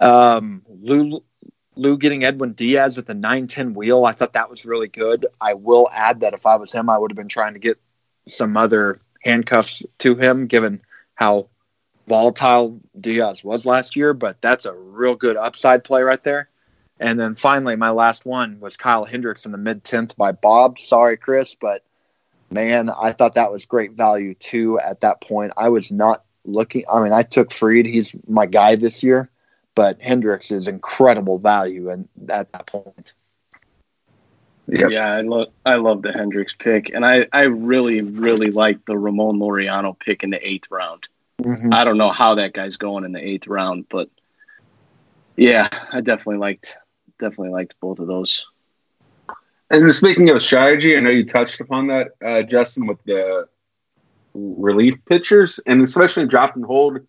[0.00, 1.22] Um, Lou,
[1.76, 5.26] Lou getting Edwin Diaz at the 9 10 wheel, I thought that was really good.
[5.40, 7.78] I will add that if I was him, I would have been trying to get
[8.26, 10.80] some other handcuffs to him, given
[11.14, 11.48] how
[12.06, 14.14] volatile Diaz was last year.
[14.14, 16.48] But that's a real good upside play right there.
[16.98, 20.78] And then finally, my last one was Kyle Hendricks in the mid 10th by Bob.
[20.78, 21.82] Sorry, Chris, but
[22.50, 25.52] man, I thought that was great value too at that point.
[25.56, 26.84] I was not looking.
[26.92, 27.86] I mean, I took Fried.
[27.86, 29.30] He's my guy this year,
[29.74, 33.14] but Hendricks is incredible value and at that point.
[34.68, 34.90] Yep.
[34.90, 38.96] Yeah, I love I love the Hendricks pick, and I I really really like the
[38.96, 41.08] Ramon Laureano pick in the eighth round.
[41.42, 41.72] Mm-hmm.
[41.72, 44.08] I don't know how that guy's going in the eighth round, but
[45.36, 46.76] yeah, I definitely liked
[47.18, 48.46] definitely liked both of those.
[49.70, 53.48] And speaking of strategy, I know you touched upon that, uh, Justin, with the
[54.34, 57.00] relief pitchers, and especially drop and hold.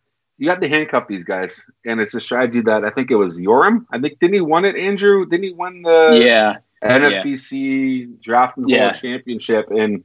[0.42, 3.40] You have to handcuff these guys, and it's a strategy that I think it was
[3.40, 3.86] Yoram.
[3.92, 5.24] I think didn't he win it, Andrew?
[5.24, 8.16] Didn't he win the yeah NFBC yeah.
[8.24, 9.70] draft and hold championship?
[9.70, 10.04] And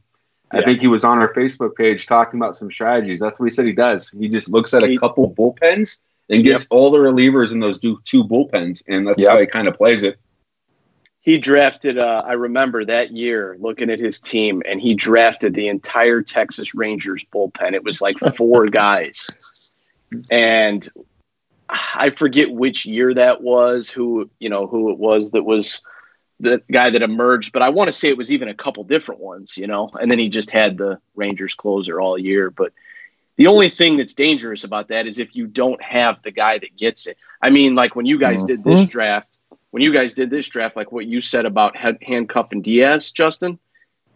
[0.50, 3.18] I think he was on our Facebook page talking about some strategies.
[3.18, 4.10] That's what he said he does.
[4.10, 6.68] He just looks at a couple bullpens and gets yep.
[6.70, 9.30] all the relievers in those two bullpens, and that's yep.
[9.30, 10.18] how he kind of plays it
[11.26, 15.68] he drafted uh, i remember that year looking at his team and he drafted the
[15.68, 19.26] entire texas rangers bullpen it was like four guys
[20.30, 20.88] and
[21.68, 25.82] i forget which year that was who you know who it was that was
[26.38, 29.20] the guy that emerged but i want to say it was even a couple different
[29.20, 32.72] ones you know and then he just had the rangers closer all year but
[33.36, 36.76] the only thing that's dangerous about that is if you don't have the guy that
[36.76, 38.46] gets it i mean like when you guys mm-hmm.
[38.46, 38.90] did this mm-hmm.
[38.90, 39.38] draft
[39.76, 43.58] when you guys did this draft, like what you said about handcuffing Diaz, Justin,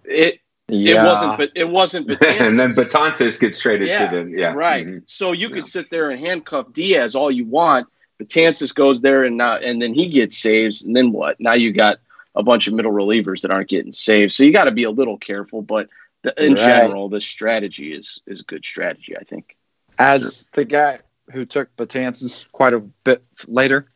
[0.04, 0.40] it
[0.72, 1.02] yeah.
[1.02, 2.08] it wasn't, but it wasn't.
[2.08, 2.48] Betances.
[2.48, 4.36] and then Betances gets traded yeah, to them.
[4.36, 4.86] Yeah, right.
[4.86, 4.98] Mm-hmm.
[5.06, 5.54] So you yeah.
[5.54, 7.88] could sit there and handcuff Diaz all you want.
[8.20, 11.40] Betances goes there and now and then he gets saves, and then what?
[11.40, 11.98] Now you got
[12.34, 14.32] a bunch of middle relievers that aren't getting saved.
[14.32, 15.62] So you got to be a little careful.
[15.62, 15.88] But
[16.22, 16.58] the, in right.
[16.58, 19.56] general, the strategy is is a good strategy, I think.
[19.98, 21.00] As the guy
[21.30, 23.90] who took Betances quite a bit later,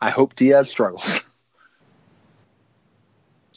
[0.00, 1.22] I hope Diaz struggles.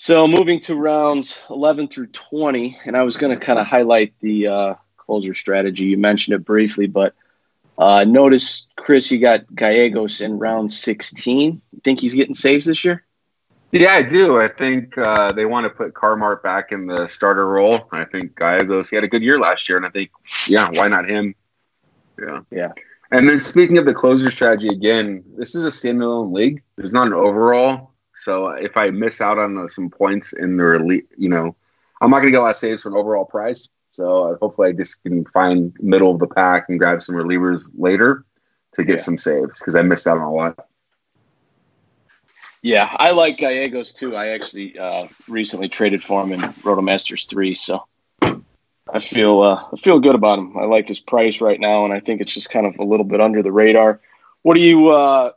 [0.04, 4.14] So moving to rounds 11 through 20, and I was going to kind of highlight
[4.20, 5.86] the uh, closer strategy.
[5.86, 7.16] You mentioned it briefly, but
[7.78, 11.62] uh, notice, Chris, you got Gallegos in round 16.
[11.72, 13.06] You think he's getting saves this year?
[13.72, 14.42] Yeah, I do.
[14.42, 17.88] I think uh, they want to put Carmart back in the starter role.
[17.94, 20.12] I think Gallegos, he had a good year last year, and I think,
[20.50, 21.34] yeah, why not him?
[22.20, 22.42] Yeah.
[22.52, 22.74] Yeah.
[23.12, 26.62] And then speaking of the closer strategy again, this is a standalone league.
[26.76, 27.93] There's not an overall.
[28.24, 31.56] So if I miss out on some points in the elite, you know,
[32.00, 33.68] I'm not going to get a lot of saves for an overall price.
[33.90, 38.26] So hopefully I just can find middle of the pack and grab some relievers later
[38.74, 39.04] to get yeah.
[39.04, 40.68] some saves because I missed out on a lot.
[42.62, 44.16] Yeah, I like Gallegos too.
[44.16, 47.86] I actually uh, recently traded for him in Rotomasters three, so
[48.22, 50.58] I feel uh, I feel good about him.
[50.58, 53.04] I like his price right now, and I think it's just kind of a little
[53.04, 54.00] bit under the radar.
[54.44, 54.90] What do you?
[54.90, 55.32] Uh,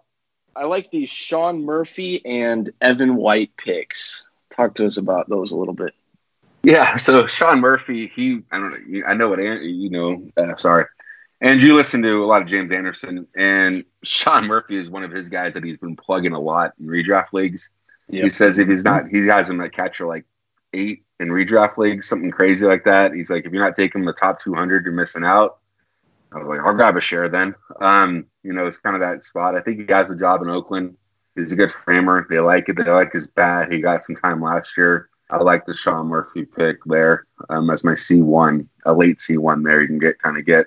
[0.56, 4.26] I like these Sean Murphy and Evan White picks.
[4.50, 5.94] Talk to us about those a little bit.
[6.62, 10.22] Yeah, so Sean Murphy, he I don't know, I know what you know.
[10.36, 10.86] Uh, sorry,
[11.40, 15.12] and you listen to a lot of James Anderson, and Sean Murphy is one of
[15.12, 17.68] his guys that he's been plugging a lot in redraft leagues.
[18.08, 18.22] Yep.
[18.22, 20.24] He says if he's not, he has him at catcher like
[20.72, 23.12] eight in redraft leagues, something crazy like that.
[23.12, 25.58] He's like, if you're not taking the top 200, you're missing out.
[26.32, 27.54] I was like, I'll grab a share then.
[27.80, 29.54] Um, you know, it's kind of that spot.
[29.54, 30.96] I think he has a job in Oakland.
[31.34, 32.26] He's a good framer.
[32.28, 32.76] They like it.
[32.76, 33.70] They like his bat.
[33.72, 35.08] He got some time last year.
[35.30, 39.82] I like the Sean Murphy pick there um, as my C1, a late C1 there.
[39.82, 40.66] You can get kind of get.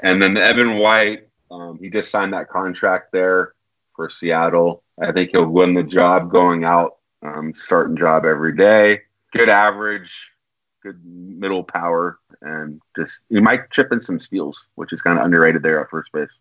[0.00, 3.54] And then the Evan White, um, he just signed that contract there
[3.94, 4.82] for Seattle.
[5.00, 9.02] I think he'll win the job going out, um, starting job every day
[9.32, 10.30] good average.
[10.82, 15.24] Good middle power, and just he might chip in some steals, which is kind of
[15.24, 16.32] underrated there at first base.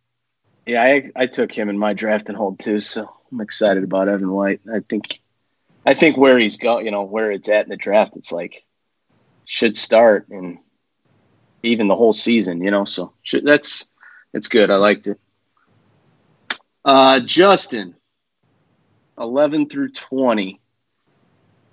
[0.65, 4.09] Yeah, I, I took him in my draft and hold too, so I'm excited about
[4.09, 4.61] Evan White.
[4.71, 5.21] I think
[5.85, 8.65] I think where he's go, you know, where it's at in the draft, it's like
[9.45, 10.57] should start and
[11.63, 12.85] even the whole season, you know.
[12.85, 13.88] So should, that's
[14.33, 14.69] that's good.
[14.69, 15.19] I liked it.
[16.83, 17.95] Uh, Justin,
[19.17, 20.59] eleven through twenty.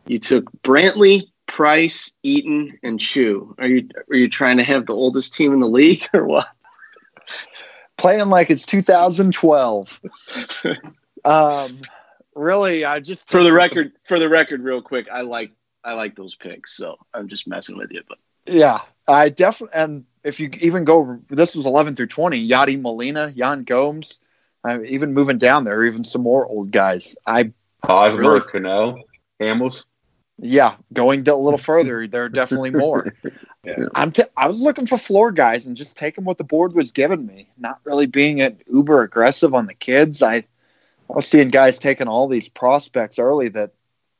[0.06, 3.54] You took Brantley, Price, Eaton, and Choo.
[3.58, 6.48] Are you are you trying to have the oldest team in the league or what?
[7.96, 10.00] Playing like it's 2012.
[11.24, 11.80] um,
[12.34, 15.52] really, I just for the record, for the record, real quick, I like
[15.84, 18.02] I like those picks, so I'm just messing with you.
[18.08, 22.48] But yeah, I definitely and if you even go, this was 11 through 20.
[22.48, 24.20] Yadi Molina, Yan Gomes,
[24.66, 27.14] uh, even moving down there, even some more old guys.
[27.26, 27.52] I
[27.84, 28.96] Hosmer, really, Cano,
[29.40, 29.88] Hamels.
[30.38, 33.14] Yeah, going a little further, there are definitely more.
[33.64, 33.86] yeah.
[33.94, 36.90] I'm t- I was looking for floor guys and just taking what the board was
[36.90, 40.22] giving me, not really being an uber aggressive on the kids.
[40.22, 40.44] I, I
[41.08, 43.72] was seeing guys taking all these prospects early that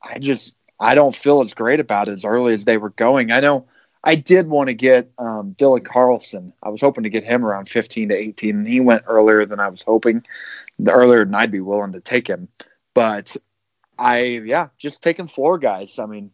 [0.03, 3.33] I just I don't feel as great about as early as they were going.
[3.33, 3.67] I know
[4.05, 6.53] I did want to get um, Dylan Carlson.
[6.63, 9.61] I was hoping to get him around 15 to 18, and he went earlier than
[9.61, 10.25] I was hoping,
[10.79, 12.49] the earlier than I'd be willing to take him.
[12.93, 13.37] But
[13.99, 15.99] I yeah, just taking floor guys.
[15.99, 16.31] I mean,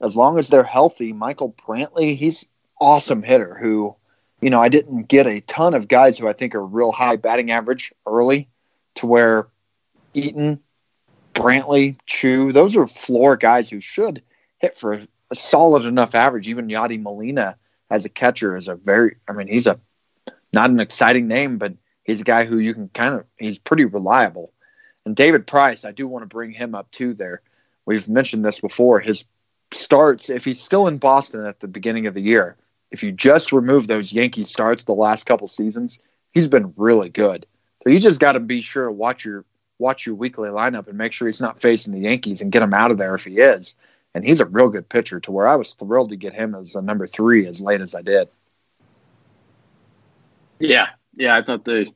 [0.00, 2.46] as long as they're healthy, Michael Brantley, he's
[2.80, 3.94] awesome hitter who,
[4.40, 7.16] you know, I didn't get a ton of guys who I think are real high
[7.16, 8.48] batting average early
[8.96, 9.48] to where
[10.14, 10.60] Eaton,
[11.34, 14.22] Brantley, Choo, those are floor guys who should
[14.58, 15.00] hit for
[15.30, 16.48] a solid enough average.
[16.48, 17.56] Even Yadi Molina
[17.90, 19.78] as a catcher is a very I mean, he's a
[20.52, 21.74] not an exciting name, but
[22.04, 24.52] he's a guy who you can kind of he's pretty reliable.
[25.06, 27.42] And David Price, I do want to bring him up too there.
[27.86, 29.00] We've mentioned this before.
[29.00, 29.24] His
[29.70, 32.56] starts, if he's still in Boston at the beginning of the year,
[32.90, 35.98] if you just remove those Yankee starts the last couple seasons,
[36.32, 37.46] he's been really good.
[37.82, 39.44] So you just got to be sure to watch your
[39.78, 42.72] watch your weekly lineup and make sure he's not facing the Yankees and get him
[42.72, 43.74] out of there if he is.
[44.14, 46.76] And he's a real good pitcher to where I was thrilled to get him as
[46.76, 48.28] a number three as late as I did.
[50.60, 51.88] Yeah, yeah, I thought the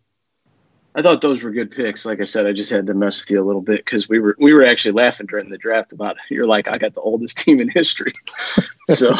[0.94, 2.06] I thought those were good picks.
[2.06, 4.18] Like I said, I just had to mess with you a little bit because we
[4.18, 7.38] were we were actually laughing during the draft about you're like I got the oldest
[7.44, 8.12] team in history.
[8.90, 9.14] so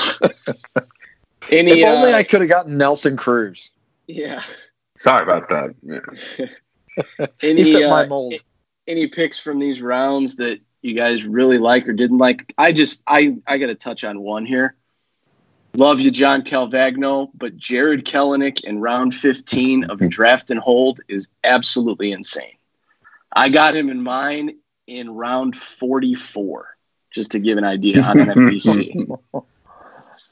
[1.51, 3.73] any if only uh, I could have gotten Nelson Cruz.
[4.07, 4.43] Yeah.
[4.97, 5.75] Sorry about that.
[5.83, 7.27] Yeah.
[7.43, 8.29] any uh,
[8.87, 12.53] any picks from these rounds that you guys really like or didn't like?
[12.59, 14.75] I just I I got to touch on one here.
[15.75, 21.29] Love you, John Calvagno, but Jarred Kelenic in round 15 of draft and hold is
[21.45, 22.57] absolutely insane.
[23.33, 24.57] I got him in mine
[24.87, 26.77] in round 44,
[27.11, 29.19] just to give an idea on an FBC.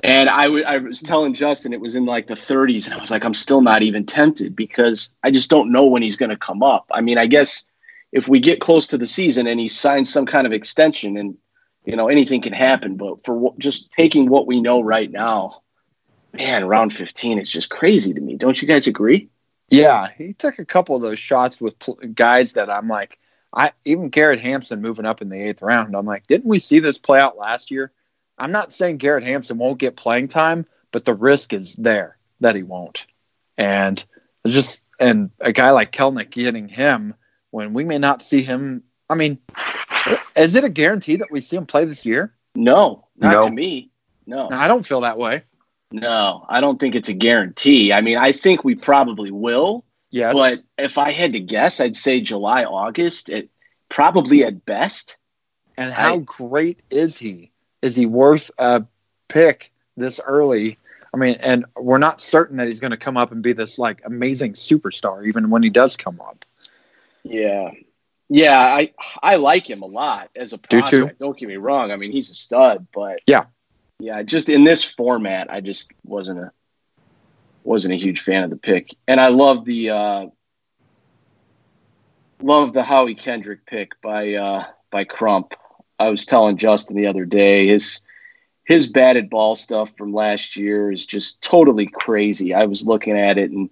[0.02, 2.98] and I, w- I was telling Justin it was in like the 30s, and I
[2.98, 6.30] was like, I'm still not even tempted because I just don't know when he's going
[6.30, 6.86] to come up.
[6.90, 7.66] I mean, I guess
[8.10, 11.36] if we get close to the season and he signs some kind of extension and
[11.86, 12.96] you know anything can happen.
[12.96, 15.62] But for just taking what we know right now
[16.32, 18.36] man round 15 is just crazy to me.
[18.36, 19.28] Don't you guys agree?
[19.68, 23.18] Yeah he took a couple of those shots with pl- guys that i'm like
[23.52, 25.96] i even garrett hampson moving up in the eighth round.
[25.96, 27.92] I'm like didn't we see this play out last year?
[28.38, 32.54] I'm not saying garrett hampson won't get playing time but the risk is there that
[32.54, 33.06] he won't.
[33.58, 34.04] And
[34.46, 37.14] just and a guy like kelenic getting him
[37.50, 39.38] when we may not see him i mean
[40.36, 42.32] is it a guarantee that we see him play this year?
[42.54, 43.40] No, not no.
[43.48, 43.90] to me.
[44.26, 44.48] No.
[44.50, 45.42] I don't feel that way.
[45.92, 47.92] No, I don't think it's a guarantee.
[47.92, 49.84] I mean, I think we probably will.
[50.10, 50.34] Yes.
[50.34, 53.50] But if I had to guess, I'd say July, August, it,
[53.88, 55.18] probably at best.
[55.76, 57.52] And how I, great is he?
[57.82, 58.84] Is he worth a
[59.28, 60.78] pick this early?
[61.14, 63.78] I mean, and we're not certain that he's going to come up and be this
[63.78, 66.44] like amazing superstar, even when he does come up.
[67.22, 67.70] Yeah,
[68.28, 71.18] yeah, I I like him a lot as a prospect.
[71.18, 71.90] Do Don't get me wrong.
[71.90, 73.44] I mean, he's a stud, but yeah,
[73.98, 76.52] yeah, just in this format, I just wasn't a
[77.64, 78.94] wasn't a huge fan of the pick.
[79.06, 80.26] And I love the uh,
[82.42, 85.54] love the Howie Kendrick pick by uh, by Crump.
[85.98, 88.00] I was telling Justin the other day his
[88.64, 92.52] his batted ball stuff from last year is just totally crazy.
[92.52, 93.70] I was looking at it and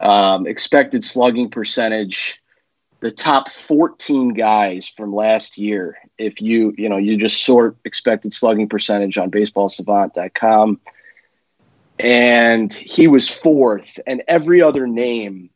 [0.00, 2.42] um, expected slugging percentage
[3.04, 8.32] the top 14 guys from last year if you you know you just sort expected
[8.32, 10.80] slugging percentage on baseballsavant.com
[11.98, 15.50] and he was fourth and every other name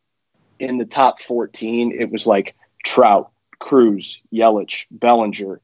[0.59, 5.59] in the top 14 it was like trout cruz yelich bellinger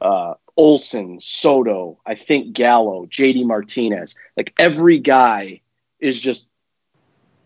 [0.00, 4.16] uh, Olson, Soto, I think Gallo, JD Martinez.
[4.36, 5.60] Like every guy
[6.00, 6.48] is just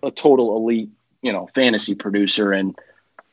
[0.02, 0.90] a total elite,
[1.20, 2.74] you know, fantasy producer and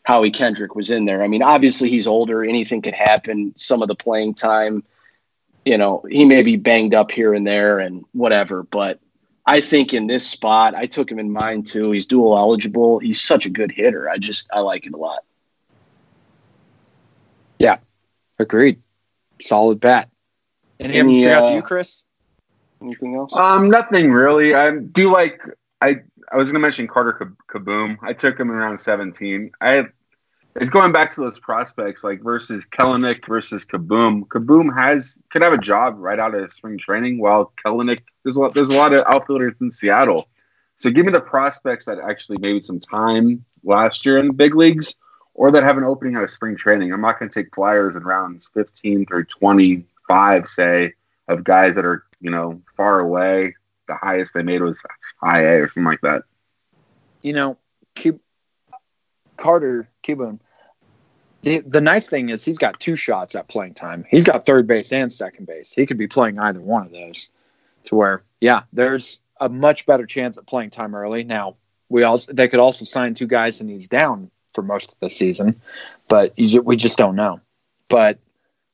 [0.09, 1.21] Howie Kendrick was in there.
[1.21, 3.53] I mean, obviously he's older, anything could happen.
[3.55, 4.83] Some of the playing time,
[5.65, 8.99] you know, he may be banged up here and there and whatever, but
[9.45, 11.91] I think in this spot, I took him in mind too.
[11.91, 12.97] He's dual eligible.
[12.97, 14.09] He's such a good hitter.
[14.09, 15.23] I just I like it a lot.
[17.59, 17.77] Yeah,
[18.39, 18.81] agreed.
[19.39, 20.09] Solid bat.
[20.79, 22.01] Any, Any uh, out to you, Chris?
[22.81, 23.35] Anything else?
[23.35, 24.55] Um, nothing really.
[24.55, 25.39] I do like
[25.81, 25.97] I.
[26.31, 27.97] I was going to mention Carter Kieboom.
[28.03, 29.51] I took him around 17.
[29.61, 29.85] I
[30.59, 34.27] it's going back to those prospects like versus Kelenic versus Kieboom.
[34.27, 38.39] Kieboom has could have a job right out of spring training, while Kelenic there's a
[38.39, 40.27] lot there's a lot of outfielders in Seattle.
[40.77, 44.55] So give me the prospects that actually maybe some time last year in the big
[44.55, 44.95] leagues,
[45.33, 46.91] or that have an opening out of spring training.
[46.91, 50.93] I'm not going to take flyers in rounds 15 through 25, say,
[51.27, 53.55] of guys that are you know far away.
[53.87, 54.81] The highest they made was
[55.21, 56.23] high A or something like that.
[57.21, 57.57] You know,
[57.95, 58.21] keep
[59.37, 60.39] Carter Kieboom
[61.41, 64.05] the, the nice thing is he's got two shots at playing time.
[64.09, 65.71] He's got third base and second base.
[65.71, 67.29] He could be playing either one of those.
[67.85, 71.23] To where, yeah, there's a much better chance at playing time early.
[71.23, 71.55] Now,
[71.87, 75.09] we also they could also sign two guys and he's down for most of the
[75.09, 75.61] season,
[76.07, 77.39] but we just don't know.
[77.87, 78.19] But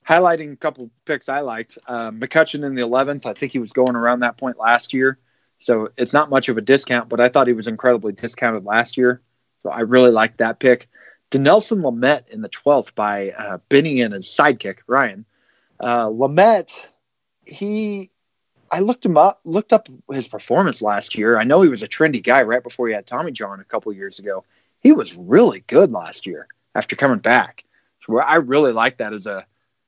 [0.08, 3.26] highlighting a couple picks I liked, uh, McCutchen in the 11th.
[3.26, 5.18] I think he was going around that point last year,
[5.60, 7.10] so it's not much of a discount.
[7.10, 9.22] But I thought he was incredibly discounted last year,
[9.64, 10.90] so I really liked that pick.
[11.32, 15.26] Dinelson Lamet in the 12th by uh, Benny and his sidekick, Ryan.
[15.80, 16.88] Uh, Lamet,
[17.46, 18.10] he,
[18.72, 21.38] I looked him up, looked up his performance last year.
[21.38, 23.92] I know he was a trendy guy right before he had Tommy John a couple
[23.94, 24.44] years ago.
[24.82, 27.64] He was really good last year after coming back.
[28.06, 29.46] So I really like that as a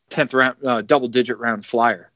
[0.10, 2.12] 10th round, uh, double digit round flyer.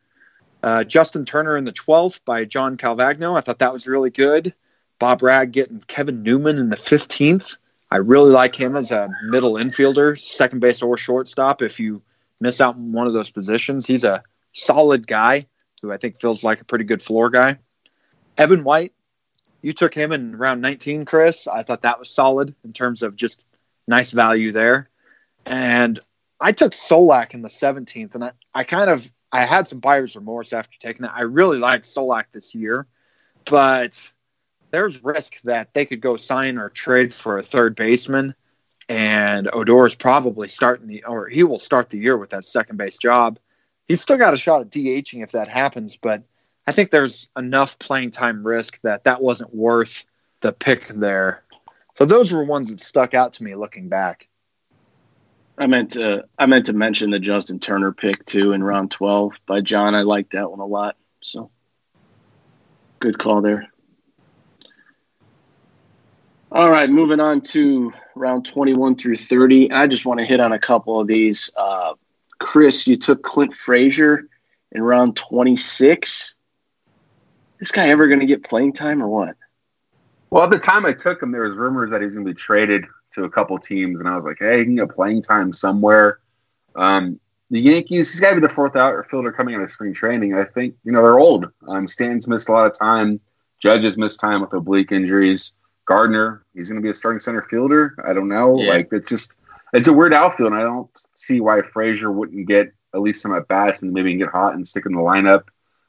[0.64, 3.36] Uh, Justin Turner in the 12th by John Calvagno.
[3.38, 4.54] I thought that was really good.
[5.00, 7.58] Bob Rag getting Kevin Newman in the 15th.
[7.92, 11.62] I really like him as a middle infielder, second base or shortstop.
[11.62, 12.02] If you
[12.40, 14.24] miss out on one of those positions, he's a
[14.54, 15.46] solid guy
[15.82, 17.58] who I think feels like a pretty good floor guy.
[18.38, 18.94] Evan White,
[19.62, 21.48] you took him in round 19, Chris.
[21.48, 23.44] I thought that was solid in terms of just
[23.88, 24.90] nice value there.
[25.46, 26.00] And
[26.40, 30.16] I took Solak in the 17th, and I, I kind of I had some buyer's
[30.16, 31.14] remorse after taking that.
[31.16, 32.88] I really liked Solak this year,
[33.46, 34.12] but
[34.72, 38.34] there's risk that they could go sign or trade for a third baseman,
[38.90, 42.78] and Odor is probably starting the or he will start the year with that second
[42.78, 43.40] base job.
[43.88, 46.24] He's still got a shot at DHing if that happens, but
[46.68, 50.06] I think there's enough playing time risk that that wasn't worth
[50.42, 51.44] the pick there.
[51.96, 54.28] So those were ones that stuck out to me looking back.
[55.58, 59.34] I meant to I meant to mention the Justin Turner pick too in round twelve
[59.46, 59.96] by John.
[59.96, 60.96] I liked that one a lot.
[61.22, 61.52] So
[63.00, 63.68] good call there.
[66.54, 69.72] All right, moving on to round 21 through 30.
[69.72, 71.50] I just want to hit on a couple of these.
[71.56, 71.94] Uh,
[72.40, 74.28] Chris, you took Clint Frazier
[74.74, 76.36] in round 26.
[77.58, 79.38] This guy ever going to get playing time or what?
[80.30, 82.36] Well, at the time I took him, there was rumors that he's going to be
[82.36, 82.84] traded
[83.14, 86.20] to a couple teams, and I was like, hey, he can get playing time somewhere.
[86.76, 87.18] Um,
[87.50, 90.34] the Yankees, he's got to be the fourth outfielder coming out of spring training.
[90.34, 91.50] I think, you know, they're old.
[91.70, 93.22] Um, Stan's missed a lot of time.
[93.60, 95.56] Judges missed time with oblique injuries.
[95.92, 97.96] Gardner, he's going to be a starting center fielder.
[98.06, 98.60] I don't know.
[98.60, 98.70] Yeah.
[98.70, 99.34] Like it's just
[99.74, 103.34] it's a weird outfield, and I don't see why Frazier wouldn't get at least some
[103.34, 105.44] at bats and maybe get hot and stick in the lineup.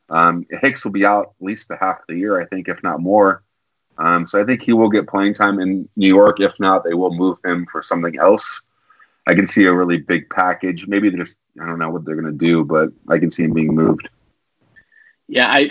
[0.09, 2.83] Um, Hicks will be out at least the half of the year, I think, if
[2.83, 3.43] not more.
[3.99, 6.41] Um, so I think he will get playing time in New York.
[6.41, 8.63] If not, they will move him for something else.
[9.27, 10.87] I can see a really big package.
[10.87, 13.45] Maybe they're just I don't know what they're going to do, but I can see
[13.45, 14.09] him being moved.
[15.29, 15.71] Yeah, I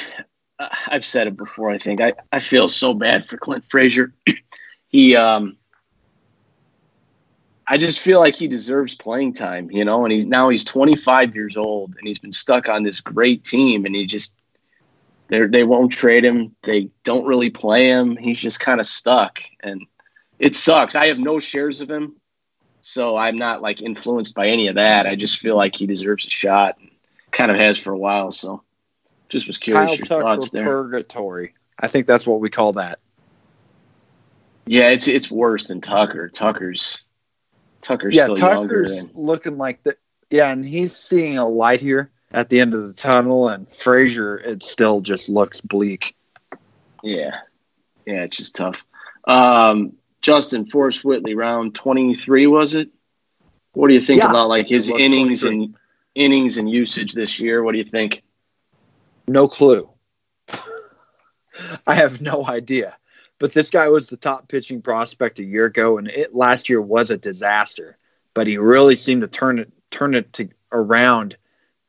[0.88, 1.70] I've said it before.
[1.70, 4.14] I think I, I feel so bad for Clint Frazier.
[4.90, 5.58] he, um,
[7.68, 10.04] I just feel like he deserves playing time, you know.
[10.04, 13.86] And he's now he's 25 years old, and he's been stuck on this great team,
[13.86, 14.36] and he just
[15.30, 16.56] they they won't trade him.
[16.64, 18.18] They don't really play him.
[18.18, 19.86] He's just kind of stuck, and
[20.40, 20.96] it sucks.
[20.96, 22.18] I have no shares of him,
[22.82, 25.08] so I'm not like influenced by any of that.
[25.08, 26.90] I just feel like he deserves a shot, and
[27.32, 28.32] kind of has for a while.
[28.32, 28.64] So
[29.32, 30.66] just was curious Kyle your Tucker thoughts there.
[30.66, 31.54] Purgatory.
[31.80, 33.00] I think that's what we call that.
[34.68, 36.30] Yeah, it's it's worse than Tucker.
[36.30, 37.02] Tucker's
[37.82, 39.98] Tucker's yeah, still Tucker's looking like the
[40.30, 43.50] yeah, and he's seeing a light here at the end of the tunnel.
[43.50, 46.16] And Frazier, it still just looks bleak.
[47.04, 47.38] Yeah,
[48.06, 48.84] yeah, it's just tough.
[49.26, 52.90] Um, Justin Forrest Whitley, round twenty three, was it?
[53.74, 55.76] What do you think yeah, about like his innings and
[56.14, 57.64] innings and usage this year?
[57.64, 58.24] What do you think?
[59.28, 59.90] No clue.
[61.88, 62.98] I have no idea.
[63.40, 66.82] But this guy was the top pitching prospect a year ago, and it last year
[66.82, 67.98] was a disaster.
[68.34, 71.36] But he really seemed to turn it turn it to, around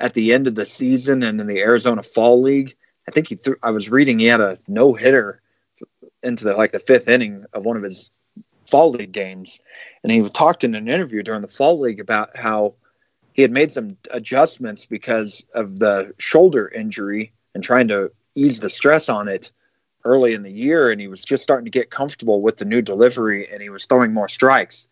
[0.00, 2.74] at the end of the season and in the Arizona Fall League.
[3.06, 3.56] I think he threw.
[3.62, 5.42] I was reading he had a no hitter
[6.22, 8.10] into the like the fifth inning of one of his
[8.66, 9.60] fall league games,
[10.02, 12.74] and he talked in an interview during the fall league about how
[13.32, 18.70] he had made some adjustments because of the shoulder injury and trying to ease the
[18.70, 19.50] stress on it
[20.04, 22.82] early in the year and he was just starting to get comfortable with the new
[22.82, 24.88] delivery and he was throwing more strikes.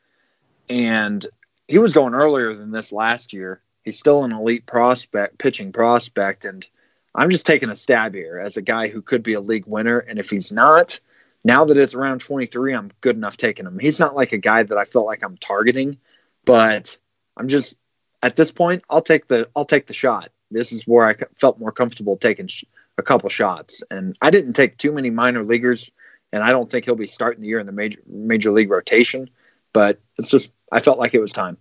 [0.68, 1.24] And
[1.68, 3.60] he was going earlier than this last year.
[3.82, 6.44] He's still an elite prospect, pitching prospect.
[6.44, 6.66] And
[7.14, 9.98] I'm just taking a stab here as a guy who could be a league winner.
[9.98, 11.00] And if he's not,
[11.44, 13.78] now that it's around 23, I'm good enough taking him.
[13.78, 15.98] He's not like a guy that I felt like I'm targeting,
[16.44, 16.96] but
[17.36, 17.74] I'm just
[18.22, 20.30] at this point, I'll take the I'll take the shot.
[20.50, 22.64] This is where I felt more comfortable taking sh-
[22.98, 23.82] a couple shots.
[23.90, 25.90] And I didn't take too many minor leaguers,
[26.32, 29.30] and I don't think he'll be starting the year in the major major league rotation.
[29.72, 31.56] But it's just I felt like it was time.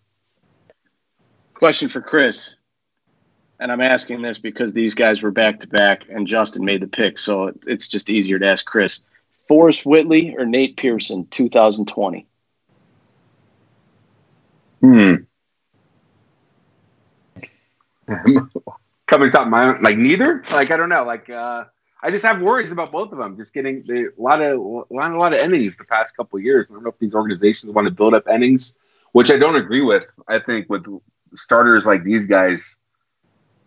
[1.53, 2.56] Question for Chris,
[3.60, 6.88] and I'm asking this because these guys were back to back, and Justin made the
[6.88, 9.03] pick, so it's just easier to ask Chris.
[9.48, 12.26] Forrest Whitley or Nate Pearson, 2020.
[14.81, 15.15] Hmm.
[19.07, 20.44] coming top of my own, like neither.
[20.52, 21.03] Like I don't know.
[21.03, 21.65] Like uh,
[22.02, 23.36] I just have worries about both of them.
[23.36, 26.40] Just getting the, a lot of a lot, a lot of innings the past couple
[26.40, 26.69] years.
[26.69, 28.76] I don't know if these organizations want to build up innings,
[29.11, 30.06] which I don't agree with.
[30.27, 30.86] I think with
[31.36, 32.77] starters like these guys,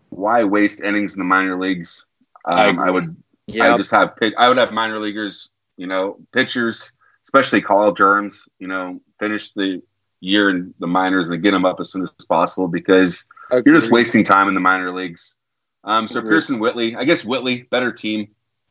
[0.08, 2.06] why waste innings in the minor leagues?
[2.44, 3.16] Um, I, I, would.
[3.46, 3.74] Yeah.
[3.74, 4.14] I just have.
[4.38, 5.50] I would have minor leaguers.
[5.76, 6.92] You know, pitchers,
[7.24, 8.48] especially Carl germs.
[8.58, 9.82] You know, finish the
[10.20, 13.70] year in the minors and get them up as soon as possible because Agreed.
[13.70, 15.36] you're just wasting time in the minor leagues.
[15.84, 16.30] Um, so Agreed.
[16.30, 18.28] Pearson Whitley, I guess Whitley, better team.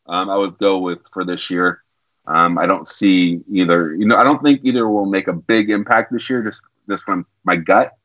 [0.07, 1.83] Um, I would go with for this year.
[2.25, 3.93] Um, I don't see either.
[3.95, 6.43] You know, I don't think either will make a big impact this year.
[6.43, 7.95] Just just from my gut,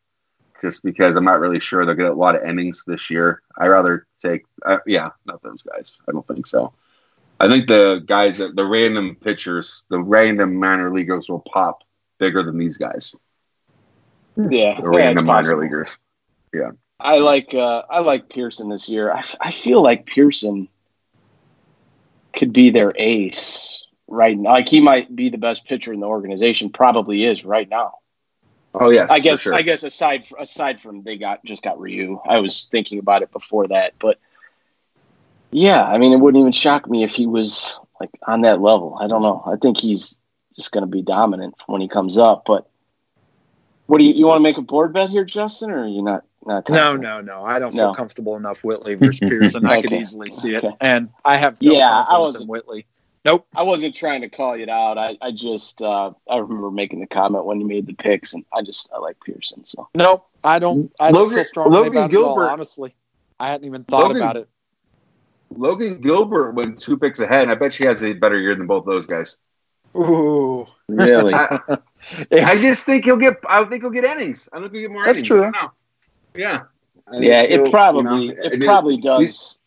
[0.60, 3.42] just because I'm not really sure they'll get a lot of innings this year.
[3.58, 5.98] I rather take, uh, yeah, not those guys.
[6.08, 6.72] I don't think so.
[7.38, 11.82] I think the guys, the random pitchers, the random minor leaguers will pop
[12.18, 13.14] bigger than these guys.
[14.36, 15.98] Yeah, the random minor leaguers.
[16.56, 16.70] Yeah.
[16.98, 19.12] I like uh, I like Pearson this year.
[19.12, 20.68] I, f- I feel like Pearson
[22.34, 24.50] could be their ace right now.
[24.50, 26.70] Like he might be the best pitcher in the organization.
[26.70, 27.98] Probably is right now.
[28.74, 29.54] Oh yes, I guess sure.
[29.54, 32.20] I guess aside aside from they got just got Ryu.
[32.26, 34.18] I was thinking about it before that, but
[35.50, 38.98] yeah, I mean it wouldn't even shock me if he was like on that level.
[39.00, 39.42] I don't know.
[39.46, 40.18] I think he's
[40.54, 42.44] just going to be dominant when he comes up.
[42.46, 42.68] But
[43.86, 46.02] what do you you want to make a board bet here, Justin, or are you
[46.02, 46.24] not?
[46.46, 47.44] Not no, no, no.
[47.44, 47.92] I don't feel no.
[47.94, 48.62] comfortable enough.
[48.62, 49.66] Whitley versus Pearson.
[49.66, 52.04] I could easily see it, and I have no yeah.
[52.08, 52.86] I was Whitley.
[53.24, 53.48] Nope.
[53.56, 54.96] I wasn't trying to call you out.
[54.96, 58.44] I, I just uh, I remember making the comment when you made the picks, and
[58.54, 59.64] I just I like Pearson.
[59.64, 60.92] So nope, I don't.
[61.00, 62.94] I don't Logan, feel strongly Logan about Gilbert, it all, honestly,
[63.40, 64.48] I hadn't even thought Logan, about it.
[65.50, 68.68] Logan Gilbert went two picks ahead, and I bet she has a better year than
[68.68, 69.38] both those guys.
[69.96, 71.34] Ooh, really?
[71.34, 71.58] I,
[72.30, 73.38] I, just think he'll get.
[73.48, 74.48] I think he'll get innings.
[74.52, 75.04] I don't think he'll get more.
[75.04, 75.28] That's innings.
[75.28, 75.52] true.
[76.36, 76.62] Yeah.
[77.12, 79.58] yeah, it probably you know, it, probably does.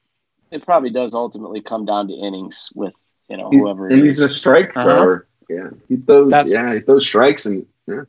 [0.52, 2.94] It probably does ultimately come down to innings with
[3.30, 3.88] you know whoever.
[3.88, 5.20] And he's a strike uh-huh.
[5.50, 6.30] Yeah, he throws.
[6.30, 8.04] That's, yeah, he throws strikes and yeah.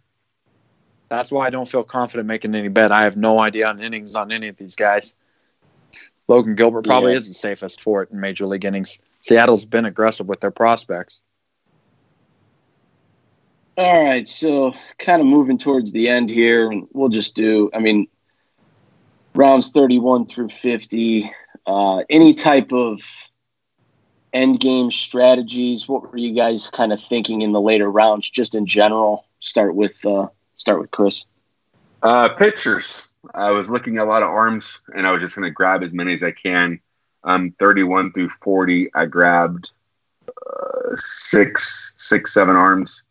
[1.09, 2.93] That's why I don't feel confident making any bet.
[2.93, 5.15] I have no idea on innings on any of these guys.
[6.29, 7.19] Logan Gilbert probably yeah.
[7.19, 9.01] is the safest for it in major league innings.
[9.21, 11.23] Seattle's been aggressive with their prospects.
[13.77, 17.71] All right, so kind of moving towards the end here, and we'll just do.
[17.75, 18.07] I mean,
[19.35, 21.31] rounds thirty-one through fifty.
[21.67, 23.01] Uh, any type of
[24.33, 25.89] end game strategies?
[25.89, 29.27] What were you guys kind of thinking in the later rounds, just in general?
[29.41, 31.25] Start with uh, start with Chris.
[32.03, 33.09] Uh, pitchers.
[33.35, 35.83] I was looking at a lot of arms, and I was just going to grab
[35.83, 36.81] as many as I can.
[37.23, 39.73] Um, 31 through 40, I grabbed
[40.27, 43.05] uh, six, six, seven arms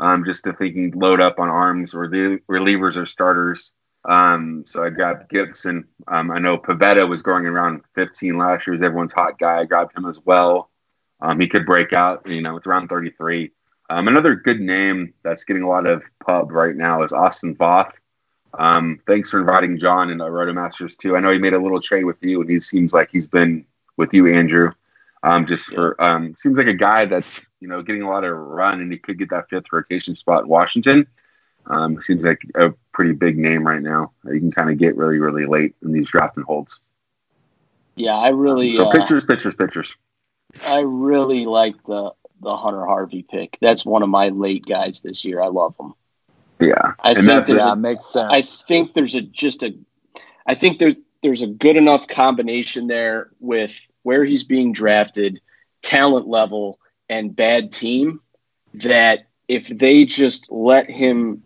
[0.00, 3.74] um, just they can load up on arms or the relievers or starters.
[4.04, 5.86] Um, so I grabbed Gibson.
[6.08, 8.72] Um, I know Pivetta was going around 15 last year.
[8.72, 9.60] Was everyone's hot guy.
[9.60, 10.70] I grabbed him as well.
[11.20, 12.26] Um, he could break out.
[12.26, 13.52] You know, it's around 33.
[13.90, 17.92] Um, another good name that's getting a lot of pub right now is Austin Voth.
[18.54, 21.16] Um, thanks for inviting John into Rotomasters too.
[21.16, 23.64] I know he made a little trade with you, and he seems like he's been
[23.96, 24.72] with you, Andrew.
[25.22, 28.36] Um, just for um, seems like a guy that's you know getting a lot of
[28.36, 31.06] run, and he could get that fifth rotation spot in Washington.
[31.70, 34.12] Um, seems like a pretty big name right now.
[34.24, 36.80] You can kind of get really, really late in these draft and holds.
[37.94, 38.74] Yeah, I really.
[38.74, 39.54] So uh, pictures, pictures.
[39.54, 39.94] pitchers.
[40.66, 43.56] I really like the the Hunter Harvey pick.
[43.60, 45.40] That's one of my late guys this year.
[45.40, 45.94] I love him.
[46.58, 48.32] Yeah, I and think yeah, a, makes sense.
[48.32, 49.74] I think there's a just a,
[50.46, 55.40] I think there's there's a good enough combination there with where he's being drafted,
[55.82, 56.78] talent level,
[57.08, 58.20] and bad team
[58.74, 61.42] that if they just let him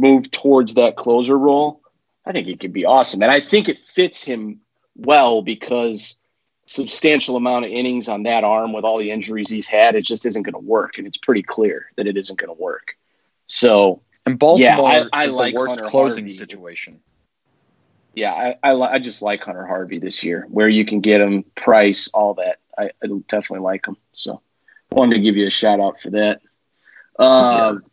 [0.00, 1.80] move towards that closer role,
[2.26, 3.22] I think it could be awesome.
[3.22, 4.60] And I think it fits him
[4.96, 6.16] well because
[6.66, 10.24] substantial amount of innings on that arm with all the injuries he's had, it just
[10.24, 10.98] isn't going to work.
[10.98, 12.96] And it's pretty clear that it isn't going to work.
[13.46, 16.34] So, and Baltimore yeah, I, I is like the worst Hunter closing Harvey.
[16.34, 17.00] situation.
[18.14, 21.42] Yeah, I, I, I, just like Hunter Harvey this year, where you can get him,
[21.56, 22.60] price, all that.
[22.78, 23.96] I, I definitely like him.
[24.12, 24.40] So,
[24.90, 26.40] wanted to give you a shout out for that.
[27.18, 27.88] Uh, yeah.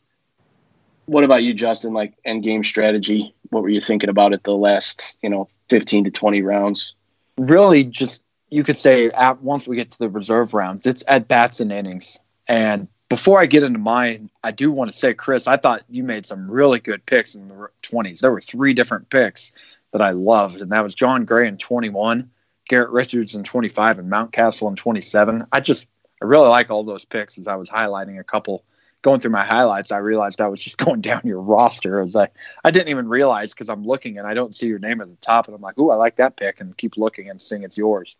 [1.05, 1.93] What about you, Justin?
[1.93, 3.33] Like end game strategy?
[3.49, 6.95] What were you thinking about it the last, you know, fifteen to twenty rounds?
[7.37, 11.27] Really, just you could say at once we get to the reserve rounds, it's at
[11.27, 12.19] bats and innings.
[12.47, 16.03] And before I get into mine, I do want to say, Chris, I thought you
[16.03, 18.21] made some really good picks in the twenties.
[18.21, 19.51] There were three different picks
[19.91, 22.29] that I loved, and that was Jon Gray in twenty one,
[22.69, 25.45] Garrett Richards in twenty five, and Mountcastle in twenty seven.
[25.51, 25.87] I just
[26.21, 28.63] I really like all those picks as I was highlighting a couple
[29.01, 31.99] going through my highlights, I realized I was just going down your roster.
[31.99, 32.33] I was like,
[32.63, 35.15] I didn't even realize because I'm looking and I don't see your name at the
[35.17, 37.77] top, and I'm like, "Ooh, I like that pick," and keep looking and seeing it's
[37.77, 38.15] yours.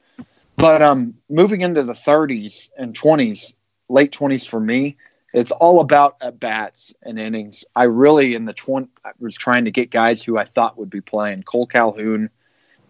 [0.58, 3.54] But um, moving into the 30s and 20s,
[3.90, 4.98] late 20s for me,
[5.34, 7.64] it's all about at bats and innings.
[7.76, 10.90] I really in the 20 I was trying to get guys who I thought would
[10.90, 12.30] be playing Cole Calhoun,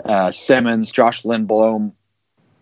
[0.03, 1.93] uh, Simmons, Josh Lindblom,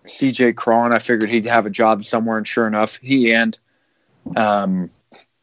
[0.06, 0.54] C.J.
[0.54, 0.92] Cron.
[0.92, 3.58] I figured he'd have a job somewhere, and sure enough, he and
[4.36, 4.90] um,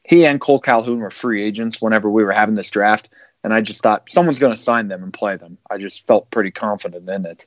[0.08, 3.08] he and Cole Calhoun were free agents whenever we were having this draft,
[3.42, 5.58] and I just thought someone's going to sign them and play them.
[5.70, 7.46] I just felt pretty confident in it.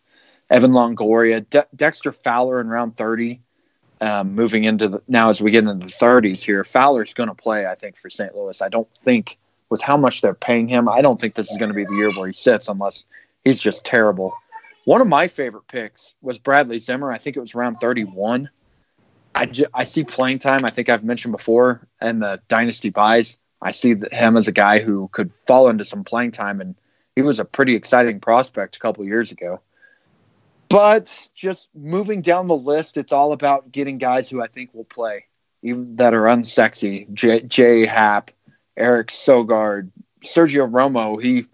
[0.50, 3.40] Evan Longoria, De- Dexter Fowler in round 30,
[4.02, 6.64] um, moving into the now as we get into the 30s here.
[6.64, 8.36] Fowler's going to play, I think, for St.
[8.36, 8.62] Louis.
[8.62, 9.38] I don't think
[9.70, 11.96] with how much they're paying him, I don't think this is going to be the
[11.96, 13.06] year where he sits unless
[13.46, 14.34] he's just terrible.
[14.86, 17.12] One of my favorite picks was Bradley Zimmer.
[17.12, 18.50] I think it was round 31.
[19.36, 20.66] I, ju- I see playing time.
[20.66, 23.38] I think I've mentioned before and the dynasty buys.
[23.62, 26.76] I see him as a guy who could fall into some playing time, and
[27.16, 29.62] he was a pretty exciting prospect a couple years ago.
[30.70, 34.86] But just moving down the list, it's all about getting guys who I think will
[34.86, 35.26] play,
[35.64, 37.12] even that are unsexy.
[37.14, 38.32] Jay, Jay Happ,
[38.78, 39.92] Eric Sogard,
[40.24, 41.22] Sergio Romo.
[41.22, 41.48] He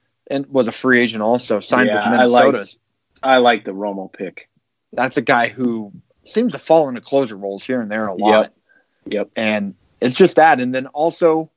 [0.49, 2.57] was a free agent also, signed yeah, with Minnesota.
[2.57, 2.69] I like,
[3.23, 4.49] I like the Romo pick.
[4.93, 5.91] That's a guy who
[6.27, 8.53] seems to fall into closer roles here and there a lot.
[9.05, 9.13] Yep.
[9.13, 9.29] yep.
[9.35, 10.59] And it's just that.
[10.59, 11.49] And then also,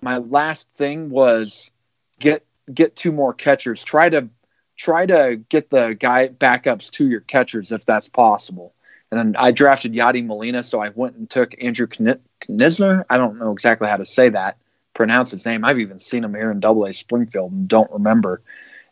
[0.00, 1.70] my last thing was
[2.18, 3.82] get get two more catchers.
[3.82, 4.28] Try to
[4.76, 8.74] try to get the guy backups to your catchers if that's possible.
[9.10, 13.04] And then I drafted Yadi Molina, so I went and took Andrew Knizner.
[13.08, 14.58] I don't know exactly how to say that,
[14.94, 15.64] pronounce his name.
[15.64, 18.42] I've even seen him here in Double A Springfield and don't remember.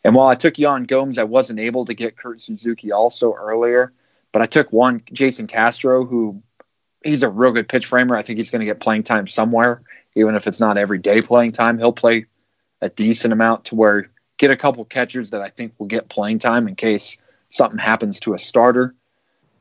[0.05, 3.91] And while I took Yan Gomes, I wasn't able to get Kurt Suzuki also earlier.
[4.35, 6.43] But I took one Jason Castro, who
[7.05, 8.17] he's a real good pitch framer.
[8.17, 9.81] I think he's going to get playing time somewhere,
[10.13, 11.77] even if it's not every day playing time.
[11.77, 12.25] He'll play
[12.81, 16.39] a decent amount to where get a couple catchers that I think will get playing
[16.39, 17.17] time in case
[17.47, 18.93] something happens to a starter.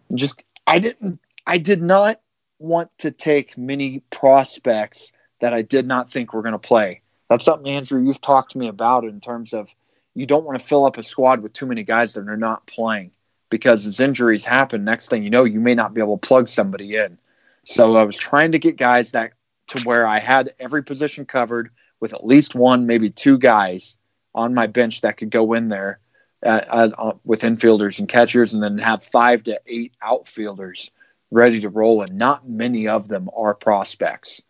[0.08, 2.20] And Just I didn't I did not
[2.58, 7.00] want to take many prospects that I did not think were going to play.
[7.30, 9.72] That's something Andrew you've talked to me about in terms of
[10.14, 12.66] you don't want to fill up a squad with too many guys that are not
[12.66, 13.12] playing
[13.50, 16.48] because as injuries happen, next thing you know, you may not be able to plug
[16.48, 17.18] somebody in.
[17.64, 19.32] So I was trying to get guys that
[19.68, 23.96] to where I had every position covered with at least one, maybe two guys
[24.34, 26.00] on my bench that could go in there
[26.44, 30.90] uh, uh, with infielders and catchers, and then have five to eight outfielders
[31.30, 32.02] ready to roll.
[32.02, 34.42] And not many of them are prospects.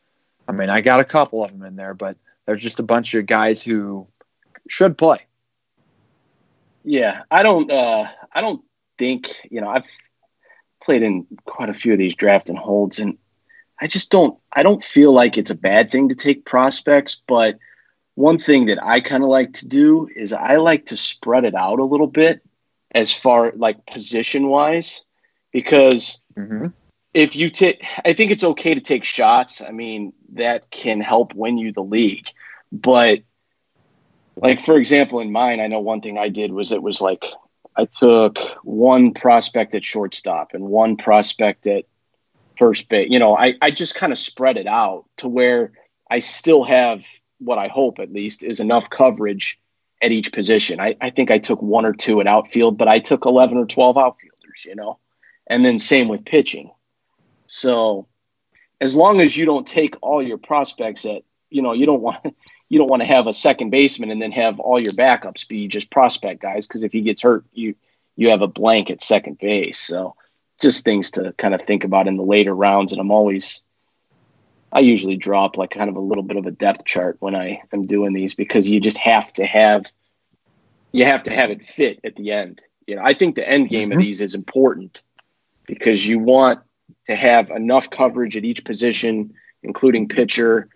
[0.49, 2.17] I mean, I got a couple of them in there, but
[2.47, 4.07] there's just a bunch of guys who
[4.69, 5.19] should play.
[6.85, 7.71] Yeah, I don't.
[7.71, 8.63] Uh, I don't
[8.99, 9.91] think, you know, I've
[10.83, 13.19] played in quite a few of these draft and holds, and
[13.81, 17.21] I just don't, I don't feel like it's a bad thing to take prospects.
[17.27, 17.59] But
[18.15, 21.55] one thing that I kind of like to do is I like to spread it
[21.55, 22.43] out a little bit
[22.93, 25.05] as far like position wise,
[25.53, 26.67] because mm-hmm.
[27.13, 29.61] if you take, I think it's okay to take shots.
[29.61, 32.29] I mean, that can help win you the league,
[32.71, 33.21] but
[34.37, 37.25] like for example in mine i know one thing i did was it was like
[37.77, 41.85] I took one prospect at shortstop and one prospect at
[42.57, 43.11] first base.
[43.11, 45.73] You know, I, I just kind of spread it out to where
[46.11, 47.05] I still have
[47.39, 49.59] what I hope at least is enough coverage
[50.01, 50.81] at each position.
[50.81, 53.67] I, I think I took one or two at outfield, but I took 11 or
[53.67, 54.99] 12 outfielders, you know,
[55.47, 56.71] and then same with pitching.
[57.47, 58.07] So
[58.81, 62.25] as long as you don't take all your prospects at, you know, you don't want,
[62.75, 65.69] you don't want to have a second baseman and then have all your backups be
[65.69, 66.67] just prospect guys.
[66.67, 67.77] Cause if he gets hurt, you,
[68.17, 69.79] you have a blank at second base.
[69.79, 70.17] So
[70.61, 72.91] just things to kind of think about in the later rounds.
[72.91, 73.63] And I'm always,
[74.73, 77.63] I usually drop like kind of a little bit of a depth chart when I
[77.73, 79.87] am doing these because you just have to have
[80.91, 82.61] you have to have it fit at the end.
[82.89, 83.99] You know, I think the end game mm-hmm.
[84.01, 85.05] of these is important
[85.65, 86.59] because you want
[87.07, 89.33] to have enough coverage at each position,
[89.63, 90.71] including pitcher,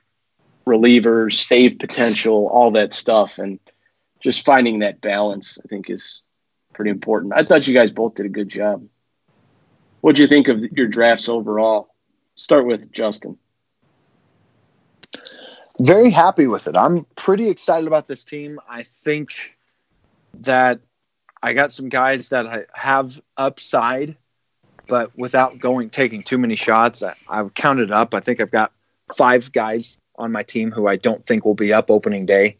[0.69, 3.59] relievers, save potential, all that stuff, and
[4.21, 5.59] just finding that balance.
[5.65, 6.23] I think is
[6.75, 7.33] pretty important.
[7.35, 8.87] I thought you guys both did a good job.
[10.01, 11.89] What do you think of your drafts overall?
[12.37, 13.37] Start with Justin.
[15.81, 16.77] Very happy with it.
[16.77, 18.61] I'm pretty excited about this team.
[18.69, 19.57] I think
[20.35, 20.81] that
[21.43, 24.17] I got some guys that I have upside,
[24.89, 27.03] but without going taking too many shots.
[27.03, 28.15] I, I've counted up.
[28.15, 28.73] I think I've got
[29.15, 32.57] five guys on my team who I don't think will be up opening day.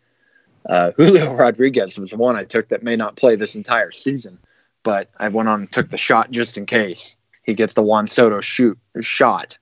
[0.69, 4.39] Uh, Julio Rodriguez was the one I took that may not play this entire season,
[4.83, 8.07] but I went on and took the shot just in case he gets the Juan
[8.07, 9.59] Soto shoot shot.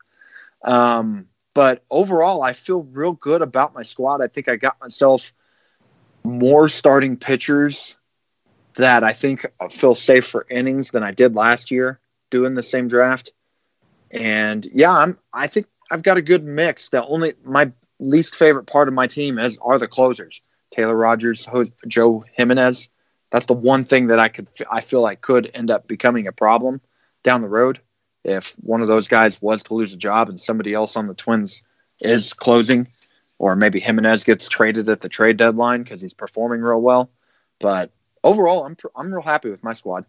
[0.62, 4.20] Um, but overall, I feel real good about my squad.
[4.20, 5.32] I think I got myself
[6.24, 7.96] more starting pitchers
[8.74, 11.98] that I think feel safe for innings than I did last year
[12.30, 13.32] doing the same draft.
[14.10, 16.90] And yeah, I'm I think I've got a good mix.
[16.90, 20.40] The only my least favorite part of my team is are the closers.
[20.70, 21.48] Taylor Rogers,
[21.86, 22.90] Joe Jimenez.
[23.30, 26.32] That's the one thing that I could I feel like could end up becoming a
[26.32, 26.80] problem
[27.22, 27.80] down the road
[28.24, 31.14] if one of those guys was to lose a job and somebody else on the
[31.14, 31.62] Twins
[32.00, 32.88] is closing,
[33.38, 37.10] or maybe Jimenez gets traded at the trade deadline because he's performing real well.
[37.60, 37.90] But
[38.24, 40.04] overall, I'm I'm real happy with my squad.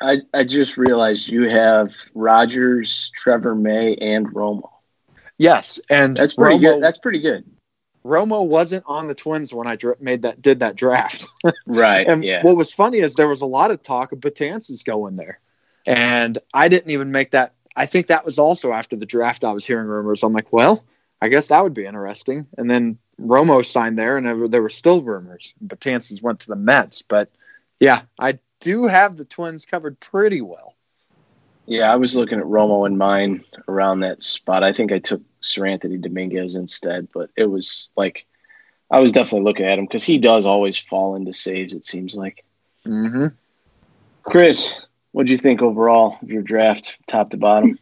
[0.00, 4.70] I, I just realized you have Rogers, Trevor May, and Romo.
[5.38, 6.82] Yes, and that's pretty Romo, good.
[6.82, 7.44] That's pretty good.
[8.04, 11.26] Romo wasn't on the Twins when I made that did that draft.
[11.66, 12.06] right.
[12.06, 12.42] and yeah.
[12.42, 15.40] what was funny is there was a lot of talk of Betances going there.
[15.86, 17.54] And I didn't even make that.
[17.76, 19.44] I think that was also after the draft.
[19.44, 20.22] I was hearing rumors.
[20.22, 20.84] I'm like, well,
[21.20, 22.46] I guess that would be interesting.
[22.56, 25.54] And then Romo signed there, and there were still rumors.
[25.64, 27.30] Betances went to the Mets, but
[27.80, 30.74] yeah, I do have the Twins covered pretty well.
[31.68, 34.64] Yeah, I was looking at Romo in mine around that spot.
[34.64, 38.26] I think I took Seranthony Dominguez instead, but it was like
[38.90, 41.74] I was definitely looking at him because he does always fall into saves.
[41.74, 42.42] It seems like.
[42.86, 43.26] Mm-hmm.
[44.22, 44.80] Chris,
[45.12, 47.78] what do you think overall of your draft, top to bottom?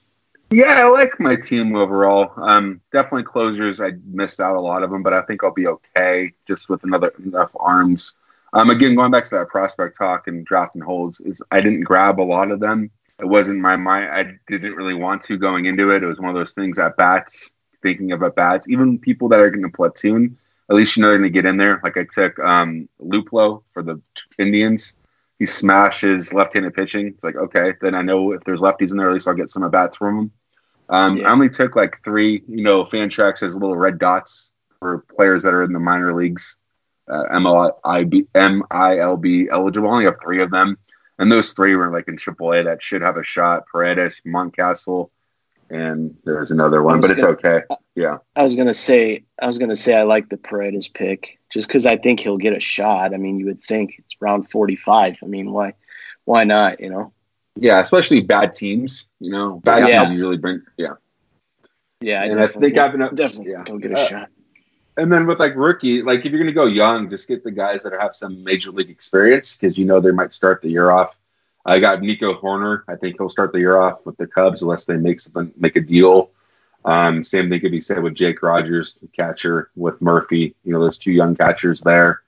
[0.51, 2.33] Yeah, I like my team overall.
[2.37, 3.81] Um, definitely closers.
[3.81, 6.83] I missed out a lot of them, but I think I'll be okay just with
[6.83, 8.15] another enough arms.
[8.53, 12.21] Um, again, going back to that prospect talk and drafting holds, is I didn't grab
[12.21, 12.91] a lot of them.
[13.19, 14.11] It wasn't my mind.
[14.11, 16.03] I didn't really want to going into it.
[16.03, 17.53] It was one of those things at bats,
[17.83, 18.69] thinking of at bats.
[18.69, 20.37] Even people that are going to platoon,
[20.69, 21.81] at least you know they're going to get in there.
[21.83, 24.01] Like I took um, Luplow for the
[24.39, 24.97] Indians
[25.39, 27.09] he smashes left-handed pitching.
[27.09, 29.51] It's like okay, then I know if there's lefties in there, at least I'll get
[29.51, 30.31] some at bats from him.
[30.89, 31.29] Um, yeah.
[31.29, 32.43] I only took like three.
[32.49, 36.57] You know, Fantrax has little red dots for players that are in the minor leagues,
[37.09, 39.89] uh, MLB, MILB eligible.
[39.89, 40.79] I only have three of them,
[41.19, 43.67] and those three were like in AAA that should have a shot.
[43.67, 45.11] Paredes, Mountcastle,
[45.71, 47.63] and there's another one, but it's gonna, okay.
[47.95, 48.19] Yeah.
[48.35, 51.87] I was gonna say I was gonna say I like the Paredes pick just because
[51.87, 53.15] I think he'll get a shot.
[53.15, 55.17] I mean, you would think it's round forty five.
[55.23, 55.75] I mean, why
[56.25, 56.81] why not?
[56.81, 57.13] You know.
[57.59, 59.09] Yeah, especially bad teams.
[59.19, 60.05] You know, bad yeah.
[60.05, 60.63] teams usually bring.
[60.77, 60.95] Yeah.
[62.03, 63.65] Yeah, I and I think I've been definitely yeah.
[63.65, 64.29] don't get a uh, shot.
[64.97, 67.83] And then with like rookie, like if you're gonna go young, just get the guys
[67.83, 71.17] that have some major league experience because you know they might start the year off
[71.67, 72.85] I got Nico Hoerner.
[72.87, 75.75] I think he'll start the year off with the Cubs unless they make something, make
[75.75, 76.31] a deal.
[76.85, 80.55] Um, same thing could be said with Jake Rogers, the catcher, with Murphy.
[80.65, 82.23] You know, those two young catchers there.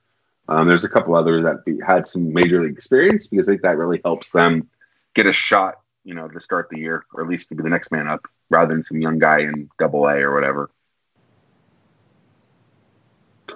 [0.49, 3.63] Um, there's a couple others that be, had some major league experience because I think
[3.63, 4.69] that really helps them
[5.15, 7.69] get a shot, you know, to start the year or at least to be the
[7.69, 10.69] next man up rather than some young guy in Double A or whatever.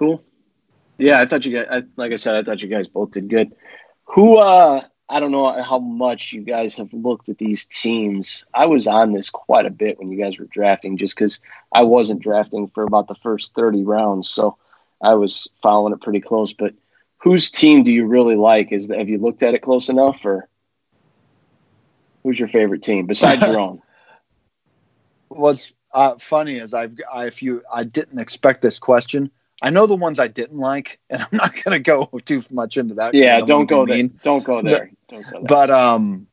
[0.03, 0.21] Cool.
[0.97, 1.67] Yeah, I thought you guys.
[1.71, 3.55] I, like I said, I thought you guys both did good.
[4.03, 8.45] Who uh I don't know how much you guys have looked at these teams.
[8.53, 11.39] I was on this quite a bit when you guys were drafting, just because
[11.71, 14.27] I wasn't drafting for about the first 30 rounds.
[14.27, 14.57] So
[15.01, 16.51] I was following it pretty close.
[16.51, 16.73] But
[17.17, 18.73] whose team do you really like?
[18.73, 20.49] Is have you looked at it close enough, or
[22.23, 23.81] who's your favorite team besides your own?
[25.29, 29.31] What's uh, funny is I've I, if you I didn't expect this question.
[29.61, 32.77] I know the ones I didn't like, and I'm not going to go too much
[32.77, 33.13] into that.
[33.13, 34.03] Yeah, don't go there.
[34.21, 34.91] Don't go there.
[35.09, 35.41] Don't go there.
[35.43, 36.27] But um,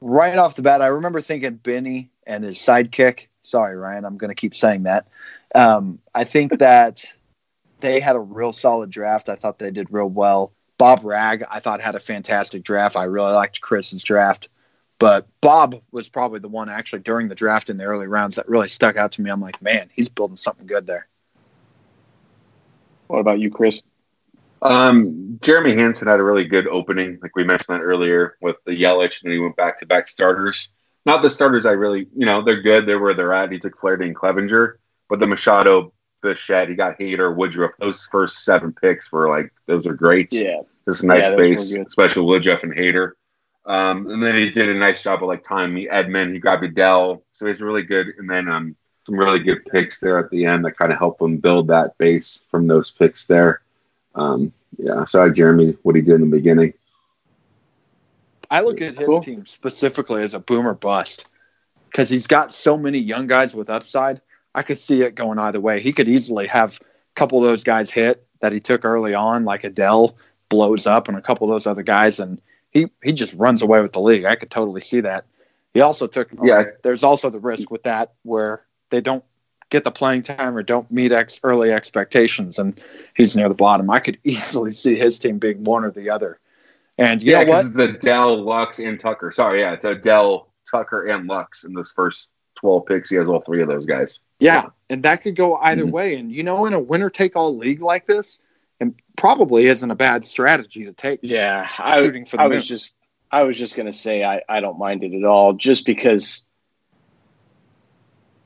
[0.00, 3.28] right off the bat, I remember thinking Benny and his sidekick.
[3.40, 5.06] Sorry, Ryan, I'm going to keep saying that.
[5.54, 7.04] Um, I think that
[7.80, 9.28] they had a real solid draft.
[9.28, 10.52] I thought they did real well.
[10.78, 12.96] Bob Rag, I thought had a fantastic draft.
[12.96, 14.50] I really liked Chris's draft,
[14.98, 18.48] but Bob was probably the one actually during the draft in the early rounds that
[18.48, 19.30] really stuck out to me.
[19.30, 21.08] I'm like, man, he's building something good there.
[23.06, 23.82] What about you, Chris?
[24.62, 28.72] Um, Jeremy Hanson had a really good opening, like we mentioned that earlier with the
[28.72, 30.70] Yelich, and then he went back to back starters.
[31.04, 32.86] Not the starters I really, you know, they're good.
[32.86, 33.52] They're where they're at.
[33.52, 34.74] He took Flaherty and Clevinger,
[35.08, 35.92] but the Machado,
[36.22, 37.72] Bichette, he got Hader, Woodruff.
[37.78, 40.32] Those first seven picks were like those are great.
[40.32, 43.12] Yeah, this a nice yeah, space, especially Woodruff and Hader.
[43.66, 46.32] Um, and then he did a nice job of like timing Edman.
[46.32, 48.06] He grabbed Adell, so he's really good.
[48.18, 48.76] And then um,
[49.06, 51.96] some really good picks there at the end that kind of help him build that
[51.96, 53.62] base from those picks there.
[54.16, 56.72] Um, yeah, sorry, Jeremy, what he did in the beginning.
[58.50, 59.20] I look at his cool.
[59.20, 61.26] team specifically as a boomer bust
[61.90, 64.20] because he's got so many young guys with upside.
[64.56, 65.80] I could see it going either way.
[65.80, 66.84] He could easily have a
[67.14, 70.14] couple of those guys hit that he took early on, like Adell
[70.48, 73.80] blows up, and a couple of those other guys, and he he just runs away
[73.82, 74.24] with the league.
[74.24, 75.26] I could totally see that.
[75.74, 76.64] He also took yeah.
[76.82, 79.24] There's also the risk with that where they don't
[79.70, 82.80] get the playing time or don't meet ex- early expectations, and
[83.16, 83.90] he's near the bottom.
[83.90, 86.38] I could easily see his team being one or the other.
[86.98, 89.30] And yeah, because it's Adell, Lux, and Tucker.
[89.30, 93.10] Sorry, yeah, it's Adell, Tucker, and Lux in those first twelve picks.
[93.10, 94.20] He has all three of those guys.
[94.40, 95.90] Yeah, and that could go either mm-hmm.
[95.90, 96.16] way.
[96.16, 98.40] And you know, in a winner take all league like this,
[98.80, 101.20] and probably isn't a bad strategy to take.
[101.22, 102.94] Yeah, I, I was just
[103.30, 106.45] I was just gonna say I, I don't mind it at all, just because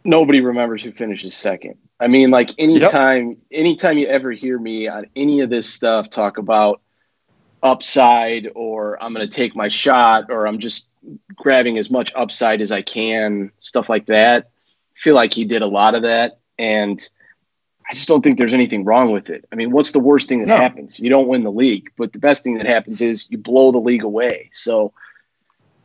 [0.05, 1.77] nobody remembers who finishes second.
[1.99, 3.39] I mean, like anytime, yep.
[3.53, 6.81] anytime you ever hear me on any of this stuff talk about
[7.63, 10.89] upside or I'm going to take my shot or I'm just
[11.37, 14.51] grabbing as much upside as I can, stuff like that.
[14.97, 16.39] I feel like he did a lot of that.
[16.59, 17.01] And
[17.89, 19.45] I just don't think there's anything wrong with it.
[19.53, 20.57] I mean, what's the worst thing that no.
[20.57, 21.01] happens?
[21.01, 23.79] You don't win the league, but the best thing that happens is you blow the
[23.79, 24.49] league away.
[24.53, 24.93] So,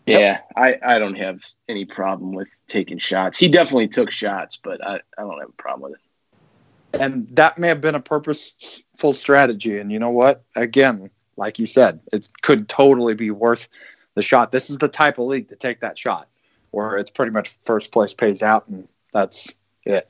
[0.06, 0.40] yeah.
[0.56, 3.38] I, I don't have any problem with taking shots.
[3.38, 7.02] He definitely took shots, but I, I don't have a problem with it.
[7.02, 9.80] And that may have been a purposeful strategy.
[9.80, 10.44] And you know what?
[10.56, 13.68] Again, like you said, it could totally be worth
[14.14, 14.52] the shot.
[14.52, 16.27] This is the type of league to take that shot,
[16.72, 19.53] where it's pretty much first place pays out, and that's
[19.86, 20.10] it.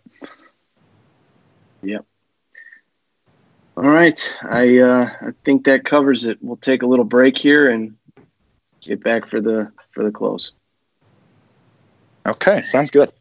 [1.81, 2.05] Yep.
[3.77, 6.37] All right, I uh, I think that covers it.
[6.41, 7.95] We'll take a little break here and
[8.85, 10.53] get back for the for the close.
[12.25, 13.11] Okay, sounds good.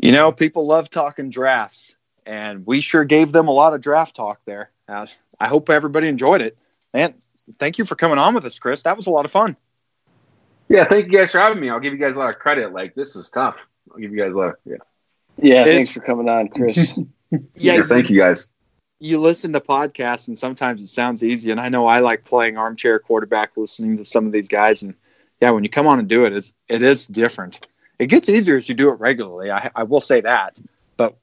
[0.00, 1.94] You know, people love talking drafts,
[2.26, 4.70] and we sure gave them a lot of draft talk there.
[4.88, 5.06] Uh,
[5.40, 6.58] I hope everybody enjoyed it.
[6.92, 7.14] And
[7.58, 8.82] thank you for coming on with us, Chris.
[8.82, 9.56] That was a lot of fun.
[10.68, 11.70] Yeah, thank you guys for having me.
[11.70, 12.72] I'll give you guys a lot of credit.
[12.72, 13.56] Like this is tough.
[13.90, 14.48] I'll give you guys a lot.
[14.48, 14.76] Of, yeah.
[15.36, 15.64] Yeah.
[15.64, 16.98] It's, thanks for coming on, Chris.
[17.54, 17.82] yeah.
[17.82, 18.48] Thank you guys.
[19.00, 21.50] You listen to podcasts and sometimes it sounds easy.
[21.50, 24.82] And I know I like playing armchair quarterback, listening to some of these guys.
[24.82, 24.94] And
[25.40, 27.66] yeah, when you come on and do it, it's, it is different.
[27.98, 29.50] It gets easier as you do it regularly.
[29.50, 30.58] I, I will say that.
[30.96, 31.16] But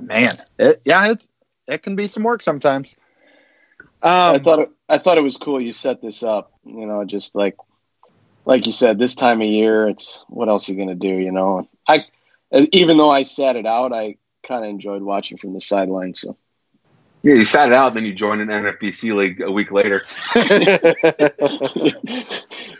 [0.00, 1.26] man, it, yeah, it,
[1.66, 2.94] it can be some work sometimes.
[4.02, 6.52] Um, I thought it, I thought it was cool you set this up.
[6.64, 7.56] You know, just like
[8.44, 11.08] like you said, this time of year, it's what else are you going to do?
[11.08, 12.04] You know, I
[12.72, 16.14] even though I sat it out, I kind of enjoyed watching from the sideline.
[16.14, 16.36] So.
[17.22, 20.02] Yeah, you sat it out, then you joined an NFBC league a week later.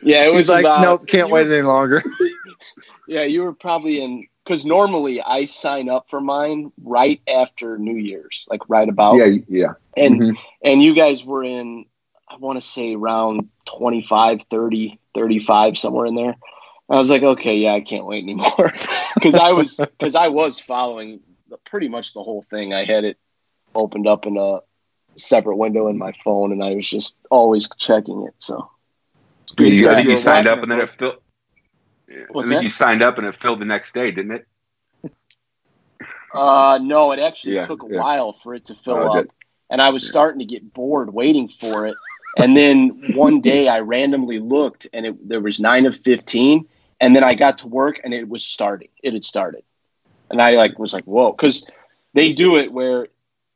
[0.03, 2.03] yeah, it was like, about, nope, can't wait were, any longer.
[3.09, 7.97] yeah, you were probably in because normally I sign up for mine right after New
[7.97, 9.15] Year's, like right about.
[9.15, 9.73] Yeah, yeah.
[9.97, 10.43] And mm-hmm.
[10.63, 11.87] and you guys were in,
[12.35, 16.35] I want to say around 25, 30 35 somewhere in there.
[16.91, 18.73] I was like, okay, yeah, I can't wait anymore
[19.15, 22.75] because I was because I was following the, pretty much the whole thing.
[22.75, 23.17] I had it
[23.75, 24.59] opened up in a
[25.17, 28.35] separate window in my phone, and I was just always checking it.
[28.39, 28.69] So
[29.59, 31.17] you, I think you signed up, and then it filled.
[32.31, 32.65] What's I think that?
[32.65, 34.47] you signed up, and it filled the next day, didn't it?
[36.35, 38.01] Uh, no, it actually yeah, took a yeah.
[38.01, 39.27] while for it to fill oh, up,
[39.75, 41.97] and I was starting to get bored waiting for it
[42.37, 46.67] and then one day I randomly looked and it, there was nine of 15.
[47.01, 48.89] And then I got to work and it was starting.
[49.03, 49.63] It had started.
[50.31, 51.65] And I like was like, whoa, because
[52.15, 53.09] they do it where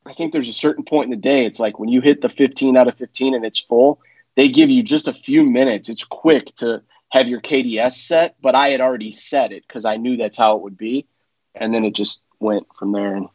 [0.07, 1.45] I think there's a certain point in the day.
[1.45, 4.01] It's like when you hit the 15 out of 15 and it's full,
[4.36, 5.89] they give you just a few minutes.
[5.89, 9.97] It's quick to have your KDS set, but I had already set it because I
[9.97, 11.07] knew that's how it would be.
[11.55, 13.28] And then it just went from there and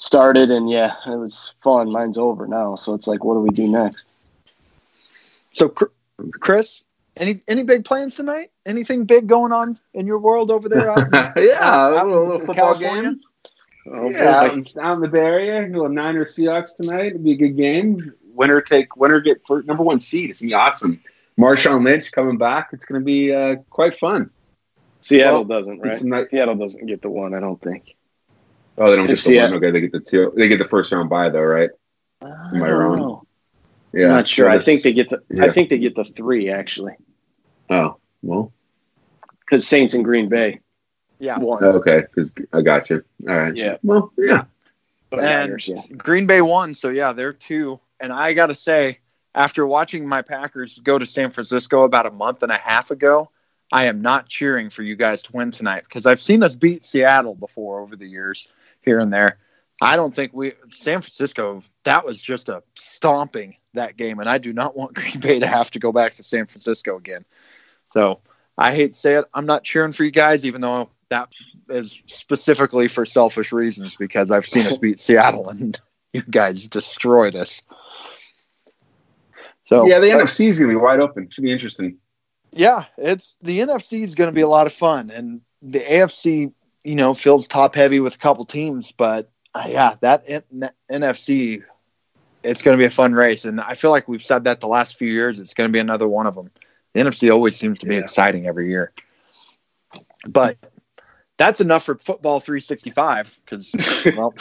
[0.00, 0.50] started.
[0.50, 1.92] And yeah, it was fun.
[1.92, 2.74] Mine's over now.
[2.74, 4.08] So it's like, what do we do next?
[5.52, 5.72] So,
[6.40, 6.84] Chris,
[7.16, 8.50] any any big plans tonight?
[8.66, 10.90] Anything big going on in your world over there?
[10.90, 13.02] Out, yeah, out, out a little, football California?
[13.02, 13.20] game.
[13.92, 17.06] Oh, yeah, out in, out in, the Bay Area, a little Niners Seahawks tonight.
[17.06, 18.12] It'll be a good game.
[18.34, 20.30] Winner take winner get for number one seed.
[20.30, 21.00] It's gonna be awesome.
[21.38, 22.70] Marshawn Lynch coming back.
[22.72, 24.30] It's gonna be uh, quite fun.
[25.00, 26.04] Seattle well, doesn't, right?
[26.04, 27.34] Not, Seattle doesn't get the one.
[27.34, 27.96] I don't think.
[28.80, 29.50] Oh, they don't get the Seattle.
[29.50, 29.64] one.
[29.64, 30.32] Okay, they get the two.
[30.34, 31.68] They get the first round bye though, right?
[32.22, 32.72] Am I oh.
[32.72, 33.26] wrong?
[33.92, 34.48] Yeah, I'm not sure.
[34.48, 35.22] I think they get the.
[35.28, 35.44] Yeah.
[35.44, 36.94] I think they get the three actually.
[37.68, 38.52] Oh well,
[39.40, 40.60] because Saints and Green Bay.
[41.18, 41.38] Yeah.
[41.38, 41.62] Won.
[41.62, 43.04] Oh, okay, because I got you.
[43.28, 43.54] All right.
[43.54, 43.76] Yeah.
[43.82, 44.44] Well, yeah.
[45.12, 45.82] And yeah.
[45.96, 47.78] Green Bay won, so yeah, they're two.
[47.98, 49.00] And I got to say,
[49.34, 53.28] after watching my Packers go to San Francisco about a month and a half ago,
[53.72, 56.84] I am not cheering for you guys to win tonight because I've seen us beat
[56.84, 58.48] Seattle before over the years
[58.82, 59.38] here and there.
[59.82, 64.38] I don't think we San Francisco that was just a stomping that game, and I
[64.38, 67.24] do not want Green Bay to have to go back to San Francisco again.
[67.92, 68.20] So
[68.58, 71.28] I hate to say it, I'm not cheering for you guys, even though that
[71.68, 75.80] is specifically for selfish reasons because I've seen us beat Seattle and
[76.12, 77.62] you guys destroyed us.
[79.64, 81.30] So yeah, the NFC is gonna be wide open.
[81.30, 81.96] Should be interesting.
[82.52, 86.52] Yeah, it's the NFC is going to be a lot of fun, and the AFC,
[86.84, 91.62] you know, feels top heavy with a couple teams, but uh, yeah, that N- NFC,
[92.42, 94.68] it's going to be a fun race, and I feel like we've said that the
[94.68, 95.40] last few years.
[95.40, 96.50] It's going to be another one of them.
[96.94, 98.00] The NFC always seems to be yeah.
[98.00, 98.92] exciting every year,
[100.26, 100.56] but
[101.36, 103.74] that's enough for football 365 because
[104.16, 104.34] well.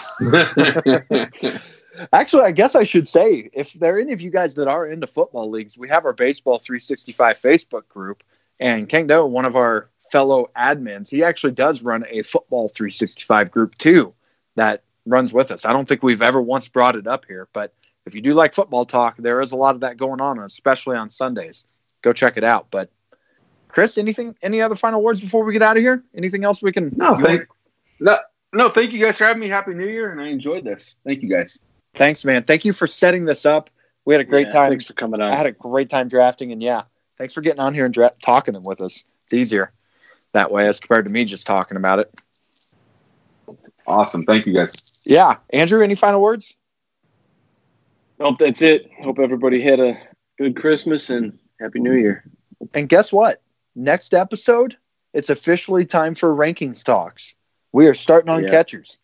[2.13, 4.85] Actually, I guess I should say if there are any of you guys that are
[4.87, 8.23] into football leagues, we have our Baseball 365 Facebook group,
[8.59, 13.51] and Kang Do, one of our fellow admins, he actually does run a football 365
[13.51, 14.13] group too
[14.55, 15.65] that runs with us.
[15.65, 17.73] I don't think we've ever once brought it up here, but
[18.05, 20.97] if you do like football talk, there is a lot of that going on, especially
[20.97, 21.65] on Sundays.
[22.01, 22.67] Go check it out.
[22.71, 22.89] But
[23.67, 26.03] Chris, anything, any other final words before we get out of here?
[26.15, 26.91] Anything else we can?
[26.95, 27.47] No, thank,
[27.99, 28.17] no,
[28.53, 29.49] no, thank you guys for having me.
[29.49, 30.97] Happy New Year, and I enjoyed this.
[31.05, 31.59] Thank you guys.
[31.95, 32.43] Thanks, man.
[32.43, 33.69] Thank you for setting this up.
[34.05, 34.69] We had a great yeah, time.
[34.69, 35.29] Thanks for coming on.
[35.29, 36.83] I had a great time drafting, and yeah,
[37.17, 39.03] thanks for getting on here and dra- talking with us.
[39.25, 39.71] It's easier
[40.33, 42.13] that way as compared to me just talking about it.
[43.87, 44.25] Awesome.
[44.25, 44.73] Thank you, guys.
[45.03, 45.37] Yeah.
[45.51, 46.55] Andrew, any final words?
[48.19, 48.91] Nope, that's it.
[49.01, 49.99] Hope everybody had a
[50.37, 52.23] good Christmas and Happy New Year.
[52.73, 53.41] And guess what?
[53.75, 54.77] Next episode,
[55.13, 57.33] it's officially time for rankings talks.
[57.71, 58.49] We are starting on yeah.
[58.49, 58.99] catchers.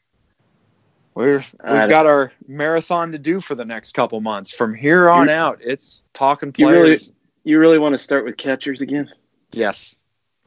[1.15, 4.51] We're we've got our marathon to do for the next couple months.
[4.51, 6.75] From here on out, it's talking players.
[6.75, 6.99] You really,
[7.45, 9.09] you really want to start with catchers again?
[9.53, 9.95] Yes.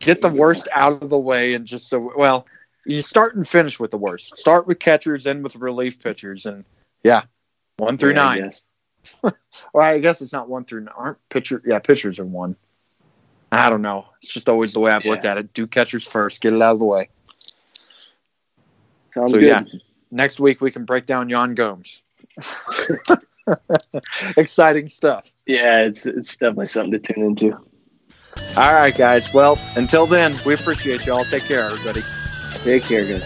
[0.01, 2.47] Get the worst out of the way and just so well,
[2.87, 4.39] you start and finish with the worst.
[4.39, 6.65] Start with catchers, end with relief pitchers, and
[7.03, 7.23] yeah,
[7.77, 8.51] one through yeah, nine.
[9.25, 9.33] I
[9.73, 10.95] well, I guess it's not one through nine.
[10.97, 11.62] Aren't pitcher?
[11.66, 12.57] Yeah, pitchers are one.
[13.51, 14.07] I don't know.
[14.23, 15.11] It's just always the way I've yeah.
[15.11, 15.53] looked at it.
[15.53, 16.41] Do catchers first.
[16.41, 17.09] Get it out of the way.
[19.15, 19.49] Sounds so good.
[19.49, 19.62] yeah,
[20.11, 22.03] next week we can break down Yan Gomes.
[24.37, 25.33] Exciting stuff.
[25.47, 27.59] Yeah, it's it's definitely something to tune into.
[28.56, 29.32] All right, guys.
[29.32, 31.24] Well, until then, we appreciate y'all.
[31.24, 32.02] Take care, everybody.
[32.65, 33.24] Take care, guys.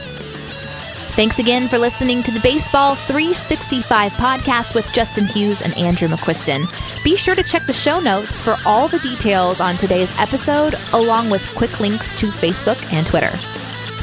[1.15, 6.65] Thanks again for listening to the Baseball 365 podcast with Justin Hughes and Andrew McQuiston.
[7.05, 11.29] Be sure to check the show notes for all the details on today's episode, along
[11.29, 13.31] with quick links to Facebook and Twitter.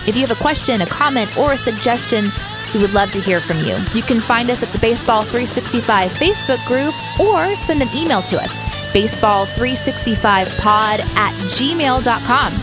[0.08, 2.32] If you have a question, a comment, or a suggestion,
[2.76, 3.78] we would love to hear from you.
[3.94, 8.38] You can find us at the Baseball 365 Facebook group or send an email to
[8.38, 8.60] us,
[8.94, 12.54] baseball365pod at gmail.com.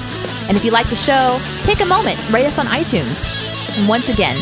[0.48, 3.24] And if you like the show, take a moment, rate us on iTunes.
[3.76, 4.36] And once again,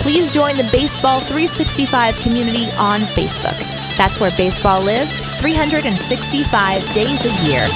[0.00, 3.58] please join the Baseball 365 community on Facebook.
[3.96, 7.68] That's where baseball lives 365 days a year.